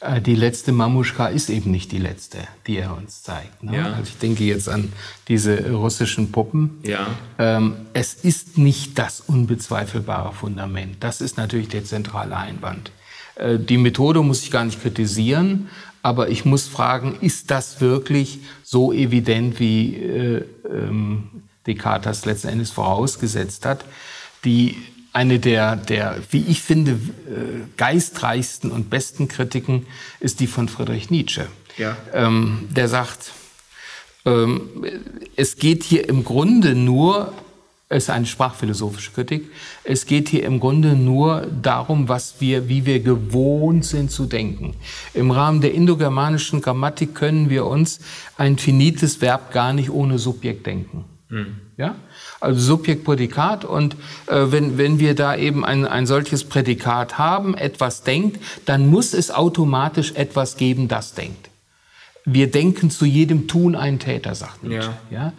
Äh, 0.00 0.20
Die 0.20 0.34
letzte 0.34 0.72
Mamuschka 0.72 1.28
ist 1.28 1.50
eben 1.50 1.70
nicht 1.70 1.92
die 1.92 1.98
letzte, 1.98 2.38
die 2.66 2.78
er 2.78 2.96
uns 2.96 3.22
zeigt. 3.22 3.62
Ne? 3.62 3.76
Ja. 3.76 3.92
Also 3.92 4.10
ich 4.10 4.18
denke 4.18 4.44
jetzt 4.44 4.68
an 4.68 4.92
diese 5.28 5.72
russischen 5.72 6.32
Puppen. 6.32 6.80
Ja. 6.82 7.06
Ähm, 7.38 7.76
es 7.92 8.14
ist 8.14 8.58
nicht 8.58 8.98
das 8.98 9.20
unbezweifelbare 9.20 10.32
Fundament. 10.32 10.96
Das 11.00 11.20
ist 11.20 11.36
natürlich 11.36 11.68
der 11.68 11.84
zentrale 11.84 12.36
Einwand. 12.36 12.90
Äh, 13.36 13.58
die 13.58 13.78
Methode 13.78 14.22
muss 14.22 14.42
ich 14.42 14.50
gar 14.50 14.64
nicht 14.64 14.80
kritisieren, 14.80 15.68
aber 16.02 16.30
ich 16.30 16.44
muss 16.46 16.66
fragen, 16.66 17.16
ist 17.20 17.50
das 17.50 17.80
wirklich 17.82 18.40
so 18.62 18.92
evident, 18.92 19.60
wie 19.60 19.96
äh, 19.96 20.44
ähm, 20.64 21.28
Descartes 21.66 22.24
letzten 22.24 22.48
Endes 22.48 22.70
vorausgesetzt 22.70 23.66
hat? 23.66 23.84
Die 24.44 24.78
eine 25.12 25.38
der, 25.38 25.76
der, 25.76 26.18
wie 26.30 26.44
ich 26.46 26.62
finde, 26.62 26.92
äh, 26.92 26.96
geistreichsten 27.76 28.70
und 28.70 28.90
besten 28.90 29.28
Kritiken 29.28 29.86
ist 30.20 30.40
die 30.40 30.46
von 30.46 30.68
Friedrich 30.68 31.10
Nietzsche. 31.10 31.46
Ja. 31.76 31.96
Ähm, 32.12 32.68
der 32.70 32.88
sagt, 32.88 33.32
ähm, 34.24 34.62
es 35.36 35.56
geht 35.56 35.82
hier 35.82 36.08
im 36.08 36.24
Grunde 36.24 36.74
nur, 36.74 37.32
es 37.88 38.04
ist 38.04 38.10
eine 38.10 38.26
sprachphilosophische 38.26 39.10
Kritik, 39.10 39.50
es 39.82 40.06
geht 40.06 40.28
hier 40.28 40.44
im 40.44 40.60
Grunde 40.60 40.94
nur 40.94 41.48
darum, 41.62 42.08
was 42.08 42.36
wir, 42.38 42.68
wie 42.68 42.86
wir 42.86 43.00
gewohnt 43.00 43.84
sind 43.84 44.12
zu 44.12 44.26
denken. 44.26 44.74
Im 45.12 45.32
Rahmen 45.32 45.60
der 45.60 45.74
indogermanischen 45.74 46.60
Grammatik 46.60 47.16
können 47.16 47.50
wir 47.50 47.66
uns 47.66 48.00
ein 48.36 48.58
finites 48.58 49.20
Verb 49.20 49.52
gar 49.52 49.72
nicht 49.72 49.90
ohne 49.90 50.18
Subjekt 50.18 50.66
denken. 50.66 51.04
Ja? 51.76 51.96
Also 52.40 52.60
Subjekt, 52.60 53.04
Prädikat 53.04 53.64
und 53.64 53.94
äh, 54.26 54.46
wenn, 54.46 54.78
wenn 54.78 54.98
wir 54.98 55.14
da 55.14 55.36
eben 55.36 55.64
ein, 55.64 55.86
ein 55.86 56.06
solches 56.06 56.44
Prädikat 56.44 57.18
haben, 57.18 57.54
etwas 57.54 58.02
denkt, 58.02 58.40
dann 58.64 58.88
muss 58.88 59.12
es 59.12 59.30
automatisch 59.30 60.12
etwas 60.12 60.56
geben, 60.56 60.88
das 60.88 61.14
denkt. 61.14 61.50
Wir 62.24 62.50
denken 62.50 62.90
zu 62.90 63.04
jedem 63.04 63.46
Tun 63.46 63.76
einen 63.76 63.98
Täter, 63.98 64.34
sagt 64.34 64.62
Nietzsche. 64.62 64.92
Ja. 65.10 65.32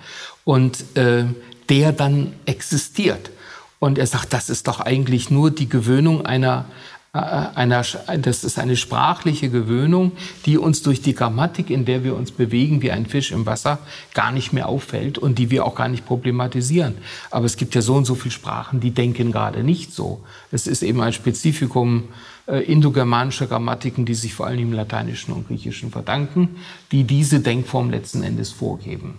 Und 0.43 0.95
äh, 0.95 1.25
der 1.69 1.91
dann 1.91 2.33
existiert. 2.45 3.31
Und 3.79 3.97
er 3.97 4.05
sagt, 4.05 4.33
das 4.33 4.49
ist 4.49 4.67
doch 4.67 4.79
eigentlich 4.79 5.31
nur 5.31 5.49
die 5.49 5.67
Gewöhnung 5.67 6.23
einer, 6.25 6.65
einer, 7.13 7.83
das 8.19 8.43
ist 8.45 8.57
eine 8.57 8.77
sprachliche 8.77 9.49
Gewöhnung, 9.49 10.13
die 10.45 10.57
uns 10.57 10.81
durch 10.81 11.01
die 11.01 11.13
Grammatik, 11.13 11.69
in 11.69 11.83
der 11.83 12.05
wir 12.05 12.15
uns 12.15 12.31
bewegen 12.31 12.81
wie 12.81 12.91
ein 12.91 13.05
Fisch 13.05 13.33
im 13.33 13.45
Wasser, 13.45 13.79
gar 14.13 14.31
nicht 14.31 14.53
mehr 14.53 14.69
auffällt 14.69 15.17
und 15.17 15.37
die 15.37 15.51
wir 15.51 15.65
auch 15.65 15.75
gar 15.75 15.89
nicht 15.89 16.05
problematisieren. 16.05 16.95
Aber 17.29 17.45
es 17.45 17.57
gibt 17.57 17.75
ja 17.75 17.81
so 17.81 17.95
und 17.95 18.05
so 18.05 18.15
viele 18.15 18.31
Sprachen, 18.31 18.79
die 18.79 18.91
denken 18.91 19.33
gerade 19.33 19.61
nicht 19.61 19.93
so. 19.93 20.23
Es 20.53 20.67
ist 20.67 20.83
eben 20.83 21.01
ein 21.01 21.11
Spezifikum 21.11 22.05
äh, 22.47 22.63
indogermanischer 22.63 23.47
Grammatiken, 23.47 24.05
die 24.05 24.13
sich 24.13 24.33
vor 24.33 24.47
allem 24.47 24.59
im 24.59 24.73
Lateinischen 24.73 25.33
und 25.33 25.47
Griechischen 25.47 25.91
verdanken, 25.91 26.55
die 26.93 27.03
diese 27.03 27.41
Denkform 27.41 27.89
letzten 27.89 28.23
Endes 28.23 28.51
vorgeben. 28.51 29.15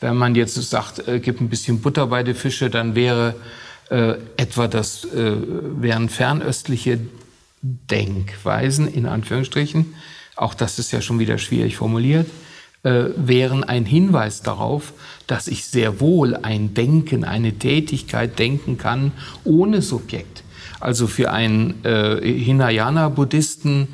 Wenn 0.00 0.16
man 0.16 0.34
jetzt 0.34 0.54
sagt, 0.54 1.06
äh, 1.06 1.20
gib 1.20 1.40
ein 1.40 1.48
bisschen 1.48 1.80
Butter 1.80 2.08
bei 2.08 2.24
den 2.24 2.34
Fische, 2.34 2.70
dann 2.70 2.96
wäre 2.96 3.36
äh, 3.88 4.14
etwa 4.36 4.66
das, 4.66 5.04
äh, 5.04 5.36
wären 5.80 6.08
fernöstliche 6.08 6.98
Denkweisen, 7.62 8.86
in 8.86 9.06
Anführungsstrichen, 9.06 9.94
auch 10.36 10.54
das 10.54 10.78
ist 10.78 10.92
ja 10.92 11.00
schon 11.00 11.18
wieder 11.18 11.38
schwierig 11.38 11.76
formuliert, 11.76 12.26
äh, 12.82 13.06
wären 13.16 13.64
ein 13.64 13.84
Hinweis 13.84 14.42
darauf, 14.42 14.92
dass 15.26 15.48
ich 15.48 15.64
sehr 15.64 16.00
wohl 16.00 16.36
ein 16.36 16.74
Denken, 16.74 17.24
eine 17.24 17.58
Tätigkeit 17.58 18.38
denken 18.38 18.78
kann 18.78 19.12
ohne 19.44 19.82
Subjekt. 19.82 20.44
Also 20.78 21.06
für 21.06 21.32
einen 21.32 21.84
äh, 21.84 22.20
Hinayana-Buddhisten 22.20 23.88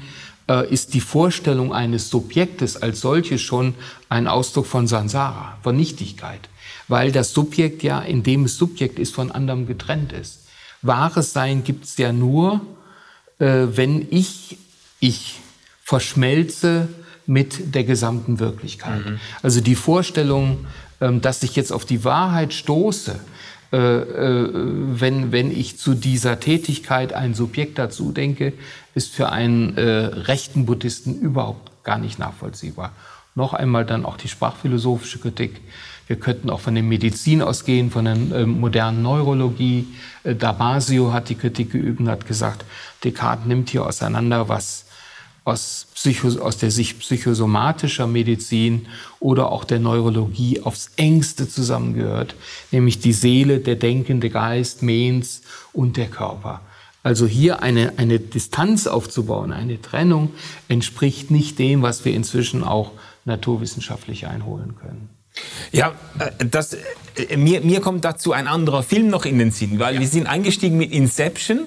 äh, 0.49 0.71
ist 0.71 0.95
die 0.95 1.01
Vorstellung 1.01 1.73
eines 1.73 2.11
Subjektes 2.11 2.77
als 2.77 3.01
solches 3.01 3.41
schon 3.41 3.75
ein 4.09 4.27
Ausdruck 4.27 4.67
von 4.67 4.87
Sansara, 4.87 5.57
von 5.63 5.77
Nichtigkeit, 5.77 6.49
weil 6.89 7.13
das 7.13 7.33
Subjekt 7.33 7.83
ja, 7.83 8.01
indem 8.01 8.45
es 8.45 8.57
Subjekt 8.59 8.99
ist, 8.99 9.15
von 9.15 9.31
anderem 9.31 9.67
getrennt 9.67 10.13
ist. 10.13 10.41
Wahres 10.83 11.33
Sein 11.33 11.63
gibt 11.63 11.85
es 11.85 11.97
ja 11.97 12.13
nur, 12.13 12.61
wenn 13.45 14.07
ich, 14.11 14.57
ich 15.01 15.41
verschmelze 15.83 16.89
mit 17.27 17.75
der 17.75 17.85
gesamten 17.85 18.39
Wirklichkeit. 18.39 19.03
Also 19.43 19.61
die 19.61 19.75
Vorstellung, 19.75 20.67
ähm, 21.01 21.21
dass 21.21 21.43
ich 21.43 21.57
jetzt 21.57 21.73
auf 21.73 21.85
die 21.85 22.05
Wahrheit 22.05 22.55
stoße, 22.55 23.19
äh, 23.73 23.77
äh, 23.77 24.51
wenn, 24.53 25.33
wenn 25.33 25.51
ich 25.51 25.79
zu 25.79 25.95
dieser 25.95 26.39
Tätigkeit 26.41 27.15
ein 27.15 27.35
Subjekt 27.35 27.79
dazu 27.79 28.13
denke, 28.13 28.53
ist 28.95 29.15
für 29.15 29.31
einen 29.31 29.77
äh, 29.79 29.83
rechten 29.83 30.67
Buddhisten 30.67 31.19
überhaupt 31.19 31.83
gar 31.83 31.99
nicht 31.99 32.19
nachvollziehbar. 32.19 32.93
Noch 33.35 33.55
einmal 33.55 33.87
dann 33.87 34.05
auch 34.05 34.19
die 34.19 34.29
sprachphilosophische 34.29 35.19
Kritik. 35.19 35.61
Wir 36.13 36.21
könnten 36.21 36.51
auch 36.51 36.61
von 36.61 36.75
der 36.75 36.85
Medizin 36.85 37.41
ausgehen, 37.41 37.91
von 37.91 38.05
der 38.05 38.17
äh, 38.17 38.45
modernen 38.45 39.01
Neurologie. 39.01 39.87
Äh, 40.25 40.35
Damasio 40.35 41.11
hat 41.11 41.31
die 41.31 41.37
Kritik 41.37 41.73
geübt 41.73 42.01
und 42.01 42.11
hat 42.11 42.27
gesagt, 42.27 42.67
Descartes 43.03 43.47
nimmt 43.47 43.71
hier 43.71 43.87
auseinander, 43.87 44.47
was 44.47 44.85
aus, 45.47 45.87
Psycho, 45.95 46.39
aus 46.41 46.59
der 46.59 46.71
Sicht 46.71 46.99
psychosomatischer 46.99 48.07
Medizin 48.07 48.89
oder 49.21 49.51
auch 49.51 49.65
der 49.65 49.79
Neurologie 49.79 50.61
aufs 50.61 50.91
engste 50.97 51.49
zusammengehört, 51.49 52.35
nämlich 52.73 52.99
die 52.99 53.15
Seele, 53.15 53.61
der 53.61 53.77
denkende 53.77 54.29
Geist, 54.29 54.83
Mens 54.83 55.41
und 55.73 55.97
der 55.97 56.09
Körper. 56.09 56.61
Also 57.03 57.27
hier 57.27 57.63
eine, 57.63 57.95
eine 57.97 58.21
Distanz 58.21 58.87
aufzubauen, 58.87 59.51
eine 59.51 59.81
Trennung, 59.81 60.33
entspricht 60.69 61.31
nicht 61.31 61.59
dem, 61.59 61.81
was 61.81 62.05
wir 62.05 62.13
inzwischen 62.13 62.65
auch 62.65 62.91
naturwissenschaftlich 63.25 64.27
einholen 64.27 64.77
können. 64.77 65.09
Ja, 65.73 65.95
äh, 66.19 66.45
das, 66.45 66.75
äh, 66.75 67.37
mir, 67.37 67.61
mir 67.63 67.81
kommt 67.81 68.05
dazu 68.05 68.33
ein 68.33 68.47
anderer 68.47 68.83
Film 68.83 69.09
noch 69.09 69.25
in 69.25 69.39
den 69.39 69.51
Sinn, 69.51 69.79
weil 69.79 69.99
wir 69.99 70.07
sind 70.07 70.27
eingestiegen 70.27 70.77
mit 70.77 70.93
Inception. 70.93 71.67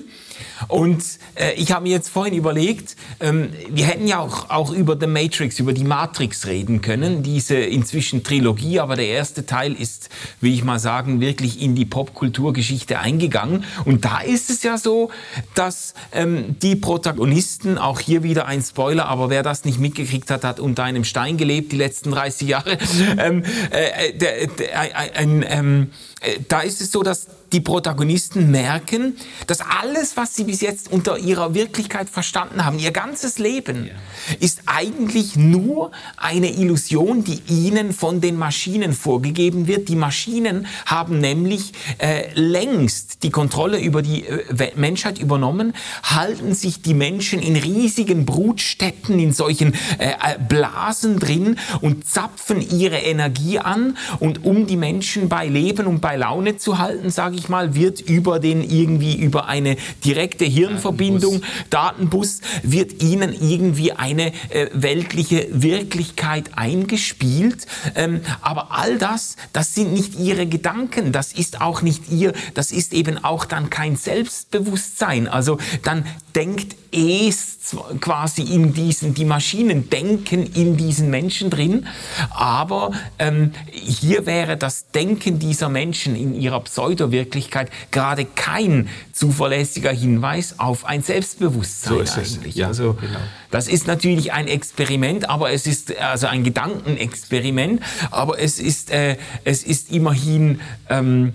Und 0.67 1.03
äh, 1.35 1.53
ich 1.53 1.71
habe 1.71 1.83
mir 1.83 1.91
jetzt 1.91 2.09
vorhin 2.09 2.33
überlegt, 2.33 2.95
ähm, 3.19 3.49
wir 3.69 3.85
hätten 3.85 4.07
ja 4.07 4.19
auch, 4.19 4.49
auch 4.49 4.71
über 4.71 4.97
The 4.99 5.07
Matrix, 5.07 5.59
über 5.59 5.73
die 5.73 5.83
Matrix 5.83 6.45
reden 6.45 6.81
können, 6.81 7.23
diese 7.23 7.55
inzwischen 7.55 8.23
Trilogie, 8.23 8.79
aber 8.79 8.95
der 8.95 9.07
erste 9.07 9.45
Teil 9.45 9.73
ist, 9.73 10.09
will 10.41 10.53
ich 10.53 10.63
mal 10.63 10.79
sagen, 10.79 11.19
wirklich 11.19 11.61
in 11.61 11.75
die 11.75 11.85
Popkulturgeschichte 11.85 12.99
eingegangen. 12.99 13.63
Und 13.85 14.05
da 14.05 14.19
ist 14.19 14.49
es 14.49 14.63
ja 14.63 14.77
so, 14.77 15.11
dass 15.53 15.93
ähm, 16.11 16.55
die 16.61 16.75
Protagonisten, 16.75 17.77
auch 17.77 17.99
hier 17.99 18.23
wieder 18.23 18.45
ein 18.45 18.61
Spoiler, 18.61 19.07
aber 19.07 19.29
wer 19.29 19.43
das 19.43 19.65
nicht 19.65 19.79
mitgekriegt 19.79 20.31
hat, 20.31 20.43
hat 20.43 20.59
unter 20.59 20.83
einem 20.83 21.03
Stein 21.03 21.37
gelebt 21.37 21.71
die 21.71 21.77
letzten 21.77 22.11
30 22.11 22.47
Jahre. 22.47 22.77
ähm, 23.17 23.43
äh, 23.71 24.09
äh 24.09 24.17
der, 24.17 24.47
der, 24.47 24.79
ein, 24.79 25.11
ein, 25.15 25.45
ähm, 25.47 25.91
äh, 26.21 26.39
da 26.47 26.61
ist 26.61 26.81
es 26.81 26.91
so, 26.91 27.03
dass 27.03 27.27
die 27.55 27.61
Protagonisten 27.61 28.51
merken, 28.51 29.15
dass 29.47 29.61
alles, 29.61 30.17
was 30.17 30.35
sie 30.35 30.43
bis 30.43 30.59
jetzt 30.59 30.91
unter 30.91 31.17
ihrer 31.17 31.53
Wirklichkeit 31.53 32.09
verstanden 32.09 32.65
haben, 32.65 32.79
ihr 32.79 32.91
ganzes 32.91 33.39
Leben, 33.39 33.85
ja. 33.85 33.93
ist 34.41 34.63
eigentlich 34.65 35.37
nur 35.37 35.91
eine 36.17 36.51
Illusion, 36.51 37.23
die 37.23 37.41
ihnen 37.47 37.93
von 37.93 38.19
den 38.19 38.35
Maschinen 38.35 38.91
vorgegeben 38.91 39.67
wird. 39.67 39.87
Die 39.87 39.95
Maschinen 39.95 40.67
haben 40.85 41.19
nämlich 41.19 41.71
äh, 41.97 42.33
längst 42.33 43.23
die 43.23 43.29
Kontrolle 43.29 43.79
über 43.79 44.01
die 44.01 44.25
äh, 44.25 44.71
Menschheit 44.75 45.17
übernommen, 45.17 45.73
halten 46.03 46.53
sich 46.53 46.81
die 46.81 46.93
Menschen 46.93 47.39
in 47.39 47.55
riesigen 47.55 48.25
Brutstätten, 48.25 49.17
in 49.17 49.31
solchen 49.31 49.73
äh, 49.97 50.09
äh 50.09 50.39
Blasen 50.45 51.19
drin 51.19 51.57
und 51.79 52.05
zapfen 52.05 52.59
ihre 52.59 52.97
Energie 52.97 53.59
an. 53.59 53.95
Und 54.19 54.43
um 54.43 54.67
die 54.67 54.75
Menschen 54.75 55.29
bei 55.29 55.47
Leben 55.47 55.87
und 55.87 56.01
bei 56.01 56.17
Laune 56.17 56.57
zu 56.57 56.79
halten, 56.79 57.09
sage 57.09 57.37
ich 57.37 57.44
ich 57.45 57.49
mal, 57.49 57.75
wird 57.75 58.01
über 58.01 58.39
den 58.39 58.61
irgendwie 58.61 59.15
über 59.15 59.47
eine 59.47 59.77
direkte 60.03 60.45
Hirnverbindung, 60.45 61.41
Datenbus, 61.69 62.41
wird 62.63 63.01
ihnen 63.01 63.33
irgendwie 63.33 63.91
eine 63.91 64.33
äh, 64.49 64.69
weltliche 64.73 65.47
Wirklichkeit 65.51 66.57
eingespielt. 66.57 67.67
Ähm, 67.95 68.21
aber 68.41 68.71
all 68.71 68.97
das, 68.97 69.37
das 69.53 69.75
sind 69.75 69.93
nicht 69.93 70.19
ihre 70.19 70.47
Gedanken, 70.47 71.11
das 71.11 71.33
ist 71.33 71.61
auch 71.61 71.81
nicht 71.81 72.11
ihr, 72.11 72.33
das 72.53 72.71
ist 72.71 72.93
eben 72.93 73.23
auch 73.23 73.45
dann 73.45 73.69
kein 73.69 73.95
Selbstbewusstsein. 73.95 75.27
Also 75.27 75.57
dann 75.83 76.05
denkt 76.35 76.75
es 76.95 77.75
quasi 77.99 78.43
in 78.43 78.73
diesen, 78.73 79.13
die 79.13 79.25
Maschinen 79.25 79.89
denken 79.89 80.45
in 80.53 80.77
diesen 80.77 81.09
Menschen 81.09 81.49
drin, 81.49 81.87
aber 82.29 82.91
ähm, 83.19 83.51
hier 83.71 84.25
wäre 84.25 84.55
das 84.55 84.91
Denken 84.91 85.39
dieser 85.39 85.69
Menschen 85.69 86.15
in 86.15 86.39
ihrer 86.39 86.59
Pseudowirklichkeit 86.61 87.71
gerade 87.91 88.25
kein 88.25 88.87
zuverlässiger 89.11 89.91
Hinweis 89.91 90.59
auf 90.59 90.85
ein 90.85 91.01
Selbstbewusstsein 91.01 91.93
so 91.93 91.99
ist 91.99 92.17
eigentlich. 92.17 92.53
Es. 92.53 92.55
Ja, 92.55 92.67
also 92.67 92.93
genau. 92.93 93.19
das 93.51 93.67
ist 93.67 93.87
natürlich 93.87 94.31
ein 94.31 94.47
Experiment, 94.47 95.29
aber 95.29 95.51
es 95.51 95.65
ist 95.65 95.97
also 95.97 96.27
ein 96.27 96.43
Gedankenexperiment, 96.43 97.81
aber 98.11 98.39
es 98.39 98.59
ist 98.59 98.91
äh, 98.91 99.17
es 99.43 99.63
ist 99.63 99.91
immerhin 99.91 100.61
ähm, 100.89 101.33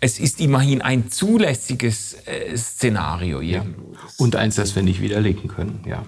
es 0.00 0.18
ist 0.18 0.40
immerhin 0.40 0.82
ein 0.82 1.10
zulässiges 1.10 2.16
äh, 2.26 2.56
Szenario. 2.56 3.40
Ja. 3.40 3.64
Und 4.16 4.36
eins, 4.36 4.56
das 4.56 4.74
wir 4.76 4.82
nicht 4.82 5.00
widerlegen 5.00 5.48
können, 5.48 5.80
ja. 5.86 6.04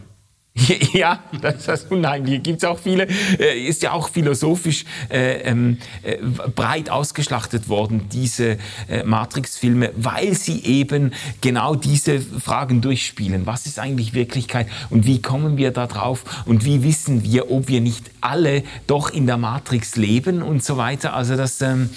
Ja, 0.93 1.23
das 1.41 1.57
ist 1.57 1.69
das 1.69 1.85
Unheimliche. 1.85 2.41
Gibt 2.41 2.63
es 2.63 2.69
auch 2.69 2.79
viele, 2.79 3.07
äh, 3.39 3.67
ist 3.67 3.83
ja 3.83 3.93
auch 3.93 4.09
philosophisch 4.09 4.85
äh, 5.09 5.43
ähm, 5.43 5.79
äh, 6.03 6.19
breit 6.55 6.91
ausgeschlachtet 6.91 7.69
worden, 7.69 8.09
diese 8.13 8.59
äh, 8.89 9.05
Matrix-Filme, 9.05 9.93
weil 9.97 10.35
sie 10.35 10.65
eben 10.65 11.13
genau 11.41 11.75
diese 11.75 12.21
Fragen 12.21 12.81
durchspielen. 12.81 13.47
Was 13.47 13.67
ist 13.67 13.79
eigentlich 13.79 14.15
Wirklichkeit 14.15 14.67
und 14.91 15.07
wie 15.07 15.23
kommen 15.23 15.57
wir 15.57 15.71
da 15.71 15.87
drauf 15.87 16.25
und 16.47 16.65
wie 16.65 16.83
wissen 16.83 17.23
wir, 17.23 17.51
ob 17.51 17.69
wir 17.69 17.81
nicht 17.81 18.11
alle 18.21 18.63
doch 18.87 19.11
in 19.11 19.27
der 19.27 19.37
Matrix 19.37 19.97
leben 19.97 20.43
und 20.43 20.65
so 20.65 20.77
weiter. 20.77 21.15
Also 21.15 21.37
das, 21.37 21.61
ähm, 21.61 21.91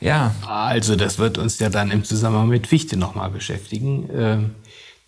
ja. 0.00 0.34
Also 0.46 0.96
das 0.96 1.18
wird 1.18 1.38
uns 1.38 1.58
ja 1.58 1.68
dann 1.68 1.90
im 1.90 2.04
Zusammenhang 2.04 2.48
mit 2.48 2.66
Fichte 2.66 2.96
nochmal 2.96 3.30
beschäftigen, 3.30 4.10
äh, 4.10 4.38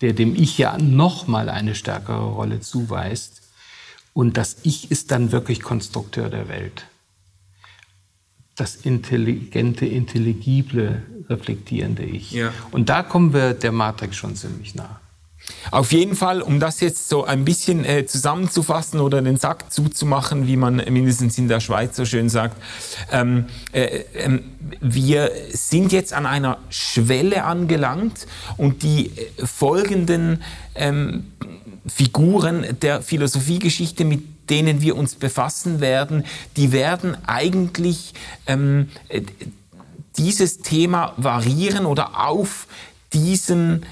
der 0.01 0.13
dem 0.13 0.35
Ich 0.35 0.57
ja 0.57 0.77
nochmal 0.77 1.49
eine 1.49 1.75
stärkere 1.75 2.25
Rolle 2.25 2.59
zuweist. 2.61 3.41
Und 4.13 4.37
das 4.37 4.57
Ich 4.63 4.91
ist 4.91 5.11
dann 5.11 5.31
wirklich 5.31 5.61
Konstrukteur 5.61 6.29
der 6.29 6.47
Welt. 6.47 6.85
Das 8.55 8.75
intelligente, 8.75 9.85
intelligible, 9.85 11.03
reflektierende 11.29 12.03
Ich. 12.03 12.31
Ja. 12.31 12.53
Und 12.71 12.89
da 12.89 13.03
kommen 13.03 13.33
wir 13.33 13.53
der 13.53 13.71
Matrix 13.71 14.15
schon 14.15 14.35
ziemlich 14.35 14.75
nah. 14.75 15.00
Auf 15.69 15.91
jeden 15.91 16.15
Fall, 16.15 16.41
um 16.41 16.59
das 16.59 16.79
jetzt 16.81 17.07
so 17.07 17.23
ein 17.23 17.45
bisschen 17.45 17.85
äh, 17.85 18.05
zusammenzufassen 18.05 18.99
oder 18.99 19.21
den 19.21 19.37
Sack 19.37 19.71
zuzumachen, 19.71 20.47
wie 20.47 20.57
man 20.57 20.77
mindestens 20.89 21.37
in 21.37 21.47
der 21.47 21.59
Schweiz 21.59 21.95
so 21.95 22.05
schön 22.05 22.29
sagt, 22.29 22.61
ähm, 23.11 23.45
äh, 23.71 24.03
äh, 24.13 24.39
wir 24.79 25.31
sind 25.51 25.91
jetzt 25.91 26.13
an 26.13 26.25
einer 26.25 26.57
Schwelle 26.69 27.43
angelangt 27.43 28.27
und 28.57 28.83
die 28.83 29.07
äh, 29.07 29.45
folgenden 29.45 30.43
ähm, 30.75 31.31
Figuren 31.87 32.65
der 32.81 33.01
Philosophiegeschichte, 33.01 34.05
mit 34.05 34.49
denen 34.49 34.81
wir 34.81 34.95
uns 34.95 35.15
befassen 35.15 35.79
werden, 35.79 36.25
die 36.57 36.71
werden 36.71 37.17
eigentlich 37.25 38.13
ähm, 38.47 38.89
äh, 39.09 39.21
dieses 40.17 40.59
Thema 40.59 41.13
variieren 41.17 41.85
oder 41.85 42.27
auf 42.27 42.67
diesen 43.13 43.85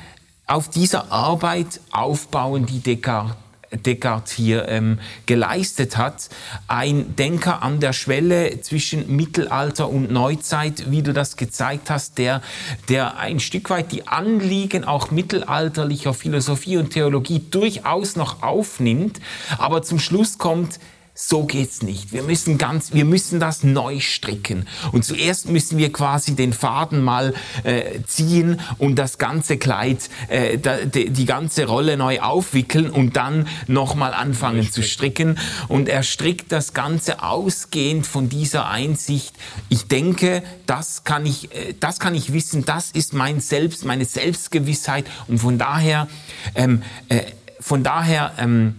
auf 0.50 0.68
dieser 0.68 1.12
Arbeit 1.12 1.80
aufbauen, 1.91 2.66
die 2.66 2.80
Descartes 2.80 3.36
Descartes 3.72 4.34
hier 4.34 4.68
ähm, 4.68 4.97
geleistet 5.28 5.95
hat. 5.95 6.30
Ein 6.68 7.16
Denker 7.16 7.62
an 7.62 7.80
der 7.80 7.93
Schwelle 7.93 8.62
zwischen 8.62 9.16
Mittelalter 9.16 9.89
und 9.89 10.12
Neuzeit, 10.12 10.89
wie 10.89 11.04
du 11.04 11.14
das 11.14 11.38
gezeigt 11.38 11.91
hast, 11.91 12.18
der, 12.18 12.41
der 12.88 13.18
ein 13.18 13.39
Stück 13.39 13.70
weit 13.70 13.91
die 13.91 14.08
Anliegen 14.08 14.86
auch 14.86 15.12
mittelalterlicher 15.12 16.16
Philosophie 16.16 16.78
und 16.78 16.89
Theologie 16.89 17.45
durchaus 17.52 18.16
noch 18.16 18.41
aufnimmt, 18.41 19.20
aber 19.60 19.84
zum 19.84 20.00
Schluss 20.00 20.39
kommt, 20.39 20.80
so 21.22 21.43
geht's 21.43 21.82
nicht. 21.82 22.13
Wir 22.13 22.24
müssen 22.24 22.57
ganz, 22.57 22.93
wir 22.93 23.03
müssen 23.03 23.41
das 23.41 23.63
neu 23.63 23.99
stricken. 23.99 24.65
Und 24.93 25.03
zuerst 25.03 25.49
müssen 25.49 25.78
wir 25.78 25.91
quasi 25.91 26.34
den 26.34 26.53
Faden 26.53 27.03
mal 27.03 27.34
äh, 27.65 28.01
ziehen 28.07 28.61
und 28.78 28.95
das 28.95 29.17
ganze 29.17 29.57
Kleid, 29.57 30.09
äh, 30.30 30.57
die, 30.57 31.09
die, 31.09 31.26
ganze 31.26 31.65
Rolle 31.65 31.97
neu 31.97 32.22
aufwickeln 32.22 32.89
und 32.89 33.17
dann 33.17 33.49
nochmal 33.67 34.13
anfangen 34.13 34.72
zu 34.72 34.82
stricken. 34.82 35.38
Und 35.67 35.89
er 35.89 36.03
strickt 36.03 36.53
das 36.53 36.74
Ganze 36.74 37.22
ausgehend 37.22 38.07
von 38.07 38.30
dieser 38.30 38.70
Einsicht. 38.70 39.36
Ich 39.67 39.88
denke, 39.88 40.41
das 40.67 41.03
kann 41.03 41.26
ich, 41.26 41.53
äh, 41.53 41.74
das 41.78 41.99
kann 41.99 42.15
ich 42.15 42.32
wissen. 42.32 42.63
Das 42.63 42.91
ist 42.91 43.13
mein 43.13 43.41
Selbst, 43.41 43.84
meine 43.84 44.05
Selbstgewissheit. 44.05 45.05
Und 45.28 45.39
von 45.39 45.57
daher, 45.57 46.07
ähm, 46.55 46.82
äh, 47.09 47.24
von 47.59 47.84
daher. 47.84 48.36
Ähm, 48.38 48.76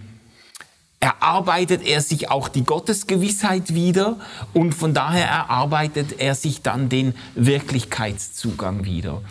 erarbeitet 1.01 1.85
er 1.85 1.99
sich 1.99 2.29
auch 2.29 2.47
die 2.47 2.63
Gottesgewissheit 2.63 3.73
wieder 3.73 4.17
und 4.53 4.73
von 4.73 4.93
daher 4.93 5.25
erarbeitet 5.25 6.19
er 6.19 6.35
sich 6.35 6.61
dann 6.61 6.87
den 6.87 7.15
Wirklichkeitszugang 7.35 8.85
wieder. 8.85 9.21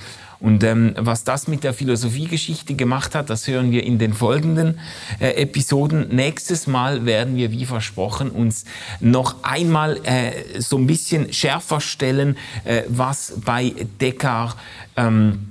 Und 0.41 0.65
ähm, 0.65 0.95
was 0.97 1.23
das 1.25 1.49
mit 1.49 1.65
der 1.65 1.75
Philosophiegeschichte 1.75 2.75
gemacht 2.75 3.15
hat, 3.15 3.29
das 3.29 3.47
hören 3.47 3.73
wir 3.73 3.85
in 3.85 3.99
den 3.99 4.15
folgenden 4.15 4.81
äh, 5.21 5.43
Episoden. 5.43 6.09
Nächstes 6.09 6.67
Mal 6.67 7.05
werden 7.05 7.37
wir, 7.37 7.53
wie 7.53 7.67
versprochen, 7.67 8.31
uns 8.31 8.65
noch 9.01 9.45
einmal 9.45 10.01
äh, 10.05 10.61
so 10.61 10.79
ein 10.79 10.87
bisschen 10.87 11.33
schärfer 11.33 11.81
stellen, 11.81 12.39
äh, 12.65 12.83
was 12.89 13.35
bei 13.45 13.75
Descartes 14.01 14.57
ähm, 14.97 15.33
äh, 15.33 15.50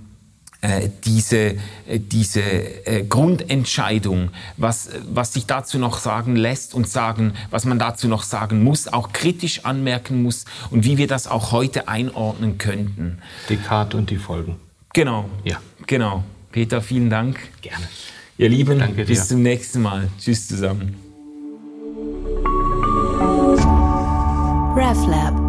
diese, 1.06 1.56
äh, 1.88 2.00
diese 2.00 2.42
äh, 2.42 3.04
Grundentscheidung, 3.08 4.32
was, 4.58 4.90
was 5.10 5.34
sich 5.34 5.46
dazu 5.46 5.78
noch 5.78 6.00
sagen 6.00 6.36
lässt 6.36 6.74
und 6.74 6.88
sagen, 6.88 7.34
was 7.50 7.66
man 7.66 7.80
dazu 7.80 8.08
noch 8.08 8.24
sagen 8.24 8.64
muss, 8.64 8.88
auch 8.92 9.14
kritisch 9.14 9.66
anmerken 9.66 10.22
muss 10.22 10.46
und 10.70 10.84
wie 10.84 10.98
wir 10.98 11.08
das 11.08 11.28
auch 11.28 11.52
heute 11.52 11.88
einordnen 11.88 12.58
könnten. 12.58 13.20
Descartes 13.50 13.98
und 13.98 14.10
die 14.10 14.18
Folgen. 14.18 14.58
Genau. 14.94 15.30
Ja. 15.46 15.58
Genau. 15.88 16.24
Peter, 16.52 16.82
vielen 16.82 17.10
Dank. 17.10 17.40
Gerne. 17.62 17.88
Ihr 18.38 18.50
Lieben, 18.50 18.80
Danke 18.80 19.06
bis 19.06 19.22
dir. 19.22 19.28
zum 19.28 19.44
nächsten 19.44 19.82
Mal. 19.82 20.10
Tschüss 20.20 20.48
zusammen. 20.48 20.96
RefLab 24.76 25.49